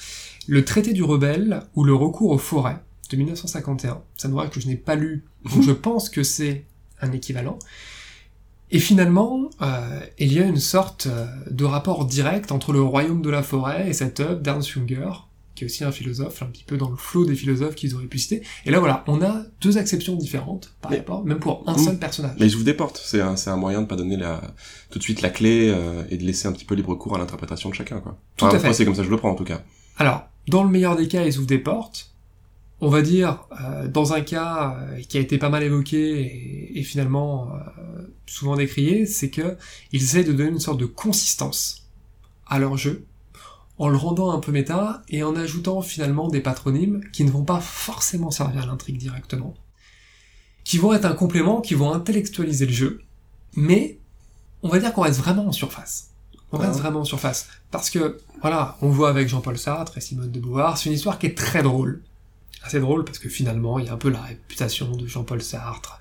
Le 0.48 0.64
traité 0.64 0.92
du 0.92 1.04
rebelle 1.04 1.62
ou 1.74 1.84
le 1.84 1.94
recours 1.94 2.30
aux 2.30 2.38
forêts 2.38 2.82
de 3.10 3.16
1951. 3.16 4.02
C'est 4.16 4.26
un 4.26 4.32
ouvrage 4.32 4.50
que 4.50 4.58
je 4.58 4.66
n'ai 4.66 4.76
pas 4.76 4.96
lu, 4.96 5.24
donc 5.44 5.62
je 5.62 5.70
pense 5.86 6.08
que 6.08 6.22
c'est 6.22 6.64
un 7.00 7.12
équivalent. 7.12 7.58
Et 8.72 8.78
finalement, 8.78 9.50
euh, 9.62 10.00
il 10.18 10.32
y 10.32 10.38
a 10.38 10.44
une 10.44 10.58
sorte 10.60 11.06
euh, 11.06 11.26
de 11.50 11.64
rapport 11.64 12.04
direct 12.04 12.52
entre 12.52 12.72
le 12.72 12.80
royaume 12.80 13.20
de 13.22 13.30
la 13.30 13.42
forêt 13.42 13.88
et 13.88 13.92
cette 13.92 14.20
œuvre 14.20 14.40
d'Ernst 14.40 14.68
Junger, 14.68 15.10
qui 15.56 15.64
est 15.64 15.66
aussi 15.66 15.82
un 15.82 15.90
philosophe, 15.90 16.42
un 16.42 16.46
petit 16.46 16.62
peu 16.62 16.76
dans 16.76 16.88
le 16.88 16.96
flot 16.96 17.24
des 17.24 17.34
philosophes 17.34 17.74
qu'ils 17.74 17.94
auraient 17.96 18.06
pu 18.06 18.18
citer. 18.18 18.42
Et 18.64 18.70
là 18.70 18.78
voilà, 18.78 19.02
on 19.08 19.22
a 19.22 19.42
deux 19.60 19.76
acceptions 19.76 20.14
différentes 20.14 20.72
par 20.80 20.92
rapport, 20.92 21.24
même 21.24 21.40
pour 21.40 21.64
un 21.66 21.76
seul 21.76 21.98
personnage. 21.98 22.36
Mais 22.38 22.46
ils 22.46 22.54
ouvrent 22.54 22.64
des 22.64 22.74
portes, 22.74 23.00
c'est 23.04 23.20
un, 23.20 23.34
un 23.44 23.56
moyen 23.56 23.82
de 23.82 23.86
pas 23.86 23.96
donner 23.96 24.16
la, 24.16 24.40
tout 24.90 24.98
de 24.98 25.04
suite 25.04 25.20
la 25.20 25.30
clé 25.30 25.68
euh, 25.68 26.04
et 26.08 26.16
de 26.16 26.24
laisser 26.24 26.46
un 26.46 26.52
petit 26.52 26.64
peu 26.64 26.76
libre 26.76 26.94
cours 26.94 27.16
à 27.16 27.18
l'interprétation 27.18 27.70
de 27.70 27.74
chacun. 27.74 27.98
Quoi. 28.00 28.16
Tout 28.36 28.46
à 28.46 28.58
fait. 28.58 28.72
C'est 28.72 28.84
comme 28.84 28.94
ça 28.94 29.02
que 29.02 29.06
je 29.06 29.10
le 29.10 29.16
prends 29.16 29.30
en 29.30 29.34
tout 29.34 29.44
cas. 29.44 29.62
Alors, 29.98 30.28
dans 30.46 30.62
le 30.62 30.70
meilleur 30.70 30.96
des 30.96 31.08
cas, 31.08 31.24
ils 31.26 31.36
ouvrent 31.38 31.48
des 31.48 31.58
portes, 31.58 32.12
on 32.80 32.88
va 32.88 33.02
dire, 33.02 33.44
euh, 33.60 33.88
dans 33.88 34.12
un 34.12 34.22
cas 34.22 34.76
euh, 34.78 35.00
qui 35.02 35.18
a 35.18 35.20
été 35.20 35.38
pas 35.38 35.50
mal 35.50 35.62
évoqué 35.62 36.70
et, 36.78 36.82
finalement 36.82 37.52
euh, 37.54 38.02
souvent 38.26 38.56
décrié, 38.56 39.06
c'est 39.06 39.30
que 39.30 39.56
ils 39.92 40.02
essaient 40.02 40.24
de 40.24 40.32
donner 40.32 40.50
une 40.50 40.60
sorte 40.60 40.80
de 40.80 40.86
consistance 40.86 41.88
à 42.46 42.58
leur 42.58 42.76
jeu, 42.76 43.04
en 43.78 43.88
le 43.88 43.96
rendant 43.96 44.30
un 44.30 44.40
peu 44.40 44.50
méta 44.50 45.02
et 45.08 45.22
en 45.22 45.36
ajoutant 45.36 45.82
finalement 45.82 46.28
des 46.28 46.40
patronymes 46.40 47.02
qui 47.12 47.24
ne 47.24 47.30
vont 47.30 47.44
pas 47.44 47.60
forcément 47.60 48.30
servir 48.30 48.62
à 48.62 48.66
l'intrigue 48.66 48.96
directement, 48.96 49.54
qui 50.64 50.78
vont 50.78 50.92
être 50.94 51.04
un 51.04 51.14
complément, 51.14 51.60
qui 51.60 51.74
vont 51.74 51.92
intellectualiser 51.92 52.66
le 52.66 52.72
jeu, 52.72 53.02
mais 53.54 53.98
on 54.62 54.68
va 54.68 54.78
dire 54.78 54.92
qu'on 54.92 55.02
reste 55.02 55.18
vraiment 55.18 55.46
en 55.46 55.52
surface. 55.52 56.08
On 56.52 56.58
reste 56.58 56.80
vraiment 56.80 57.00
en 57.00 57.04
surface. 57.04 57.46
Parce 57.70 57.90
que, 57.90 58.18
voilà, 58.40 58.76
on 58.82 58.88
voit 58.88 59.08
avec 59.08 59.28
Jean-Paul 59.28 59.56
Sartre 59.56 59.96
et 59.96 60.00
Simone 60.00 60.32
de 60.32 60.40
Beauvoir, 60.40 60.76
c'est 60.76 60.88
une 60.88 60.96
histoire 60.96 61.16
qui 61.16 61.26
est 61.26 61.36
très 61.36 61.62
drôle 61.62 62.02
assez 62.62 62.80
drôle 62.80 63.04
parce 63.04 63.18
que 63.18 63.28
finalement 63.28 63.78
il 63.78 63.86
y 63.86 63.88
a 63.88 63.92
un 63.92 63.98
peu 63.98 64.10
la 64.10 64.20
réputation 64.20 64.94
de 64.96 65.06
Jean-Paul 65.06 65.42
Sartre, 65.42 66.00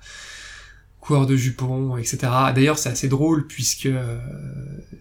coureur 1.00 1.26
de 1.26 1.36
jupons, 1.36 1.96
etc. 1.96 2.18
D'ailleurs 2.54 2.78
c'est 2.78 2.90
assez 2.90 3.08
drôle 3.08 3.46
puisque 3.46 3.86
euh, 3.86 4.18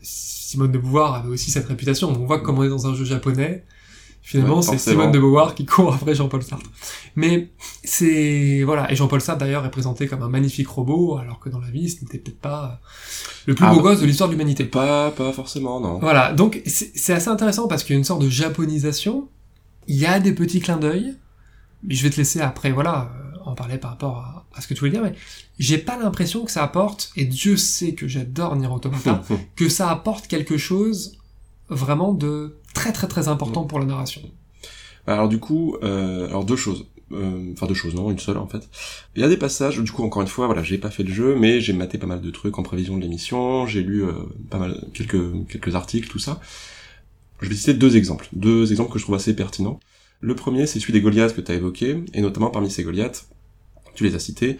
Simone 0.02 0.72
de 0.72 0.78
Beauvoir 0.78 1.16
avait 1.16 1.30
aussi 1.30 1.52
cette 1.52 1.68
réputation. 1.68 2.10
On 2.10 2.26
voit 2.26 2.40
que 2.40 2.46
comme 2.46 2.60
on 2.60 2.64
est 2.64 2.70
dans 2.70 2.88
un 2.88 2.96
jeu 2.96 3.06
japonais, 3.06 3.66
finalement 4.22 4.62
c'est 4.62 4.78
Simone 4.78 5.12
de 5.12 5.20
Beauvoir 5.20 5.54
qui 5.54 5.66
court 5.66 5.94
après 5.94 6.16
Jean-Paul 6.16 6.42
Sartre. 6.44 6.70
Mais 7.16 7.50
c'est 7.84 8.64
voilà 8.64 8.92
et 8.92 8.96
Jean-Paul 8.96 9.20
Sartre 9.20 9.40
d'ailleurs 9.40 9.66
est 9.66 9.72
présenté 9.72 10.08
comme 10.08 10.24
un 10.24 10.30
magnifique 10.30 10.70
robot 10.70 11.18
alors 11.18 11.40
que 11.40 11.50
dans 11.50 11.60
la 11.60 11.70
vie 11.70 11.90
ce 11.90 12.02
n'était 12.02 12.18
peut-être 12.18 12.40
pas 12.40 12.80
le 13.46 13.56
plus 13.56 13.66
ah, 13.66 13.74
beau 13.74 13.82
gosse 13.82 14.00
de 14.00 14.06
l'histoire 14.06 14.30
de 14.30 14.34
l'humanité. 14.34 14.64
Pas 14.64 15.12
pas 15.12 15.34
forcément 15.34 15.82
non. 15.82 16.00
Voilà 16.00 16.32
donc 16.32 16.62
c'est 16.66 17.14
assez 17.14 17.30
intéressant 17.30 17.68
parce 17.68 17.84
qu'il 17.84 17.96
y 17.96 17.98
a 17.98 18.00
une 18.00 18.06
sorte 18.06 18.22
de 18.22 18.30
japonisation. 18.30 19.28
Il 19.88 19.96
y 19.96 20.06
a 20.06 20.20
des 20.20 20.34
petits 20.34 20.60
clins 20.60 20.78
d'œil, 20.78 21.16
je 21.88 22.04
vais 22.04 22.10
te 22.10 22.18
laisser 22.18 22.42
après, 22.42 22.72
voilà, 22.72 23.12
euh, 23.16 23.38
en 23.46 23.56
parler 23.56 23.78
par 23.78 23.92
rapport 23.92 24.46
à, 24.54 24.62
ce 24.62 24.68
que 24.68 24.74
tu 24.74 24.80
voulais 24.82 24.92
dire, 24.92 25.04
mais 25.04 25.14
j'ai 25.58 25.78
pas 25.78 25.98
l'impression 25.98 26.44
que 26.44 26.52
ça 26.52 26.64
apporte, 26.64 27.12
et 27.16 27.26
Dieu 27.26 27.56
sait 27.58 27.94
que 27.94 28.08
j'adore 28.08 28.56
Nier 28.56 28.68
Automata, 28.68 29.24
que 29.56 29.70
ça 29.70 29.90
apporte 29.90 30.28
quelque 30.28 30.58
chose 30.58 31.18
vraiment 31.70 32.14
de 32.14 32.58
très 32.74 32.92
très 32.92 33.08
très 33.08 33.28
important 33.28 33.64
pour 33.64 33.80
la 33.80 33.86
narration. 33.86 34.22
Alors 35.08 35.30
du 35.30 35.40
coup, 35.40 35.78
euh, 35.84 36.28
alors 36.28 36.46
deux 36.46 36.56
choses. 36.56 36.86
Euh, 37.12 37.54
enfin 37.54 37.66
deux 37.66 37.74
choses, 37.74 37.96
non, 37.96 38.12
une 38.12 38.20
seule 38.20 38.38
en 38.38 38.48
fait. 38.48 38.70
Il 39.16 39.22
y 39.22 39.26
a 39.26 39.30
des 39.30 39.38
passages, 39.38 39.80
du 39.80 39.92
coup 39.92 40.04
encore 40.04 40.22
une 40.22 40.28
fois, 40.28 40.46
voilà, 40.46 40.62
j'ai 40.62 40.78
pas 40.78 40.92
fait 40.92 41.04
le 41.04 41.12
jeu, 41.12 41.36
mais 41.36 41.60
j'ai 41.60 41.74
maté 41.74 41.98
pas 41.98 42.06
mal 42.06 42.22
de 42.22 42.30
trucs 42.30 42.60
en 42.60 42.64
prévision 42.64 42.98
de 42.98 43.02
l'émission, 43.02 43.66
j'ai 43.66 43.82
lu 43.82 44.04
euh, 44.04 44.14
pas 44.50 44.60
mal 44.60 44.80
quelques 44.94 45.48
quelques 45.48 45.76
articles, 45.76 46.08
tout 46.08 46.20
ça. 46.20 46.40
Je 47.42 47.50
vais 47.50 47.56
citer 47.56 47.74
deux 47.74 47.96
exemples, 47.96 48.28
deux 48.34 48.70
exemples 48.72 48.92
que 48.92 49.00
je 49.00 49.04
trouve 49.06 49.16
assez 49.16 49.36
pertinents. 49.36 49.80
Le 50.22 50.36
premier, 50.36 50.68
c'est 50.68 50.80
celui 50.80 50.94
des 50.94 51.02
Goliaths 51.02 51.36
que 51.36 51.42
tu 51.42 51.52
as 51.52 51.56
évoqué, 51.56 52.04
et 52.14 52.22
notamment 52.22 52.50
parmi 52.50 52.70
ces 52.70 52.84
Goliaths, 52.84 53.30
tu 53.96 54.04
les 54.04 54.16
as 54.16 54.20
cités, 54.20 54.58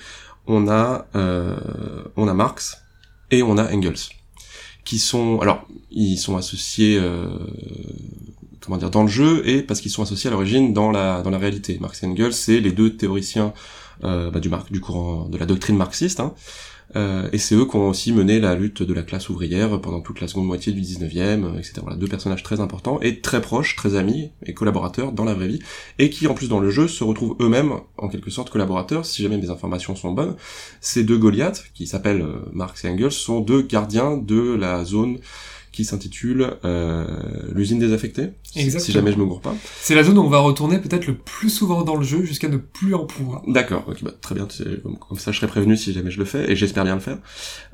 on 0.48 0.68
a, 0.68 1.08
euh, 1.16 1.58
on 2.16 2.28
a 2.28 2.34
Marx 2.34 2.82
et 3.32 3.44
on 3.44 3.58
a 3.58 3.74
Engels, 3.74 4.00
qui 4.86 5.00
sont, 5.00 5.40
alors, 5.42 5.68
ils 5.92 6.18
sont 6.18 6.38
associés, 6.38 6.98
euh, 6.98 7.28
comment 8.62 8.78
dire, 8.78 8.90
dans 8.90 9.04
le 9.04 9.10
jeu, 9.10 9.48
et 9.48 9.62
parce 9.62 9.82
qu'ils 9.82 9.92
sont 9.92 10.04
associés 10.04 10.30
à 10.30 10.32
l'origine 10.32 10.74
dans 10.74 10.92
la, 10.92 11.22
dans 11.22 11.30
la 11.30 11.38
réalité. 11.38 11.78
Marx 11.80 12.04
et 12.04 12.08
Engels, 12.08 12.34
c'est 12.34 12.60
les 12.60 12.72
deux 12.72 12.96
théoriciens 12.96 13.54
euh, 14.06 14.32
bah, 14.32 14.40
du, 14.40 14.50
du 14.72 14.80
courant 14.80 15.28
de 15.28 15.38
la 15.38 15.46
doctrine 15.46 15.76
marxiste, 15.76 16.22
hein, 16.22 16.34
et 16.96 17.38
c'est 17.38 17.56
eux 17.56 17.66
qui 17.66 17.76
ont 17.76 17.90
aussi 17.90 18.12
mené 18.12 18.40
la 18.40 18.56
lutte 18.56 18.84
de 18.84 18.94
la 18.94 19.04
classe 19.04 19.30
ouvrière 19.30 19.80
pendant 19.82 20.02
toute 20.02 20.22
la 20.22 20.28
seconde 20.28 20.48
moitié 20.48 20.74
du 20.74 20.82
19e, 20.82 21.44
euh, 21.44 21.58
etc. 21.58 21.74
Voilà, 21.82 21.98
deux 21.98 22.08
personnages 22.08 22.44
très 22.44 22.60
importants 22.60 23.00
et 23.02 23.22
très 23.22 23.42
proches, 23.42 23.76
très 23.76 23.96
amis 23.96 24.32
et 24.46 24.54
collaborateurs 24.54 25.12
dans 25.12 25.24
la 25.24 25.34
vraie 25.34 25.48
vie, 25.48 25.60
et 26.00 26.10
qui 26.10 26.28
en 26.28 26.34
plus 26.34 26.50
dans 26.50 26.60
le 26.60 26.70
jeu 26.70 26.88
se 26.88 27.04
retrouvent 27.04 27.36
eux-mêmes 27.40 27.74
en 27.98 28.08
quelque 28.08 28.32
sorte 28.32 28.50
collaborateurs, 28.50 29.06
si 29.06 29.22
jamais 29.22 29.38
mes 29.38 29.50
informations 29.50 29.96
sont 29.96 30.12
bonnes. 30.12 30.36
Ces 30.82 31.04
deux 31.04 31.18
Goliaths, 31.18 31.66
qui 31.74 31.88
s'appellent 31.88 32.22
euh, 32.22 32.50
Marx 32.54 32.86
et 32.86 32.90
Engels, 32.90 33.12
sont 33.12 33.42
deux 33.42 33.62
gardiens 33.62 34.18
de 34.18 34.56
la 34.56 34.84
zone 34.84 35.20
qui 35.72 35.86
s'intitule 35.86 36.56
euh, 36.66 37.06
l'usine 37.54 37.80
désaffectée, 37.80 38.30
si- 38.44 38.54
si 38.54 38.60
Exactement. 38.66 38.94
jamais 38.94 39.12
je 39.12 39.18
me 39.18 39.26
gourre 39.26 39.42
pas. 39.42 39.56
C'est 39.82 39.96
la 39.96 40.04
zone 40.04 40.18
où 40.18 40.22
on 40.22 40.30
va 40.30 40.40
retourner 40.40 40.80
peut-être 40.80 41.06
le 41.08 41.16
plus 41.16 41.50
souvent 41.50 41.84
dans 41.84 41.96
le 41.96 42.04
jeu 42.04 42.24
jusqu'à 42.24 42.48
ne 42.50 42.58
plus 42.58 42.96
en 42.96 43.06
pouvoir. 43.06 43.44
D'accord, 43.48 43.86
ok, 43.88 44.04
bah, 44.04 44.12
très 44.22 44.36
bien, 44.36 44.48
comme 45.08 45.18
ça 45.20 45.32
je 45.32 45.38
serai 45.38 45.48
prévenu 45.48 45.78
si 45.78 45.94
jamais 45.94 46.12
je 46.12 46.20
le 46.20 46.26
fais, 46.26 46.52
et 46.52 46.56
j'espère 46.56 46.84
bien 46.84 46.96
le 46.96 47.02
faire. 47.02 47.18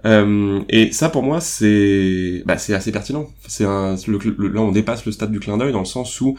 Euh, 0.05 0.61
et 0.69 0.91
ça 0.91 1.09
pour 1.09 1.23
moi 1.23 1.39
c'est 1.41 2.43
bah, 2.45 2.57
c'est 2.57 2.73
assez 2.73 2.91
pertinent. 2.91 3.27
C'est 3.47 3.65
un, 3.65 3.95
le, 4.07 4.17
le- 4.37 4.47
là 4.49 4.61
on 4.61 4.71
dépasse 4.71 5.05
le 5.05 5.11
stade 5.11 5.31
du 5.31 5.39
clin 5.39 5.57
d'œil 5.57 5.71
dans 5.71 5.79
le 5.79 5.85
sens 5.85 6.19
où 6.21 6.37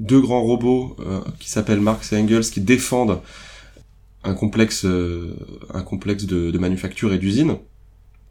deux 0.00 0.20
grands 0.20 0.42
robots 0.42 0.96
euh, 1.00 1.20
qui 1.38 1.48
s'appellent 1.48 1.80
Marx 1.80 2.12
et 2.12 2.16
Engels 2.18 2.42
qui 2.50 2.60
défendent 2.60 3.20
un 4.24 4.34
complexe 4.34 4.84
euh, 4.84 5.34
un 5.72 5.82
complexe 5.82 6.24
de, 6.26 6.50
de 6.50 6.58
manufacture 6.58 7.12
et 7.12 7.18
d'usine. 7.18 7.56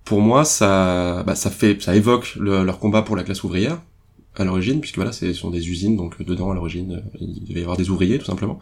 Pour 0.06 0.22
moi 0.22 0.46
ça 0.46 1.24
bah, 1.26 1.36
ça 1.36 1.50
fait 1.52 1.82
ça 1.82 1.96
évoque 1.96 2.36
le- 2.36 2.64
leur 2.64 2.80
combat 2.80 3.02
pour 3.02 3.16
la 3.16 3.24
classe 3.24 3.44
ouvrière 3.44 3.82
à 4.36 4.44
l'origine 4.46 4.80
puisque 4.82 4.96
voilà 4.96 5.12
ce 5.12 5.32
sont 5.34 5.50
des 5.52 5.70
usines 5.70 5.96
donc 5.98 6.22
dedans 6.24 6.52
à 6.52 6.56
l'origine 6.56 6.94
euh, 6.96 7.18
il 7.20 7.46
devait 7.48 7.60
y 7.62 7.64
avoir 7.64 7.78
des 7.78 7.90
ouvriers 7.90 8.18
tout 8.20 8.26
simplement. 8.26 8.60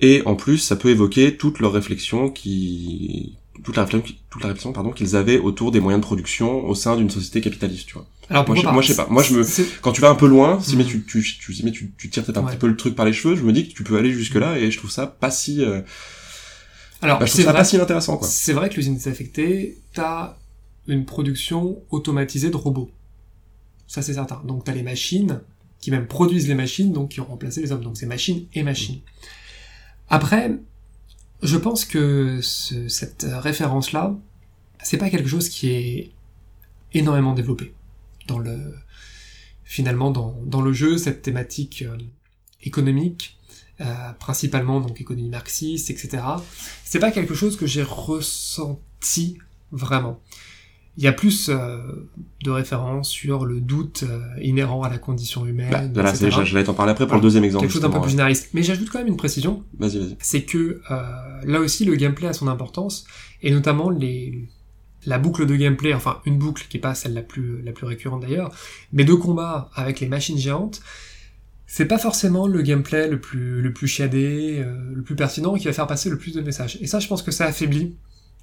Et 0.00 0.22
en 0.26 0.36
plus, 0.36 0.58
ça 0.58 0.76
peut 0.76 0.90
évoquer 0.90 1.36
toute 1.36 1.58
leur 1.58 1.72
réflexion 1.72 2.30
qui, 2.30 3.36
toute 3.64 3.76
la 3.76 3.84
réflexion, 3.84 4.14
toute 4.30 4.42
la 4.42 4.48
réflexion, 4.48 4.72
pardon, 4.72 4.90
qu'ils 4.92 5.16
avaient 5.16 5.38
autour 5.38 5.72
des 5.72 5.80
moyens 5.80 6.00
de 6.00 6.06
production 6.06 6.64
au 6.68 6.74
sein 6.76 6.96
d'une 6.96 7.10
société 7.10 7.40
capitaliste, 7.40 7.86
tu 7.88 7.94
vois. 7.94 8.06
Alors 8.30 8.46
Moi, 8.46 8.56
je- 8.56 8.66
moi, 8.68 8.82
je 8.82 8.88
sais 8.88 8.96
pas. 8.96 9.08
Moi, 9.10 9.22
je 9.24 9.34
me- 9.34 9.44
Quand 9.82 9.90
tu 9.92 10.00
vas 10.00 10.10
un 10.10 10.14
peu 10.14 10.28
loin, 10.28 10.60
si 10.60 10.72
Mhm. 10.76 10.78
mais 10.78 10.84
tu, 10.84 11.04
tu, 11.04 11.22
tu, 11.40 11.52
si 11.54 11.64
mais 11.64 11.72
tu, 11.72 11.92
tu 11.98 12.10
tires 12.10 12.22
peut-être 12.24 12.38
un 12.38 12.44
Ouais. 12.44 12.52
petit 12.52 12.58
peu 12.58 12.68
le 12.68 12.76
truc 12.76 12.94
par 12.94 13.06
les 13.06 13.12
cheveux, 13.12 13.34
je 13.34 13.42
me 13.42 13.52
dis 13.52 13.68
que 13.68 13.74
tu 13.74 13.82
peux 13.82 13.96
aller 13.98 14.12
jusque 14.12 14.36
là 14.36 14.56
et 14.58 14.70
je 14.70 14.78
trouve 14.78 14.90
ça 14.90 15.06
pas 15.08 15.32
si, 15.32 15.64
euh, 15.64 15.80
Alors 17.02 17.18
bah, 17.18 17.26
je 17.26 17.30
trouve 17.32 17.40
c'est 17.40 17.44
ça 17.44 17.52
vrai, 17.52 17.58
pas 17.60 17.64
si 17.64 17.76
intéressant, 17.76 18.16
quoi. 18.16 18.28
c'est 18.28 18.52
vrai 18.52 18.68
que 18.70 18.76
l'usine 18.76 18.94
désaffectée, 18.94 19.78
t'as 19.94 20.36
une 20.88 21.04
production 21.04 21.80
automatisée 21.90 22.50
de 22.50 22.56
robots. 22.56 22.90
Ça 23.86 24.02
c'est 24.02 24.14
certain. 24.14 24.42
Donc 24.44 24.64
t'as 24.64 24.72
les 24.74 24.82
machines 24.82 25.40
qui 25.80 25.90
même 25.92 26.06
produisent 26.08 26.48
les 26.48 26.54
machines, 26.56 26.92
donc 26.92 27.10
qui 27.10 27.20
ont 27.20 27.26
remplacé 27.26 27.60
les 27.62 27.70
hommes. 27.72 27.82
Donc 27.82 27.96
c'est 27.96 28.06
machines 28.06 28.46
et 28.54 28.62
machines. 28.64 29.00
Après, 30.08 30.58
je 31.42 31.56
pense 31.56 31.84
que 31.84 32.40
ce- 32.42 32.88
cette 32.88 33.26
référence-là, 33.28 34.16
c'est 34.82 34.96
pas 34.98 35.10
quelque 35.10 35.28
chose 35.28 35.48
qui 35.48 35.70
est 35.70 36.12
énormément 36.94 37.34
développé 37.34 37.74
dans 38.26 38.38
le 38.38 38.74
finalement 39.64 40.10
dans, 40.10 40.34
dans 40.46 40.62
le 40.62 40.72
jeu 40.72 40.96
cette 40.96 41.20
thématique 41.20 41.82
euh, 41.82 41.96
économique 42.62 43.36
euh, 43.82 44.12
principalement 44.18 44.80
donc 44.80 44.98
économie 45.00 45.28
marxiste 45.28 45.90
etc 45.90 46.22
c'est 46.84 46.98
pas 46.98 47.10
quelque 47.10 47.34
chose 47.34 47.56
que 47.58 47.66
j'ai 47.66 47.82
ressenti 47.82 49.36
vraiment 49.70 50.18
il 51.00 51.04
y 51.04 51.06
a 51.06 51.12
plus 51.12 51.48
euh, 51.48 51.78
de 52.42 52.50
références 52.50 53.08
sur 53.08 53.46
le 53.46 53.60
doute 53.60 54.02
euh, 54.02 54.18
inhérent 54.42 54.82
à 54.82 54.90
la 54.90 54.98
condition 54.98 55.46
humaine 55.46 55.92
Bah, 55.94 56.10
etc. 56.10 56.28
j'allais 56.44 56.64
t'en 56.64 56.74
parler 56.74 56.90
après 56.90 57.04
pour 57.04 57.10
Voilà. 57.10 57.20
le 57.20 57.26
deuxième 57.28 57.44
exemple. 57.44 57.62
quelque 57.64 57.72
chose 57.72 57.82
d'un 57.82 57.88
peu 57.90 58.00
plus 58.00 58.10
généraliste 58.10 58.48
mais 58.52 58.64
j'ajoute 58.64 58.90
quand 58.90 58.98
même 58.98 59.06
une 59.06 59.16
précision. 59.16 59.62
Vas-y, 59.78 59.98
vas-y. 60.00 60.16
c'est 60.20 60.42
que 60.42 60.80
euh, 60.90 61.02
là 61.44 61.60
aussi 61.60 61.84
le 61.84 61.94
gameplay 61.94 62.26
a 62.26 62.32
son 62.32 62.48
importance 62.48 63.04
et 63.42 63.52
notamment 63.52 63.90
les 63.90 64.48
la 65.06 65.18
boucle 65.20 65.46
de 65.46 65.54
gameplay, 65.54 65.94
enfin 65.94 66.18
une 66.26 66.36
boucle 66.36 66.66
qui 66.68 66.76
est 66.78 66.80
pas 66.80 66.96
celle 66.96 67.14
la 67.14 67.22
plus 67.22 67.62
la 67.62 67.70
plus 67.70 67.86
récurrente 67.86 68.22
d'ailleurs, 68.22 68.50
mais 68.92 69.04
de 69.04 69.14
combat 69.14 69.70
avec 69.76 70.00
les 70.00 70.08
machines 70.08 70.36
géantes, 70.36 70.80
c'est 71.68 71.86
pas 71.86 71.98
forcément 71.98 72.48
le 72.48 72.60
gameplay 72.62 73.06
le 73.08 73.20
plus 73.20 73.62
le 73.62 73.72
plus 73.72 73.86
chiadé, 73.86 74.64
le 74.92 75.02
plus 75.02 75.14
pertinent 75.14 75.54
qui 75.54 75.66
va 75.66 75.72
faire 75.72 75.86
passer 75.86 76.10
le 76.10 76.18
plus 76.18 76.34
de 76.34 76.40
messages. 76.40 76.76
Et 76.80 76.88
ça, 76.88 76.98
je 76.98 77.06
pense 77.06 77.22
que 77.22 77.30
ça 77.30 77.44
affaiblit, 77.46 77.94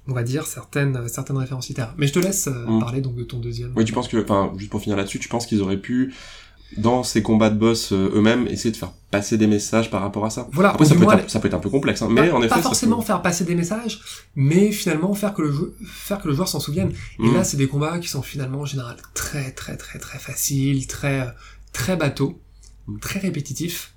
on 0.08 0.12
va 0.14 0.22
dire 0.22 0.46
certaines 0.46 1.08
certaines 1.08 1.36
références 1.38 1.68
littéraires. 1.68 1.94
Mais 1.98 2.06
je 2.06 2.12
te 2.12 2.18
laisse 2.18 2.46
euh, 2.48 2.66
Mm. 2.66 2.80
parler 2.80 3.00
donc 3.00 3.16
de 3.16 3.24
ton 3.24 3.38
deuxième. 3.38 3.72
Oui, 3.76 3.84
tu 3.84 3.92
penses 3.92 4.08
que, 4.08 4.22
enfin, 4.22 4.52
juste 4.56 4.70
pour 4.70 4.80
finir 4.80 4.96
là-dessus, 4.96 5.18
tu 5.18 5.28
penses 5.28 5.46
qu'ils 5.46 5.62
auraient 5.62 5.80
pu, 5.80 6.14
dans 6.76 7.04
ces 7.04 7.22
combats 7.22 7.48
de 7.50 7.56
boss 7.56 7.92
euh, 7.92 8.10
eux-mêmes, 8.14 8.46
essayer 8.48 8.72
de 8.72 8.76
faire 8.76 8.92
passer 9.12 9.38
des 9.38 9.46
messages 9.46 9.88
par 9.90 10.02
rapport 10.02 10.24
à 10.26 10.30
ça? 10.30 10.48
Voilà, 10.52 10.70
Après, 10.70 10.84
ça 10.84 10.94
peut, 10.94 11.02
moins, 11.02 11.14
être 11.16 11.24
un, 11.26 11.28
ça 11.28 11.38
peut 11.40 11.46
être 11.48 11.54
un 11.54 11.60
peu 11.60 11.70
complexe, 11.70 12.02
hein, 12.02 12.08
mais 12.10 12.28
pas, 12.28 12.34
en 12.36 12.40
effet, 12.40 12.48
pas 12.50 12.56
ça 12.56 12.62
forcément 12.62 12.98
peut- 12.98 13.04
faire 13.06 13.22
passer 13.22 13.44
des 13.44 13.54
messages, 13.54 14.00
mais 14.34 14.72
finalement 14.72 15.14
faire 15.14 15.32
que 15.32 15.42
le 15.42 15.52
jeu, 15.52 15.76
faire 15.86 16.20
que 16.20 16.28
le 16.28 16.34
joueur 16.34 16.48
s'en 16.48 16.58
souvienne. 16.60 16.92
Et 17.20 17.28
Mm. 17.28 17.34
là, 17.34 17.44
c'est 17.44 17.56
des 17.56 17.68
combats 17.68 17.98
qui 18.00 18.08
sont 18.08 18.22
finalement 18.22 18.60
en 18.62 18.64
général 18.66 18.96
très 19.14 19.52
très 19.52 19.76
très 19.76 19.98
très 20.00 20.18
faciles, 20.18 20.86
très 20.88 21.20
euh, 21.20 21.30
très 21.72 21.96
bateaux, 21.96 22.40
Mm. 22.88 22.98
très 23.00 23.20
répétitifs. 23.20 23.94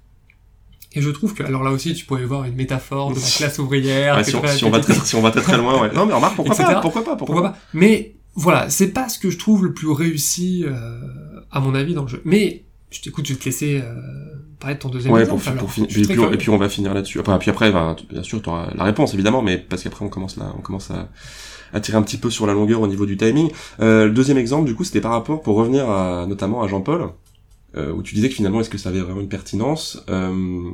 Et 0.93 1.01
je 1.01 1.09
trouve 1.11 1.33
que, 1.35 1.43
alors 1.43 1.63
là 1.63 1.71
aussi, 1.71 1.93
tu 1.93 2.05
pourrais 2.05 2.25
voir 2.25 2.45
une 2.45 2.55
métaphore 2.55 3.11
de 3.11 3.15
la 3.19 3.21
classe 3.21 3.59
ouvrière. 3.59 4.17
Ouais, 4.17 4.23
si, 4.23 4.35
on, 4.35 4.47
si 4.47 4.63
on 4.65 4.71
va 4.71 4.79
très, 4.79 4.93
si 4.95 5.15
on 5.15 5.21
va 5.21 5.29
très 5.31 5.41
très 5.41 5.57
loin, 5.57 5.79
ouais. 5.81 5.93
Non, 5.93 6.05
mais 6.07 6.13
remarque, 6.13 6.35
pourquoi 6.35 6.55
pas, 6.55 6.79
pourquoi 6.81 7.03
pas, 7.03 7.15
pourquoi, 7.15 7.35
Pourquoi 7.35 7.49
pas 7.51 7.57
Mais 7.73 8.15
voilà, 8.35 8.69
c'est 8.69 8.87
pas 8.89 9.07
ce 9.09 9.19
que 9.19 9.29
je 9.29 9.37
trouve 9.37 9.65
le 9.65 9.73
plus 9.73 9.91
réussi, 9.91 10.65
euh, 10.65 10.99
à 11.51 11.59
mon 11.59 11.75
avis, 11.75 11.93
dans 11.93 12.01
le 12.03 12.07
jeu. 12.07 12.21
Mais 12.25 12.63
je 12.89 13.01
t'écoute, 13.01 13.27
je 13.27 13.33
vais 13.33 13.39
te 13.39 13.45
laisser 13.45 13.81
euh, 13.83 13.93
parler 14.59 14.75
de 14.77 14.79
ton 14.79 14.89
deuxième 14.89 15.13
Ouais, 15.13 15.21
exemple. 15.21 15.35
pour, 15.37 15.43
fi- 15.43 15.49
alors. 15.49 15.59
pour 15.61 15.71
finir. 15.71 15.89
Et 15.89 15.93
puis, 15.93 16.01
on- 16.03 16.13
curieux. 16.13 16.33
et 16.33 16.37
puis 16.37 16.49
on 16.49 16.57
va 16.57 16.69
finir 16.69 16.93
là-dessus. 16.95 17.19
Enfin, 17.19 17.37
puis 17.37 17.51
après, 17.51 17.71
ben, 17.71 17.95
bien 18.09 18.23
sûr, 18.23 18.41
tu 18.41 18.49
auras 18.49 18.69
la 18.73 18.83
réponse 18.83 19.13
évidemment, 19.13 19.43
mais 19.43 19.57
parce 19.59 19.83
qu'après 19.83 20.03
on 20.03 20.09
commence 20.09 20.37
là, 20.37 20.51
on 20.57 20.61
commence 20.61 20.89
à, 20.89 21.09
à 21.71 21.79
tirer 21.81 21.97
un 21.99 22.01
petit 22.01 22.17
peu 22.17 22.31
sur 22.31 22.47
la 22.47 22.53
longueur 22.53 22.81
au 22.81 22.87
niveau 22.87 23.05
du 23.05 23.15
timing. 23.15 23.51
Euh, 23.79 24.05
le 24.05 24.11
deuxième 24.11 24.39
exemple, 24.39 24.65
du 24.65 24.73
coup, 24.73 24.83
c'était 24.83 25.01
par 25.01 25.11
rapport 25.11 25.43
pour 25.43 25.55
revenir 25.55 25.87
à, 25.87 26.25
notamment 26.25 26.63
à 26.63 26.67
Jean-Paul, 26.67 27.09
où 27.75 28.01
tu 28.01 28.15
disais 28.15 28.29
que 28.29 28.35
finalement, 28.35 28.61
est-ce 28.61 28.69
que 28.69 28.77
ça 28.77 28.89
avait 28.89 29.01
vraiment 29.01 29.21
une 29.21 29.29
pertinence 29.29 30.03
euh, 30.09 30.71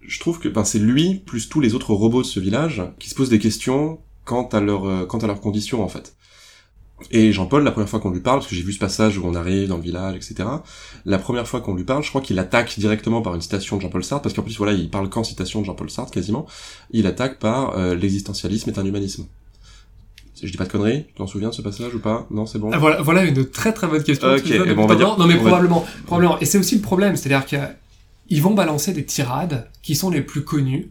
Je 0.00 0.20
trouve 0.20 0.38
que 0.38 0.48
ben, 0.48 0.64
c'est 0.64 0.78
lui 0.78 1.16
plus 1.26 1.48
tous 1.48 1.60
les 1.60 1.74
autres 1.74 1.92
robots 1.92 2.22
de 2.22 2.26
ce 2.26 2.40
village 2.40 2.82
qui 2.98 3.10
se 3.10 3.14
posent 3.14 3.28
des 3.28 3.38
questions 3.38 3.98
quant 4.24 4.48
à 4.48 4.60
leur 4.60 4.86
euh, 4.86 5.06
quant 5.06 5.18
à 5.18 5.26
leurs 5.26 5.40
conditions 5.40 5.82
en 5.82 5.88
fait. 5.88 6.16
Et 7.10 7.32
Jean-Paul, 7.32 7.64
la 7.64 7.70
première 7.70 7.88
fois 7.88 8.00
qu'on 8.00 8.10
lui 8.10 8.20
parle, 8.20 8.40
parce 8.40 8.48
que 8.48 8.54
j'ai 8.54 8.62
vu 8.62 8.72
ce 8.72 8.78
passage 8.78 9.16
où 9.16 9.22
on 9.24 9.34
arrive 9.34 9.68
dans 9.68 9.76
le 9.76 9.82
village, 9.82 10.16
etc. 10.16 10.48
La 11.06 11.18
première 11.18 11.48
fois 11.48 11.60
qu'on 11.60 11.74
lui 11.74 11.84
parle, 11.84 12.02
je 12.02 12.10
crois 12.10 12.20
qu'il 12.20 12.38
attaque 12.38 12.78
directement 12.78 13.22
par 13.22 13.34
une 13.34 13.40
citation 13.40 13.76
de 13.76 13.82
Jean-Paul 13.82 14.04
Sartre, 14.04 14.22
parce 14.22 14.34
qu'en 14.34 14.42
plus, 14.42 14.58
voilà, 14.58 14.74
il 14.74 14.90
parle 14.90 15.08
qu'en 15.08 15.24
citation 15.24 15.62
de 15.62 15.66
Jean-Paul 15.66 15.90
Sartre, 15.90 16.12
quasiment. 16.12 16.46
Il 16.90 17.06
attaque 17.06 17.38
par 17.38 17.78
euh, 17.78 17.94
l'existentialisme 17.94 18.68
est 18.68 18.78
un 18.78 18.84
humanisme. 18.84 19.26
Je 20.42 20.50
dis 20.50 20.56
pas 20.56 20.64
de 20.64 20.70
conneries 20.72 21.04
Tu 21.08 21.14
t'en 21.14 21.26
souviens 21.26 21.48
de 21.50 21.54
ce 21.54 21.62
passage 21.62 21.94
ou 21.94 21.98
pas? 22.00 22.26
Non, 22.30 22.46
c'est 22.46 22.58
bon 22.58 22.70
Ah, 22.72 22.78
voilà, 22.78 23.02
voilà 23.02 23.24
une 23.24 23.44
très 23.48 23.72
très 23.72 23.86
bonne 23.86 24.02
question. 24.02 24.28
Ok, 24.28 24.42
donnes 24.42 24.52
eh 24.54 24.58
depuis 24.58 24.80
on 24.80 24.86
va 24.86 24.94
dire- 24.96 25.18
Non 25.18 25.26
mais 25.26 25.34
on 25.34 25.38
va- 25.42 25.48
probablement, 25.50 25.86
probablement. 26.06 26.38
Et 26.40 26.44
c'est 26.44 26.58
aussi 26.58 26.76
le 26.76 26.80
problème, 26.82 27.16
c'est-à-dire 27.16 27.46
que 27.46 27.56
ils 28.28 28.42
vont 28.42 28.54
balancer 28.54 28.92
des 28.92 29.04
tirades 29.04 29.68
qui 29.82 29.94
sont 29.96 30.08
les 30.10 30.20
plus 30.20 30.44
connues, 30.44 30.90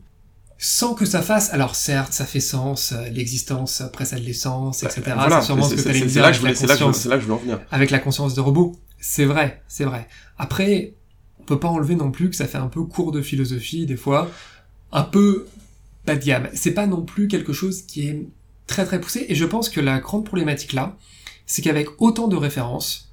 sans 0.57 0.93
que 0.93 1.05
ça 1.05 1.21
fasse. 1.21 1.53
Alors 1.53 1.75
certes, 1.75 2.11
ça 2.13 2.25
fait 2.25 2.41
sens, 2.41 2.91
euh, 2.91 3.07
l'existence 3.09 3.81
précède 3.93 4.23
l'essence, 4.23 4.83
etc. 4.83 5.01
Bah, 5.05 5.13
Voilà, 5.15 5.39
c'est 5.39 5.45
sûrement 5.45 5.63
ce 5.63 5.75
que 5.75 5.81
t'allais 5.81 5.99
dire 6.01 6.09
c'est 6.11 6.19
là 6.19 6.31
que 6.31 6.37
je- 6.37 6.41
conscience, 6.67 6.97
c'est 6.97 7.09
là 7.09 7.15
que 7.15 7.21
je 7.21 7.27
voulais 7.27 7.39
en 7.39 7.41
venir. 7.43 7.59
avec 7.71 7.91
la 7.91 7.99
conscience 7.99 8.33
de 8.35 8.41
robot. 8.41 8.75
C'est 8.99 9.23
vrai, 9.25 9.61
c'est 9.69 9.85
vrai. 9.85 10.07
Après, 10.37 10.93
on 11.39 11.43
peut 11.43 11.59
pas 11.59 11.69
enlever 11.69 11.95
non 11.95 12.11
plus 12.11 12.29
que 12.29 12.35
ça 12.35 12.45
fait 12.45 12.57
un 12.57 12.67
peu 12.67 12.83
cours 12.83 13.11
de 13.13 13.21
philosophie 13.21 13.85
des 13.85 13.95
fois, 13.95 14.29
un 14.91 15.03
peu 15.03 15.47
bas 16.05 16.15
de 16.15 16.23
gamme. 16.25 16.49
C'est 16.53 16.73
pas 16.73 16.87
non 16.87 17.03
plus 17.03 17.27
quelque 17.29 17.53
chose 17.53 17.83
qui 17.83 18.07
est 18.09 18.27
très 18.69 18.85
très 18.85 19.01
poussé. 19.01 19.25
Et 19.27 19.35
je 19.35 19.45
pense 19.45 19.67
que 19.67 19.81
la 19.81 19.99
grande 19.99 20.23
problématique 20.25 20.73
là, 20.73 20.95
c'est 21.45 21.61
qu'avec 21.61 21.87
autant 21.99 22.27
de 22.27 22.37
références, 22.37 23.11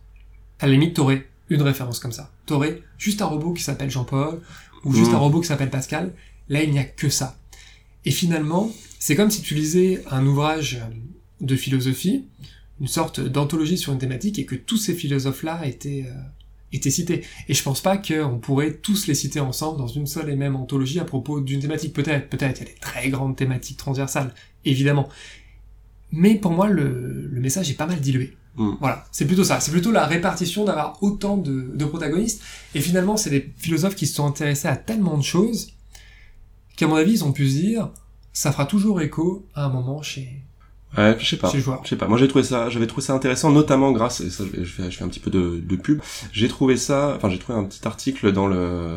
à 0.60 0.66
la 0.66 0.72
limite, 0.72 0.94
t'aurais 0.94 1.26
une 1.48 1.62
référence 1.62 1.98
comme 1.98 2.12
ça. 2.12 2.30
T'aurais 2.44 2.82
juste 2.98 3.22
un 3.22 3.26
robot 3.26 3.52
qui 3.52 3.62
s'appelle 3.62 3.90
Jean-Paul, 3.90 4.40
ou 4.84 4.92
juste 4.94 5.10
Mm. 5.10 5.14
un 5.14 5.18
robot 5.18 5.40
qui 5.40 5.48
s'appelle 5.48 5.70
Pascal. 5.70 6.12
Là, 6.48 6.62
il 6.62 6.70
n'y 6.70 6.78
a 6.78 6.84
que 6.84 7.08
ça. 7.08 7.38
Et 8.04 8.10
finalement, 8.10 8.70
c'est 8.98 9.16
comme 9.16 9.30
si 9.30 9.42
tu 9.42 9.54
lisais 9.54 10.04
un 10.10 10.24
ouvrage 10.26 10.80
de 11.40 11.56
philosophie, 11.56 12.24
une 12.80 12.86
sorte 12.86 13.20
d'anthologie 13.20 13.78
sur 13.78 13.92
une 13.92 13.98
thématique, 13.98 14.38
et 14.38 14.44
que 14.44 14.54
tous 14.54 14.76
ces 14.76 14.94
philosophes-là 14.94 15.66
étaient, 15.66 16.04
euh, 16.06 16.20
étaient 16.72 16.90
cités. 16.90 17.24
Et 17.48 17.54
je 17.54 17.62
pense 17.62 17.80
pas 17.80 17.96
qu'on 17.96 18.38
pourrait 18.38 18.74
tous 18.74 19.06
les 19.06 19.14
citer 19.14 19.40
ensemble 19.40 19.78
dans 19.78 19.88
une 19.88 20.06
seule 20.06 20.28
et 20.30 20.36
même 20.36 20.56
anthologie 20.56 21.00
à 21.00 21.04
propos 21.04 21.40
d'une 21.40 21.60
thématique. 21.60 21.92
Peut-être, 21.94 22.28
peut-être, 22.28 22.60
il 22.60 22.64
y 22.66 22.68
a 22.68 22.72
des 22.72 22.78
très 22.78 23.08
grandes 23.08 23.36
thématiques 23.36 23.78
transversales, 23.78 24.34
évidemment. 24.64 25.08
Mais 26.12 26.34
pour 26.36 26.52
moi, 26.52 26.68
le, 26.68 27.28
le 27.30 27.40
message 27.40 27.70
est 27.70 27.74
pas 27.74 27.86
mal 27.86 28.00
dilué. 28.00 28.36
Mm. 28.56 28.72
Voilà, 28.80 29.04
c'est 29.12 29.26
plutôt 29.26 29.44
ça. 29.44 29.60
C'est 29.60 29.70
plutôt 29.72 29.92
la 29.92 30.06
répartition 30.06 30.64
d'avoir 30.64 31.02
autant 31.02 31.36
de, 31.36 31.70
de 31.74 31.84
protagonistes. 31.84 32.42
Et 32.74 32.80
finalement, 32.80 33.16
c'est 33.16 33.30
des 33.30 33.52
philosophes 33.56 33.96
qui 33.96 34.06
se 34.06 34.14
sont 34.14 34.26
intéressés 34.26 34.68
à 34.68 34.76
tellement 34.76 35.16
de 35.18 35.22
choses 35.22 35.72
qu'à 36.76 36.86
mon 36.86 36.96
avis, 36.96 37.12
ils 37.12 37.24
ont 37.24 37.32
pu 37.32 37.48
se 37.48 37.56
dire, 37.56 37.90
ça 38.32 38.52
fera 38.52 38.66
toujours 38.66 39.00
écho 39.00 39.46
à 39.54 39.64
un 39.64 39.68
moment 39.68 40.02
chez, 40.02 40.42
Ouais, 40.96 41.16
je 41.18 41.26
sais 41.26 41.36
pas. 41.36 41.50
chez 41.50 41.58
le 41.58 41.62
joueur. 41.62 41.80
Je 41.84 41.90
sais 41.90 41.96
pas. 41.96 42.06
Moi, 42.08 42.16
j'ai 42.16 42.28
trouvé 42.28 42.44
ça, 42.44 42.70
j'avais 42.70 42.86
trouvé 42.86 43.02
ça 43.04 43.12
intéressant, 43.12 43.50
notamment 43.50 43.92
grâce, 43.92 44.20
et 44.20 44.30
ça, 44.30 44.44
je 44.44 44.64
fais, 44.64 44.90
je 44.90 44.96
fais 44.96 45.04
un 45.04 45.08
petit 45.08 45.20
peu 45.20 45.30
de, 45.30 45.60
de 45.62 45.76
pub. 45.76 46.00
J'ai 46.32 46.48
trouvé 46.48 46.76
ça, 46.76 47.14
enfin, 47.16 47.28
j'ai 47.28 47.38
trouvé 47.38 47.58
un 47.58 47.64
petit 47.64 47.86
article 47.86 48.32
dans 48.32 48.46
le, 48.46 48.96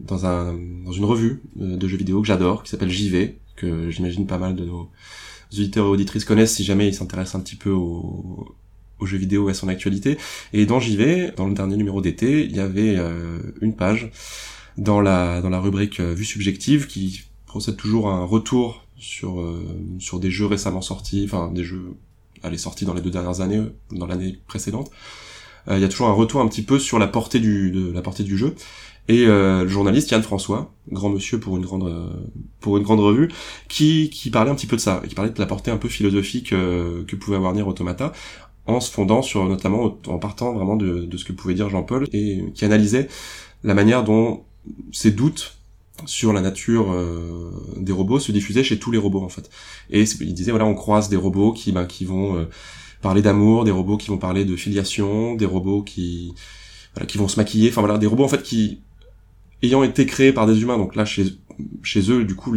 dans 0.00 0.24
un, 0.24 0.54
dans 0.84 0.92
une 0.92 1.04
revue 1.04 1.42
euh, 1.60 1.76
de 1.76 1.88
jeux 1.88 1.96
vidéo 1.98 2.20
que 2.22 2.26
j'adore, 2.26 2.62
qui 2.62 2.70
s'appelle 2.70 2.90
JV, 2.90 3.38
que 3.56 3.90
j'imagine 3.90 4.26
pas 4.26 4.38
mal 4.38 4.54
de 4.54 4.64
nos 4.64 4.90
auditeurs 5.52 5.86
et 5.86 5.88
auditrices 5.88 6.24
connaissent 6.24 6.54
si 6.54 6.64
jamais 6.64 6.88
ils 6.88 6.94
s'intéressent 6.94 7.36
un 7.36 7.40
petit 7.40 7.56
peu 7.56 7.70
au, 7.70 8.56
aux 8.98 9.06
jeux 9.06 9.18
vidéo 9.18 9.48
et 9.48 9.52
à 9.52 9.54
son 9.54 9.68
actualité. 9.68 10.18
Et 10.52 10.66
dans 10.66 10.80
JV, 10.80 11.32
dans 11.36 11.46
le 11.46 11.54
dernier 11.54 11.76
numéro 11.76 12.00
d'été, 12.00 12.44
il 12.44 12.56
y 12.56 12.60
avait 12.60 12.96
euh, 12.96 13.38
une 13.60 13.74
page 13.74 14.10
dans 14.76 15.00
la, 15.00 15.40
dans 15.40 15.50
la 15.50 15.60
rubrique 15.60 16.00
euh, 16.00 16.12
vue 16.14 16.24
subjective 16.24 16.86
qui 16.86 17.22
procède 17.46 17.76
toujours 17.76 18.08
à 18.08 18.14
un 18.14 18.24
retour 18.24 18.84
sur, 18.96 19.40
euh, 19.40 19.64
sur 19.98 20.18
des 20.18 20.30
jeux 20.30 20.46
récemment 20.46 20.80
sortis, 20.80 21.24
enfin 21.24 21.50
des 21.52 21.64
jeux 21.64 21.94
allez, 22.42 22.58
sortis 22.58 22.84
dans 22.84 22.94
les 22.94 23.00
deux 23.00 23.10
dernières 23.10 23.40
années, 23.40 23.62
dans 23.90 24.06
l'année 24.06 24.38
précédente, 24.46 24.90
il 25.70 25.78
y 25.78 25.84
a 25.84 25.88
toujours 25.88 26.08
un 26.08 26.12
retour 26.12 26.42
un 26.42 26.46
petit 26.46 26.60
peu 26.60 26.78
sur 26.78 26.98
la 26.98 27.06
portée 27.06 27.40
du, 27.40 27.72
la 27.94 28.02
portée 28.02 28.22
du 28.22 28.36
jeu. 28.36 28.54
Et 29.08 29.26
le 29.26 29.68
journaliste 29.68 30.10
Yann 30.10 30.22
François, 30.22 30.72
grand 30.90 31.10
monsieur 31.10 31.38
pour 31.38 31.58
une 31.58 31.62
grande 31.64 31.92
pour 32.60 32.78
une 32.78 32.82
grande 32.82 33.00
revue, 33.00 33.28
qui 33.68 34.08
qui 34.08 34.30
parlait 34.30 34.50
un 34.50 34.54
petit 34.54 34.66
peu 34.66 34.76
de 34.76 34.80
ça, 34.80 35.02
qui 35.06 35.14
parlait 35.14 35.30
de 35.30 35.38
la 35.38 35.44
portée 35.44 35.70
un 35.70 35.76
peu 35.76 35.88
philosophique 35.90 36.50
que 36.50 37.16
pouvait 37.16 37.36
avoir 37.36 37.52
Nier 37.52 37.62
Automata, 37.62 38.12
en 38.66 38.80
se 38.80 38.90
fondant 38.90 39.22
sur 39.22 39.44
notamment 39.44 39.98
en 40.06 40.18
partant 40.18 40.52
vraiment 40.52 40.76
de, 40.76 41.04
de 41.04 41.16
ce 41.16 41.24
que 41.24 41.32
pouvait 41.32 41.54
dire 41.54 41.68
Jean-Paul 41.68 42.06
et 42.12 42.44
qui 42.54 42.64
analysait 42.64 43.08
la 43.62 43.74
manière 43.74 44.04
dont 44.04 44.44
ces 44.92 45.10
doutes 45.10 45.58
sur 46.06 46.32
la 46.32 46.40
nature 46.40 46.92
euh, 46.92 47.50
des 47.76 47.92
robots 47.92 48.18
se 48.18 48.32
diffusaient 48.32 48.64
chez 48.64 48.78
tous 48.78 48.90
les 48.90 48.98
robots 48.98 49.22
en 49.22 49.28
fait. 49.28 49.50
Et 49.90 50.02
il 50.02 50.34
disait 50.34 50.50
voilà 50.50 50.66
on 50.66 50.74
croise 50.74 51.08
des 51.08 51.16
robots 51.16 51.52
qui 51.52 51.72
ben, 51.72 51.86
qui 51.86 52.04
vont 52.04 52.36
euh, 52.36 52.44
parler 53.02 53.22
d'amour, 53.22 53.64
des 53.64 53.70
robots 53.70 53.96
qui 53.96 54.08
vont 54.08 54.18
parler 54.18 54.44
de 54.44 54.56
filiation, 54.56 55.34
des 55.34 55.46
robots 55.46 55.82
qui 55.82 56.34
voilà, 56.94 57.06
qui 57.06 57.18
vont 57.18 57.28
se 57.28 57.38
maquiller, 57.38 57.70
enfin 57.70 57.80
voilà 57.80 57.98
des 57.98 58.06
robots 58.06 58.24
en 58.24 58.28
fait 58.28 58.42
qui 58.42 58.80
ayant 59.64 59.82
été 59.82 60.06
créés 60.06 60.32
par 60.32 60.46
des 60.46 60.60
humains 60.62 60.78
donc 60.78 60.94
là 60.96 61.04
chez 61.04 61.24
chez 61.82 62.10
eux 62.10 62.24
du 62.24 62.34
coup 62.34 62.54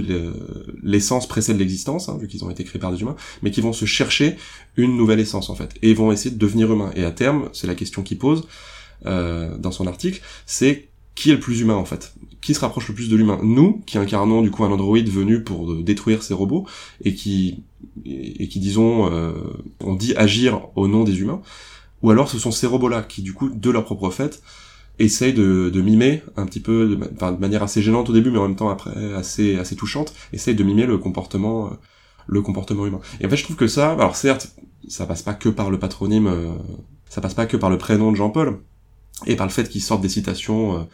l'essence 0.84 1.28
précède 1.28 1.58
l'existence 1.58 2.10
hein, 2.10 2.18
vu 2.20 2.28
qu'ils 2.28 2.43
ont 2.43 2.49
été 2.49 2.64
créés 2.64 2.80
par 2.80 2.91
des 2.91 3.01
humains 3.01 3.16
mais 3.41 3.51
qui 3.51 3.62
vont 3.62 3.74
se 3.74 3.86
chercher 3.86 4.38
une 4.76 4.97
nouvelle 4.97 5.20
essence 5.20 5.49
en 5.49 5.55
fait 5.55 5.76
et 5.82 5.93
vont 5.93 6.12
essayer 6.12 6.32
de 6.32 6.39
devenir 6.39 6.72
humains. 6.72 6.91
Et 6.95 7.03
à 7.03 7.12
terme 7.12 7.49
c'est 7.53 7.68
la 7.68 7.76
question 7.76 8.01
qu'il 8.01 8.18
pose 8.18 8.47
euh, 9.05 9.58
dans 9.58 9.72
son 9.72 9.88
article 9.88 10.22
c'est 10.45 10.88
qui 11.18 11.32
est 11.32 11.34
le 11.34 11.39
plus 11.39 11.62
humain 11.62 11.76
en 11.76 11.86
fait? 11.86 12.14
Qui 12.41 12.53
se 12.53 12.60
rapproche 12.60 12.88
le 12.89 12.93
plus 12.93 13.10
de 13.10 13.16
l'humain? 13.16 13.39
Nous, 13.41 13.82
qui 13.88 13.97
incarnons 13.97 14.43
du 14.43 14.51
coup 14.51 14.64
un 14.64 14.72
androïde 14.72 15.10
venu 15.10 15.43
pour 15.43 15.72
euh, 15.72 15.84
détruire 15.84 16.22
ces 16.22 16.36
robots 16.36 16.68
et 17.03 17.16
qui 17.16 17.64
et 18.05 18.47
qui 18.47 18.60
disons 18.60 19.12
euh, 19.12 19.34
on 19.80 19.95
dit 19.95 20.16
agir 20.16 20.62
au 20.76 20.88
nom 20.88 21.03
des 21.03 21.20
humains, 21.20 21.41
ou 22.03 22.12
alors 22.12 22.30
ce 22.30 22.38
sont 22.38 22.51
ces 22.51 22.68
robots-là 22.68 23.01
qui 23.01 23.24
du 23.24 23.34
coup 23.34 23.49
de 23.49 23.70
leur 23.72 23.84
propre 23.84 24.12
fait 24.12 24.41
essayent 25.00 25.34
de, 25.34 25.70
de 25.70 25.82
mimer 25.82 26.24
un 26.36 26.45
petit 26.45 26.60
peu, 26.60 26.88
de, 26.88 26.95
de 26.95 27.39
manière 27.39 27.64
assez 27.64 27.82
gênante 27.82 28.10
au 28.10 28.14
début, 28.14 28.32
mais 28.32 28.39
en 28.39 28.48
même 28.48 28.56
temps 28.56 28.70
après 28.70 29.14
assez 29.14 29.58
assez 29.58 29.76
touchante, 29.76 30.14
essayent 30.34 30.56
de 30.56 30.64
mimer 30.64 30.86
le 30.86 30.98
comportement 30.98 31.68
euh, 31.68 31.76
le 32.28 32.41
comportement 32.41 32.86
humain. 32.86 33.00
Et 33.22 33.26
en 33.26 33.30
fait, 33.30 33.38
je 33.38 33.43
trouve 33.43 33.56
que 33.56 33.68
ça, 33.68 33.93
alors 33.93 34.16
certes, 34.16 34.54
ça 34.88 35.06
passe 35.06 35.22
pas 35.22 35.34
que 35.34 35.50
par 35.50 35.70
le 35.70 35.80
patronyme, 35.80 36.30
ça 37.10 37.22
passe 37.22 37.34
pas 37.34 37.45
que 37.45 37.56
par 37.56 37.70
le 37.70 37.78
prénom 37.78 38.12
de 38.12 38.18
Jean-Paul, 38.18 38.60
et 39.26 39.38
par 39.38 39.45
le 39.45 39.52
fait 39.52 39.70
qu'il 39.70 39.82
sorte 39.82 40.02
des 40.02 40.10
citations 40.10 40.88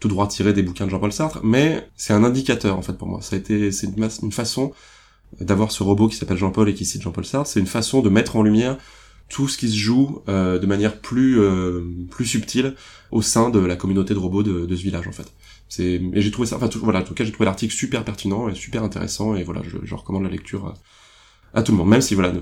tout 0.00 0.08
droit 0.08 0.28
tiré 0.28 0.52
des 0.52 0.62
bouquins 0.62 0.84
de 0.84 0.90
Jean-Paul 0.90 1.12
Sartre, 1.12 1.40
mais 1.42 1.88
c'est 1.96 2.12
un 2.12 2.24
indicateur 2.24 2.76
en 2.76 2.82
fait 2.82 2.92
pour 2.92 3.08
moi. 3.08 3.20
Ça 3.22 3.36
a 3.36 3.38
été, 3.38 3.72
c'est 3.72 3.86
une, 3.86 4.08
une, 4.22 4.32
façon 4.32 4.72
d'avoir 5.40 5.72
ce 5.72 5.82
robot 5.82 6.08
qui 6.08 6.16
s'appelle 6.16 6.36
Jean-Paul 6.36 6.68
et 6.68 6.74
qui 6.74 6.84
cite 6.84 7.02
Jean-Paul 7.02 7.24
Sartre. 7.24 7.50
C'est 7.50 7.60
une 7.60 7.66
façon 7.66 8.02
de 8.02 8.08
mettre 8.08 8.36
en 8.36 8.42
lumière 8.42 8.76
tout 9.28 9.48
ce 9.48 9.58
qui 9.58 9.68
se 9.68 9.76
joue 9.76 10.22
euh, 10.28 10.58
de 10.58 10.66
manière 10.66 11.00
plus 11.00 11.40
euh, 11.40 11.82
plus 12.10 12.26
subtile 12.26 12.74
au 13.10 13.22
sein 13.22 13.50
de 13.50 13.58
la 13.58 13.76
communauté 13.76 14.14
de 14.14 14.18
robots 14.18 14.42
de, 14.42 14.66
de 14.66 14.76
ce 14.76 14.82
village 14.82 15.08
en 15.08 15.12
fait. 15.12 15.32
C'est 15.68 16.00
et 16.12 16.20
j'ai 16.20 16.30
trouvé 16.30 16.46
ça, 16.46 16.56
enfin 16.56 16.68
tout, 16.68 16.78
voilà, 16.82 17.00
en 17.00 17.02
tout 17.02 17.14
cas 17.14 17.24
j'ai 17.24 17.32
trouvé 17.32 17.46
l'article 17.46 17.74
super 17.74 18.04
pertinent 18.04 18.48
et 18.48 18.54
super 18.54 18.84
intéressant 18.84 19.34
et 19.34 19.42
voilà, 19.42 19.62
je, 19.64 19.78
je 19.82 19.94
recommande 19.94 20.22
la 20.22 20.28
lecture 20.28 20.66
à, 20.66 21.58
à, 21.58 21.62
tout 21.62 21.72
le 21.72 21.78
monde, 21.78 21.88
même 21.88 22.00
si 22.00 22.14
voilà 22.14 22.32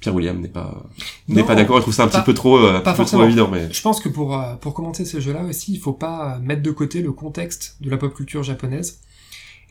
Pierre 0.00 0.14
William 0.14 0.40
n'est 0.40 0.48
pas 0.48 0.82
n'est 1.28 1.44
pas 1.44 1.54
d'accord, 1.54 1.78
il 1.78 1.82
trouve 1.82 1.92
ça 1.92 2.04
un 2.04 2.08
petit 2.08 2.22
peu 2.24 2.32
trop 2.32 2.58
euh, 2.58 2.80
pas 2.80 2.94
trop 2.94 3.22
évident 3.24 3.50
mais 3.52 3.70
je 3.70 3.82
pense 3.82 4.00
que 4.00 4.08
pour 4.08 4.38
euh, 4.38 4.54
pour 4.54 4.72
commenter 4.72 5.04
ce 5.04 5.20
jeu-là 5.20 5.44
aussi, 5.44 5.74
il 5.74 5.78
faut 5.78 5.92
pas 5.92 6.38
mettre 6.38 6.62
de 6.62 6.70
côté 6.70 7.02
le 7.02 7.12
contexte 7.12 7.76
de 7.80 7.90
la 7.90 7.98
pop 7.98 8.14
culture 8.14 8.42
japonaise. 8.42 9.00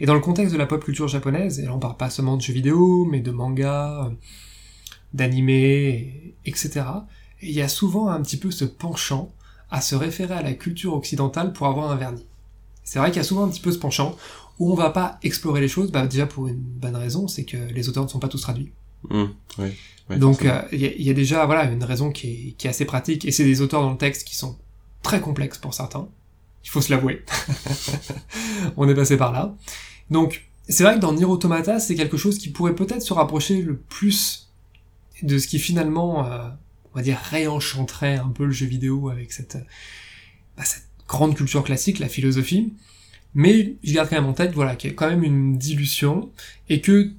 Et 0.01 0.05
dans 0.05 0.13
le 0.13 0.21
contexte 0.21 0.53
de 0.53 0.57
la 0.57 0.65
pop 0.65 0.81
culture 0.81 1.09
japonaise, 1.09 1.59
et 1.59 1.63
là 1.63 1.73
on 1.73 1.79
parle 1.79 1.97
pas 1.97 2.09
seulement 2.09 2.37
de 2.37 2.41
jeux 2.41 2.53
vidéo, 2.53 3.05
mais 3.11 3.19
de 3.19 3.31
manga, 3.31 4.09
d'animé, 5.13 6.35
etc. 6.45 6.81
il 7.41 7.51
y 7.51 7.61
a 7.61 7.67
souvent 7.67 8.09
un 8.09 8.21
petit 8.21 8.37
peu 8.37 8.51
ce 8.51 8.65
penchant 8.65 9.33
à 9.71 9.81
se 9.81 9.95
référer 9.95 10.33
à 10.33 10.41
la 10.41 10.53
culture 10.53 10.93
occidentale 10.93 11.53
pour 11.53 11.67
avoir 11.67 11.91
un 11.91 11.95
vernis. 11.95 12.25
C'est 12.83 12.99
vrai 12.99 13.09
qu'il 13.09 13.17
y 13.17 13.21
a 13.21 13.23
souvent 13.23 13.43
un 13.43 13.49
petit 13.49 13.61
peu 13.61 13.71
ce 13.71 13.77
penchant 13.77 14.15
où 14.57 14.71
on 14.71 14.75
va 14.75 14.89
pas 14.89 15.19
explorer 15.23 15.61
les 15.61 15.67
choses, 15.67 15.91
bah 15.91 16.05
déjà 16.07 16.25
pour 16.25 16.47
une 16.47 16.57
bonne 16.57 16.95
raison, 16.95 17.27
c'est 17.27 17.45
que 17.45 17.57
les 17.57 17.87
auteurs 17.87 18.03
ne 18.03 18.09
sont 18.09 18.19
pas 18.19 18.27
tous 18.27 18.41
traduits. 18.41 18.71
Mmh, 19.09 19.25
oui. 19.59 20.17
Donc 20.17 20.43
euh, 20.43 20.61
il 20.71 20.81
y, 20.81 21.09
a 21.09 21.13
déjà 21.13 21.45
voilà 21.45 21.65
une 21.65 21.83
raison 21.83 22.11
qui 22.11 22.27
est, 22.27 22.51
qui 22.57 22.65
est 22.65 22.69
assez 22.71 22.85
pratique 22.85 23.25
et 23.25 23.31
c'est 23.31 23.43
des 23.43 23.61
auteurs 23.61 23.81
dans 23.81 23.91
le 23.91 23.97
texte 23.97 24.27
qui 24.27 24.35
sont 24.35 24.57
très 25.03 25.21
complexes 25.21 25.59
pour 25.59 25.73
certains. 25.73 26.09
Il 26.63 26.69
faut 26.69 26.81
se 26.81 26.91
l'avouer. 26.91 27.23
On 28.77 28.89
est 28.89 28.95
passé 28.95 29.17
par 29.17 29.31
là. 29.31 29.55
Donc 30.09 30.49
c'est 30.67 30.83
vrai 30.83 30.95
que 30.95 30.99
dans 30.99 31.13
Nier 31.13 31.25
Automata 31.25 31.79
c'est 31.79 31.95
quelque 31.95 32.17
chose 32.17 32.39
qui 32.39 32.49
pourrait 32.49 32.75
peut-être 32.75 33.03
se 33.03 33.13
rapprocher 33.13 33.61
le 33.61 33.77
plus 33.77 34.48
de 35.23 35.37
ce 35.37 35.47
qui 35.47 35.59
finalement 35.59 36.25
euh, 36.25 36.47
on 36.93 36.97
va 36.97 37.01
dire 37.01 37.17
réenchanterait 37.17 38.17
un 38.17 38.29
peu 38.29 38.45
le 38.45 38.51
jeu 38.51 38.65
vidéo 38.65 39.09
avec 39.09 39.31
cette 39.31 39.57
bah, 40.57 40.63
cette 40.65 40.83
grande 41.07 41.35
culture 41.35 41.63
classique, 41.63 41.99
la 41.99 42.09
philosophie. 42.09 42.73
Mais 43.35 43.75
je 43.83 43.93
garde 43.93 44.09
quand 44.09 44.15
même 44.15 44.25
en 44.25 44.33
tête 44.33 44.53
voilà 44.53 44.75
qu'il 44.75 44.89
y 44.89 44.93
a 44.93 44.95
quand 44.95 45.09
même 45.09 45.23
une 45.23 45.57
dilution 45.57 46.31
et 46.67 46.81
que 46.81 47.11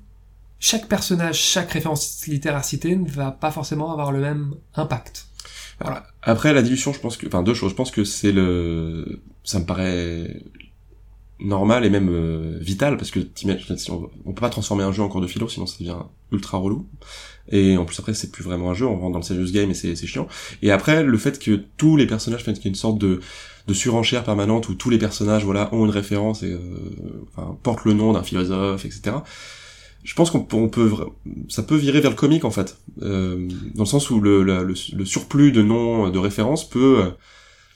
chaque 0.58 0.88
personnage, 0.88 1.38
chaque 1.38 1.70
référence 1.72 2.26
littéraire 2.26 2.64
citée 2.64 2.94
ne 2.94 3.08
va 3.08 3.30
pas 3.30 3.50
forcément 3.50 3.92
avoir 3.92 4.12
le 4.12 4.20
même 4.20 4.54
impact. 4.74 5.26
Voilà. 5.80 6.06
Après 6.22 6.52
la 6.52 6.60
dilution, 6.60 6.92
je 6.92 7.00
pense 7.00 7.16
que, 7.16 7.26
enfin 7.26 7.42
deux 7.42 7.54
choses, 7.54 7.70
je 7.70 7.76
pense 7.76 7.90
que 7.90 8.04
c'est 8.04 8.32
le, 8.32 9.22
ça 9.42 9.58
me 9.58 9.64
paraît 9.64 10.42
normal 11.40 11.84
et 11.84 11.90
même 11.90 12.08
euh, 12.10 12.58
vital 12.60 12.96
parce 12.96 13.10
que 13.10 13.20
on, 13.90 14.10
on 14.24 14.32
peut 14.32 14.40
pas 14.40 14.50
transformer 14.50 14.84
un 14.84 14.92
jeu 14.92 15.02
en 15.02 15.08
cours 15.08 15.20
de 15.20 15.26
philo 15.26 15.48
sinon 15.48 15.66
ça 15.66 15.76
devient 15.78 15.98
ultra 16.32 16.58
relou. 16.58 16.86
Et 17.48 17.76
en 17.76 17.84
plus 17.84 17.98
après 17.98 18.14
c'est 18.14 18.30
plus 18.30 18.44
vraiment 18.44 18.70
un 18.70 18.74
jeu 18.74 18.86
on 18.86 18.98
rentre 18.98 19.12
dans 19.12 19.18
le 19.18 19.24
serious 19.24 19.52
game 19.52 19.70
et 19.70 19.74
c'est 19.74 19.94
chiant. 20.06 20.28
Et 20.62 20.70
après 20.70 21.02
le 21.02 21.18
fait 21.18 21.38
que 21.38 21.62
tous 21.76 21.96
les 21.96 22.06
personnages 22.06 22.44
qu'il 22.44 22.52
y 22.52 22.58
ait 22.58 22.68
une 22.68 22.74
sorte 22.74 22.98
de 22.98 23.20
de 23.66 23.74
surenchère 23.74 24.24
permanente 24.24 24.68
où 24.68 24.74
tous 24.74 24.90
les 24.90 24.98
personnages 24.98 25.44
voilà 25.44 25.72
ont 25.74 25.84
une 25.84 25.90
référence 25.90 26.42
et 26.42 26.52
euh, 26.52 26.58
enfin, 27.36 27.56
portent 27.62 27.84
le 27.84 27.92
nom 27.92 28.12
d'un 28.12 28.22
philosophe 28.22 28.84
etc 28.84 29.16
je 30.02 30.14
pense 30.14 30.30
qu'on 30.30 30.40
peut, 30.40 30.90
ça 31.48 31.62
peut 31.62 31.76
virer 31.76 32.00
vers 32.00 32.10
le 32.10 32.16
comique 32.16 32.46
en 32.46 32.50
fait, 32.50 32.78
euh, 33.02 33.46
dans 33.74 33.82
le 33.82 33.88
sens 33.88 34.08
où 34.08 34.18
le, 34.18 34.42
le, 34.42 34.64
le, 34.64 35.04
surplus 35.04 35.52
de 35.52 35.62
noms 35.62 36.08
de 36.08 36.18
références 36.18 36.66
peut 36.66 37.12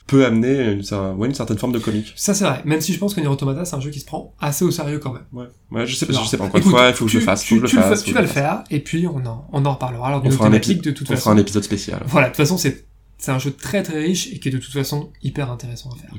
peut 0.07 0.27
amener 0.27 0.73
une, 0.73 1.15
ouais, 1.17 1.29
une 1.29 1.35
certaine 1.35 1.59
forme 1.59 1.73
de 1.73 1.79
comique. 1.79 2.13
Ça 2.17 2.35
c'est 2.35 2.45
vrai, 2.45 2.61
même 2.65 2.81
si 2.81 2.93
je 2.93 2.99
pense 2.99 3.15
que 3.15 3.21
Nier 3.21 3.29
Automata 3.29 3.65
c'est 3.65 3.77
un 3.77 3.81
jeu 3.81 3.91
qui 3.91 4.01
se 4.01 4.05
prend 4.05 4.35
assez 4.39 4.65
au 4.65 4.71
sérieux 4.71 4.99
quand 4.99 5.13
même. 5.13 5.25
Ouais, 5.33 5.47
ouais 5.71 5.87
je 5.87 5.97
sais 5.97 6.07
pas, 6.07 6.13
je 6.13 6.29
sais 6.29 6.37
pas 6.37 6.45
encore 6.45 6.59
une 6.59 6.71
fois, 6.71 6.89
il 6.89 6.95
faut 6.95 7.07
que 7.07 7.11
je 7.11 7.19
le 7.19 7.25
fasse, 7.25 7.43
tu, 7.43 7.57
faut 7.57 7.63
que 7.63 7.67
je 7.67 7.77
le 7.77 7.83
fasse. 7.83 8.05
Tu 8.05 8.13
vas 8.13 8.21
le 8.21 8.27
faire 8.27 8.65
et 8.71 8.81
puis 8.81 9.07
on 9.07 9.25
en 9.25 9.49
on 9.53 9.65
en 9.65 9.73
reparlera. 9.73 10.09
Alors 10.09 10.23
fera 10.23 10.47
un 10.47 10.53
épisode, 10.53 10.81
de 10.81 10.91
toute 10.91 11.11
on 11.11 11.17
fera 11.17 11.33
un 11.33 11.39
épisode 11.39 11.65
spécial. 11.65 12.03
Voilà, 12.07 12.29
de 12.29 12.33
toute 12.33 12.39
façon 12.39 12.59
c'est 12.59 12.87
c'est 13.19 13.31
un 13.31 13.39
jeu 13.39 13.53
très 13.53 13.83
très 13.83 13.99
riche 14.01 14.29
et 14.33 14.39
qui 14.39 14.49
est 14.49 14.53
de 14.53 14.59
toute 14.59 14.73
façon 14.73 15.11
hyper 15.23 15.51
intéressant 15.51 15.91
à 15.91 15.97
faire. 15.97 16.11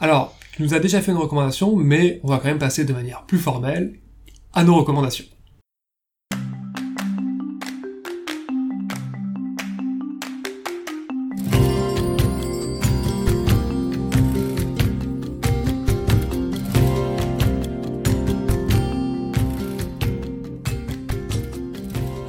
Alors, 0.00 0.34
tu 0.52 0.62
nous 0.62 0.72
as 0.72 0.78
déjà 0.78 1.02
fait 1.02 1.12
une 1.12 1.18
recommandation, 1.18 1.76
mais 1.76 2.20
on 2.22 2.28
va 2.28 2.38
quand 2.38 2.48
même 2.48 2.58
passer 2.58 2.84
de 2.84 2.92
manière 2.94 3.24
plus 3.26 3.38
formelle 3.38 3.98
à 4.54 4.64
nos 4.64 4.74
recommandations. 4.74 5.26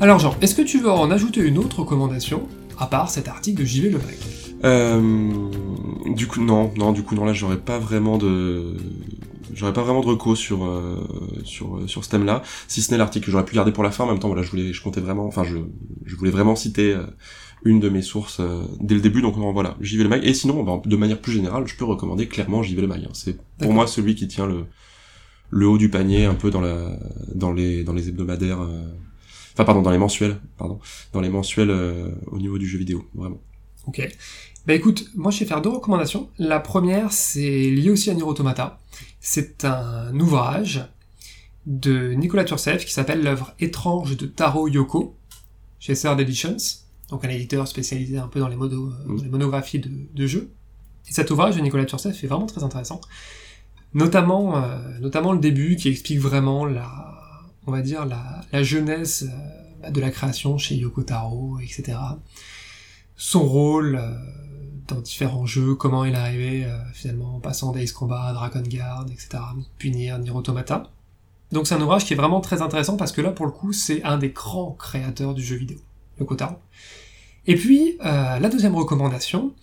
Alors 0.02 0.18
Jean, 0.18 0.36
est-ce 0.42 0.56
que 0.56 0.64
tu 0.64 0.80
veux 0.80 0.90
en 0.90 1.12
ajouter 1.12 1.42
une 1.42 1.60
autre 1.60 1.82
recommandation, 1.82 2.48
à 2.80 2.88
part 2.88 3.12
cet 3.12 3.28
article 3.28 3.62
de 3.62 3.66
JV 3.66 3.92
Le 3.92 4.00
Break 4.00 4.18
euh, 4.64 5.30
Du 6.16 6.26
coup, 6.26 6.42
non, 6.44 6.74
non, 6.76 6.92
du 6.92 7.04
coup, 7.04 7.14
non, 7.14 7.24
là, 7.24 7.34
j'aurais 7.34 7.60
pas 7.60 7.78
vraiment 7.78 8.18
de... 8.18 8.78
J'aurais 9.54 9.74
pas 9.74 9.84
vraiment 9.84 10.02
de 10.02 10.08
recours 10.08 10.36
sur, 10.36 10.66
euh, 10.66 11.08
sur, 11.44 11.78
euh, 11.78 11.88
sur 11.88 12.04
ce 12.04 12.10
thème-là, 12.10 12.42
si 12.68 12.82
ce 12.82 12.90
n'est 12.90 12.98
l'article 12.98 13.28
que 13.28 13.32
j'aurais 13.32 13.46
pu 13.46 13.54
garder 13.54 13.72
pour 13.72 13.84
la 13.84 13.92
fin, 13.92 14.06
en 14.06 14.08
même 14.08 14.18
temps, 14.18 14.30
voilà, 14.30 14.42
je 14.42 14.50
voulais, 14.50 14.74
je 14.74 14.82
comptais 14.82 15.02
vraiment, 15.02 15.28
enfin, 15.28 15.44
je, 15.44 15.58
je 16.04 16.16
voulais 16.16 16.32
vraiment 16.32 16.56
citer 16.56 16.94
euh, 16.94 17.04
une 17.64 17.80
de 17.80 17.90
mes 17.90 18.02
sources 18.02 18.42
dès 18.80 18.96
le 18.96 19.02
début, 19.02 19.22
donc 19.22 19.36
voilà, 19.54 19.78
JV 19.82 20.02
Le 20.02 20.10
Mag, 20.10 20.26
et 20.26 20.34
sinon, 20.34 20.64
ben, 20.64 20.82
de 20.84 20.96
manière 20.96 21.22
plus 21.22 21.34
générale, 21.34 21.68
je 21.68 21.76
peux 21.76 21.86
recommander 21.86 22.28
clairement 22.28 22.64
JV 22.64 22.82
Le 22.82 22.88
Mag, 22.88 23.04
hein. 23.04 23.12
c'est 23.14 23.38
pour 23.60 23.72
moi 23.72 23.86
celui 23.86 24.16
qui 24.16 24.28
tient 24.28 24.48
le, 24.48 24.66
le 25.52 25.68
haut 25.68 25.78
du 25.78 25.90
panier, 25.90 26.26
un 26.26 26.34
peu 26.34 26.50
dans 26.50 26.62
la, 26.62 26.98
dans 27.36 27.52
les, 27.54 27.84
dans 27.84 27.94
les 27.94 28.10
hebdomadaires, 28.10 28.66
Enfin, 29.62 29.66
pardon, 29.68 29.84
dans 29.84 29.92
les 29.92 30.00
mensuels, 30.00 30.40
pardon. 30.58 30.80
Dans 31.14 31.22
les 31.22 31.30
mensuels 31.30 31.70
euh, 31.70 32.10
au 32.32 32.40
niveau 32.40 32.58
du 32.58 32.68
jeu 32.68 32.80
vidéo, 32.80 33.08
vraiment. 33.14 33.40
Ok. 33.86 34.02
Bah 34.66 34.74
écoute, 34.74 35.12
moi 35.14 35.30
je 35.30 35.40
vais 35.40 35.46
faire 35.46 35.62
deux 35.62 35.70
recommandations. 35.70 36.30
La 36.40 36.60
première, 36.60 37.12
c'est 37.12 37.70
lié 37.70 37.92
aussi 37.92 38.10
à 38.10 38.16
Nier 38.16 38.24
Automata. 38.24 38.80
C'est 39.20 39.64
un 39.64 40.20
ouvrage 40.20 40.84
de 41.68 42.14
Nicolas 42.14 42.44
Turcef 42.44 42.86
qui 42.86 42.92
s'appelle 42.92 43.22
l'œuvre 43.22 43.54
étrange 43.60 44.18
de 44.18 44.26
Taro 44.26 44.68
Yoko 44.68 45.16
chez 45.80 45.94
Third 45.94 46.20
Editions, 46.20 46.58
donc 47.10 47.24
un 47.24 47.30
éditeur 47.30 47.68
spécialisé 47.68 48.18
un 48.18 48.28
peu 48.28 48.40
dans 48.40 48.48
les, 48.48 48.56
modos, 48.56 48.92
mm. 49.06 49.22
les 49.22 49.30
monographies 49.30 49.80
de, 49.80 49.92
de, 50.12 50.26
jeux. 50.26 50.50
Et 51.08 51.14
cet 51.14 51.30
ouvrage 51.30 51.56
de 51.56 51.62
Nicolas 51.62 51.86
Turcef 51.86 52.24
est 52.24 52.28
vraiment 52.28 52.48
très 52.48 52.64
intéressant, 52.64 53.00
notamment, 53.94 54.58
euh, 54.58 54.80
notamment 55.02 55.34
le 55.34 55.40
début 55.40 55.76
qui 55.76 55.90
explique 55.90 56.20
vraiment 56.20 56.66
la, 56.66 57.11
on 57.72 57.76
va 57.76 57.82
dire, 57.82 58.06
la, 58.06 58.42
la 58.52 58.64
jeunesse 58.64 59.26
euh, 59.84 59.90
de 59.90 60.02
la 60.02 60.12
création 60.12 60.58
chez 60.58 60.76
Yoko 60.76 61.04
Taro, 61.04 61.58
etc. 61.60 61.98
Son 63.16 63.48
rôle 63.48 63.96
euh, 63.96 64.14
dans 64.90 65.00
différents 65.00 65.46
jeux, 65.46 65.76
comment 65.76 66.04
il 66.04 66.14
est 66.14 66.18
arrivé 66.18 66.66
euh, 66.66 66.78
finalement 66.94 67.36
en 67.36 67.40
passant 67.40 67.72
d'Ace 67.72 67.94
Combat, 67.94 68.34
Dragon 68.34 68.64
Guard, 68.68 69.06
etc., 69.12 69.42
Punir, 69.78 70.20
Nier 70.20 70.32
Automata. 70.32 70.92
Donc 71.52 71.68
c'est 71.68 71.76
un 71.76 71.82
ouvrage 71.82 72.06
qui 72.06 72.14
est 72.14 72.18
vraiment 72.18 72.42
très 72.42 72.62
intéressant 72.62 72.98
parce 72.98 73.12
que 73.12 73.22
là 73.22 73.32
pour 73.32 73.46
le 73.46 73.52
coup 73.52 73.74
c'est 73.74 74.04
un 74.04 74.18
des 74.18 74.30
grands 74.30 74.72
créateurs 74.72 75.34
du 75.34 75.44
jeu 75.44 75.56
vidéo, 75.56 75.78
le 76.18 76.26
Kotaro. 76.26 76.56
Et 77.48 77.56
puis 77.56 77.98
euh, 78.06 78.40
la 78.40 78.50
deuxième 78.50 78.76
recommandation, 78.76 79.54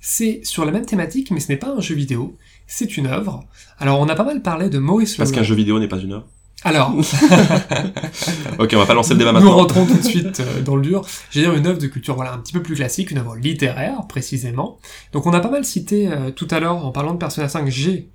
c'est 0.00 0.40
sur 0.44 0.64
la 0.64 0.72
même 0.72 0.86
thématique 0.86 1.30
mais 1.30 1.40
ce 1.40 1.48
n'est 1.48 1.58
pas 1.58 1.70
un 1.70 1.80
jeu 1.80 1.94
vidéo, 1.94 2.36
c'est 2.66 2.96
une 2.96 3.06
œuvre. 3.06 3.44
Alors 3.78 4.00
on 4.00 4.08
a 4.08 4.14
pas 4.14 4.24
mal 4.24 4.42
parlé 4.42 4.68
de 4.68 4.78
Maurice 4.78 5.16
Parce 5.16 5.32
qu'un 5.32 5.42
jeu 5.42 5.54
vidéo 5.54 5.78
n'est 5.78 5.88
pas 5.88 5.98
une 5.98 6.12
œuvre? 6.12 6.26
Alors, 6.64 6.94
Ok, 8.58 8.70
on 8.74 8.78
va 8.78 8.86
pas 8.86 8.94
lancer 8.94 9.14
le 9.14 9.18
débat 9.18 9.32
nous 9.32 9.38
maintenant. 9.40 9.56
rentrons 9.56 9.86
tout 9.86 9.96
de 9.96 10.02
suite 10.02 10.40
euh, 10.40 10.62
dans 10.62 10.76
le 10.76 10.82
dur. 10.82 11.04
J'ai 11.30 11.40
dire 11.40 11.54
une 11.54 11.66
œuvre 11.66 11.78
de 11.78 11.86
culture 11.86 12.14
voilà 12.14 12.32
un 12.32 12.38
petit 12.38 12.52
peu 12.52 12.62
plus 12.62 12.74
classique, 12.76 13.10
une 13.10 13.18
œuvre 13.18 13.36
littéraire 13.36 14.06
précisément. 14.08 14.78
Donc 15.12 15.26
on 15.26 15.32
a 15.32 15.40
pas 15.40 15.50
mal 15.50 15.64
cité 15.64 16.08
euh, 16.08 16.30
tout 16.30 16.48
à 16.50 16.60
l'heure 16.60 16.84
en 16.84 16.92
parlant 16.92 17.12
de 17.14 17.18
Persona 17.18 17.48
5, 17.48 17.68
j'ai 17.68 18.08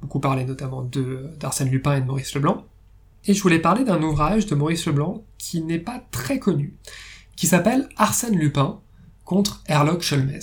beaucoup 0.00 0.20
parlé 0.20 0.44
notamment 0.44 0.82
de 0.82 1.30
d'Arsène 1.38 1.68
Lupin 1.70 1.96
et 1.96 2.00
de 2.00 2.06
Maurice 2.06 2.34
Leblanc. 2.34 2.64
Et 3.26 3.34
je 3.34 3.42
voulais 3.42 3.60
parler 3.60 3.84
d'un 3.84 4.02
ouvrage 4.02 4.46
de 4.46 4.54
Maurice 4.56 4.86
Leblanc 4.86 5.22
qui 5.38 5.62
n'est 5.62 5.78
pas 5.78 6.02
très 6.10 6.40
connu, 6.40 6.74
qui 7.36 7.46
s'appelle 7.46 7.88
Arsène 7.96 8.36
Lupin 8.36 8.80
contre 9.24 9.62
Herlock 9.66 10.02
Sholmes. 10.02 10.40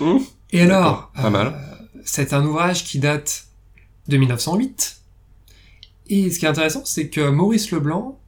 Mmh. 0.00 0.16
Et 0.52 0.62
alors, 0.62 1.12
mal. 1.30 1.46
euh, 1.48 1.74
c'est 2.04 2.32
un 2.32 2.44
ouvrage 2.44 2.82
qui 2.84 2.98
date 2.98 3.44
de 4.08 4.16
1908. 4.16 4.99
Et 6.10 6.30
ce 6.30 6.38
qui 6.38 6.44
est 6.44 6.48
intéressant, 6.48 6.84
c'est 6.84 7.08
que 7.08 7.30
Maurice 7.30 7.70
Leblanc 7.70 8.20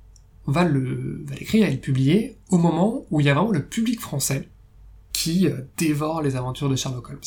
va 0.47 0.65
le, 0.65 1.25
va 1.27 1.35
l'écrire 1.35 1.67
et 1.67 1.73
le 1.73 1.79
publier 1.79 2.39
au 2.49 2.57
moment 2.57 3.05
où 3.11 3.21
il 3.21 3.27
y 3.27 3.29
a 3.29 3.35
vraiment 3.35 3.51
le 3.51 3.65
public 3.65 4.01
français 4.01 4.49
qui 5.13 5.47
euh, 5.47 5.61
dévore 5.77 6.23
les 6.23 6.37
aventures 6.37 6.69
de 6.69 6.77
Sherlock 6.77 7.11
Holmes. 7.11 7.21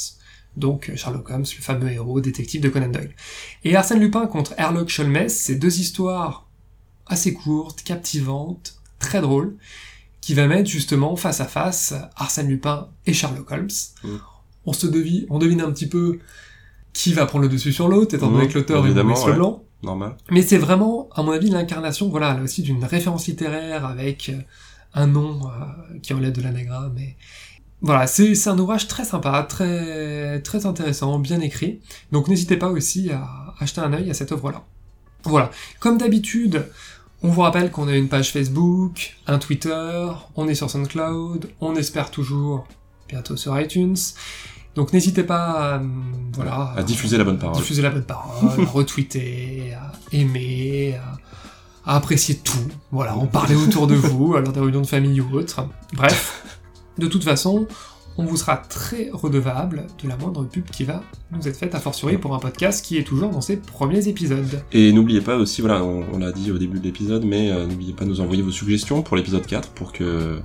Donc 0.56 0.90
euh, 0.90 0.96
Sherlock 0.96 1.30
Holmes, 1.30 1.46
le 1.58 1.62
fameux 1.62 1.92
héros 1.92 2.22
détective 2.22 2.62
de 2.62 2.70
Conan 2.70 2.88
Doyle. 2.88 3.14
Et 3.66 3.76
Arsène 3.76 4.00
Lupin 4.00 4.28
contre 4.28 4.54
Herlock 4.58 4.90
Sholmes, 4.90 5.28
c'est 5.28 5.56
deux 5.56 5.80
histoires 5.80 6.48
assez 7.06 7.34
courtes, 7.34 7.84
captivantes, 7.84 8.80
très 9.00 9.22
drôles, 9.22 9.56
qui 10.22 10.34
va 10.34 10.48
mettre 10.48 10.70
justement 10.70 11.18
face 11.18 11.42
à 11.42 11.46
face 11.46 11.94
Arsène 12.16 12.48
Lupin 12.48 12.90
et 13.06 13.14
Sherlock 13.14 13.52
Holmes. 13.52 13.68
Mm. 14.04 14.16
On 14.66 14.74
se 14.74 14.88
devine, 14.88 15.26
on 15.30 15.38
devine 15.38 15.62
un 15.62 15.72
petit 15.72 15.88
peu 15.88 16.20
qui 16.94 17.14
va 17.14 17.26
prendre 17.26 17.44
le 17.44 17.50
dessus 17.50 17.74
sur 17.74 17.90
l'autre, 17.90 18.16
étant 18.16 18.30
Mm, 18.30 18.34
donné 18.34 18.48
que 18.48 18.58
l'auteur 18.58 18.88
est 18.88 19.04
Maurice. 19.04 19.28
Leblanc. 19.28 19.65
Mais 20.32 20.42
c'est 20.42 20.58
vraiment, 20.58 21.10
à 21.16 21.24
mon 21.24 21.32
avis, 21.32 21.50
l'incarnation, 21.50 22.10
voilà, 22.10 22.34
là 22.34 22.42
aussi 22.42 22.62
d'une 22.62 22.84
référence 22.84 23.28
littéraire 23.28 23.86
avec 23.86 24.30
euh, 24.30 24.40
un 24.94 25.08
nom 25.08 25.48
euh, 25.48 25.98
qui 26.02 26.14
enlève 26.14 26.34
de 26.34 26.42
l'anagramme. 26.42 26.98
Et... 26.98 27.16
Voilà, 27.82 28.08
c'est 28.08 28.34
c'est 28.36 28.50
un 28.50 28.58
ouvrage 28.58 28.88
très 28.88 29.06
sympa, 29.06 29.46
très 29.48 30.42
très 30.42 30.66
intéressant, 30.66 31.20
bien 31.20 31.40
écrit. 31.42 31.82
Donc 32.12 32.28
n'hésitez 32.28 32.58
pas 32.58 32.70
aussi 32.70 33.12
à 33.12 33.54
acheter 33.60 33.82
un 33.82 33.94
œil 33.94 34.10
à 34.10 34.14
cette 34.14 34.32
œuvre-là. 34.32 34.64
Voilà, 35.24 35.52
comme 35.80 35.98
d'habitude, 35.98 36.66
on 37.22 37.30
vous 37.30 37.42
rappelle 37.42 37.72
qu'on 37.72 37.88
a 37.88 37.96
une 37.96 38.08
page 38.08 38.32
Facebook, 38.32 39.16
un 39.28 39.40
Twitter, 39.40 40.08
on 40.36 40.48
est 40.48 40.56
sur 40.56 40.70
SoundCloud, 40.70 41.50
on 41.62 41.76
espère 41.76 42.12
toujours 42.12 42.68
bientôt 43.08 43.36
sur 43.36 43.60
iTunes. 43.60 43.98
Donc 44.76 44.92
n'hésitez 44.94 45.24
pas 45.24 45.76
à, 45.76 45.80
euh, 45.80 45.88
voilà, 46.34 46.74
À 46.76 46.84
diffuser 46.84 47.18
la 47.18 47.24
bonne 47.24 47.40
parole. 47.40 47.56
diffuser 47.58 47.82
la 47.82 47.90
bonne 47.90 48.04
parole, 48.04 48.50
à 48.62 48.66
retweeter, 48.72 49.74
à 49.74 49.92
aimer, 50.12 50.96
à, 51.86 51.92
à 51.92 51.96
apprécier 51.96 52.36
tout, 52.36 52.68
voilà, 52.92 53.16
en 53.16 53.26
parler 53.26 53.56
autour 53.56 53.88
de 53.88 53.96
vous, 53.96 54.34
lors 54.34 54.52
des 54.52 54.60
réunions 54.60 54.82
de 54.82 54.88
famille 54.88 55.22
ou 55.22 55.34
autres. 55.36 55.66
Bref, 55.94 56.44
de 56.98 57.08
toute 57.08 57.24
façon, 57.24 57.68
on 58.18 58.26
vous 58.26 58.38
sera 58.38 58.58
très 58.58 59.10
redevable 59.12 59.88
de 60.04 60.10
la 60.10 60.18
moindre 60.18 60.44
pub 60.46 60.66
qui 60.70 60.84
va 60.84 61.04
nous 61.32 61.48
être 61.48 61.58
faite, 61.58 61.76
a 61.76 61.80
fortiori 61.80 62.18
pour 62.18 62.34
un 62.36 62.40
podcast 62.40 62.84
qui 62.84 62.98
est 62.98 63.04
toujours 63.04 63.30
dans 63.30 63.42
ses 63.42 63.58
premiers 63.58 64.08
épisodes. 64.08 64.62
Et 64.72 64.92
n'oubliez 64.94 65.22
pas 65.22 65.38
aussi, 65.38 65.62
voilà, 65.62 65.84
on, 65.84 66.04
on 66.14 66.18
l'a 66.20 66.32
dit 66.32 66.52
au 66.52 66.58
début 66.58 66.80
de 66.80 66.84
l'épisode, 66.86 67.24
mais 67.26 67.52
euh, 67.52 67.66
n'oubliez 67.66 67.94
pas 67.94 68.04
de 68.06 68.10
nous 68.10 68.22
envoyer 68.22 68.42
vos 68.42 68.52
suggestions 68.52 69.02
pour 69.02 69.16
l'épisode 69.18 69.46
4 69.46 69.70
pour 69.70 69.92
que 69.94 70.40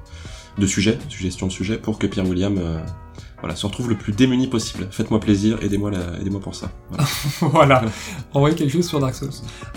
de 0.59 0.67
sujets, 0.67 0.99
suggestions 1.09 1.47
de 1.47 1.53
sujets, 1.53 1.79
pour 1.79 1.99
que 1.99 2.07
Pierre 2.07 2.29
William 2.29 2.59
euh, 2.59 2.79
voilà, 3.41 3.57
se 3.57 3.67
retrouve 3.67 3.89
le 3.89 3.97
plus 3.97 4.13
démuni 4.13 4.47
possible. 4.47 4.89
Faites-moi 4.91 5.21
plaisir, 5.21 5.59
aidez-moi 5.63 5.91
aidez-moi 6.21 6.41
pour 6.41 6.55
ça. 6.55 6.71
Voilà. 6.91 7.05
voilà, 7.41 7.83
envoyez 8.35 8.55
quelque 8.55 8.71
chose 8.73 8.87
sur 8.87 9.01
Dark 9.01 9.15
Souls. 9.15 9.31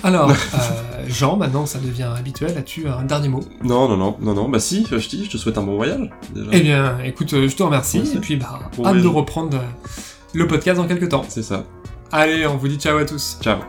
Alors, 0.04 0.30
euh, 0.54 1.06
Jean, 1.08 1.38
maintenant 1.38 1.66
ça 1.66 1.80
devient 1.80 2.12
habituel, 2.18 2.58
as-tu 2.58 2.88
un 2.88 3.04
dernier 3.04 3.30
mot? 3.30 3.42
Non, 3.64 3.88
non, 3.88 3.98
non, 3.98 4.18
non, 4.20 4.34
non, 4.34 4.50
bah 4.50 4.60
si, 4.60 4.86
je 4.90 4.96
te 4.96 5.16
dis, 5.16 5.26
je 5.26 5.32
te 5.32 5.38
souhaite 5.38 5.58
un 5.58 5.64
bon 5.64 5.76
voyage. 5.76 6.10
Déjà. 6.34 6.50
Eh 6.52 6.62
bien, 6.62 7.00
écoute, 7.04 7.34
euh, 7.34 7.48
je 7.48 7.56
te 7.56 7.64
remercie, 7.64 8.00
Merci. 8.00 8.18
et 8.18 8.20
puis 8.20 8.36
bah, 8.36 8.60
Bon 8.78 8.86
hâte 8.86 9.02
de 9.02 9.08
reprendre 9.08 9.58
euh, 9.58 9.62
le 10.34 10.48
podcast 10.48 10.78
dans 10.78 10.88
quelques 10.88 11.10
temps. 11.10 11.26
C'est 11.28 11.44
ça. 11.44 11.66
Allez, 12.12 12.46
on 12.46 12.58
vous 12.58 12.68
dit 12.68 12.78
ciao 12.78 12.98
à 12.98 13.06
tous. 13.06 13.38
Ciao. 13.42 13.60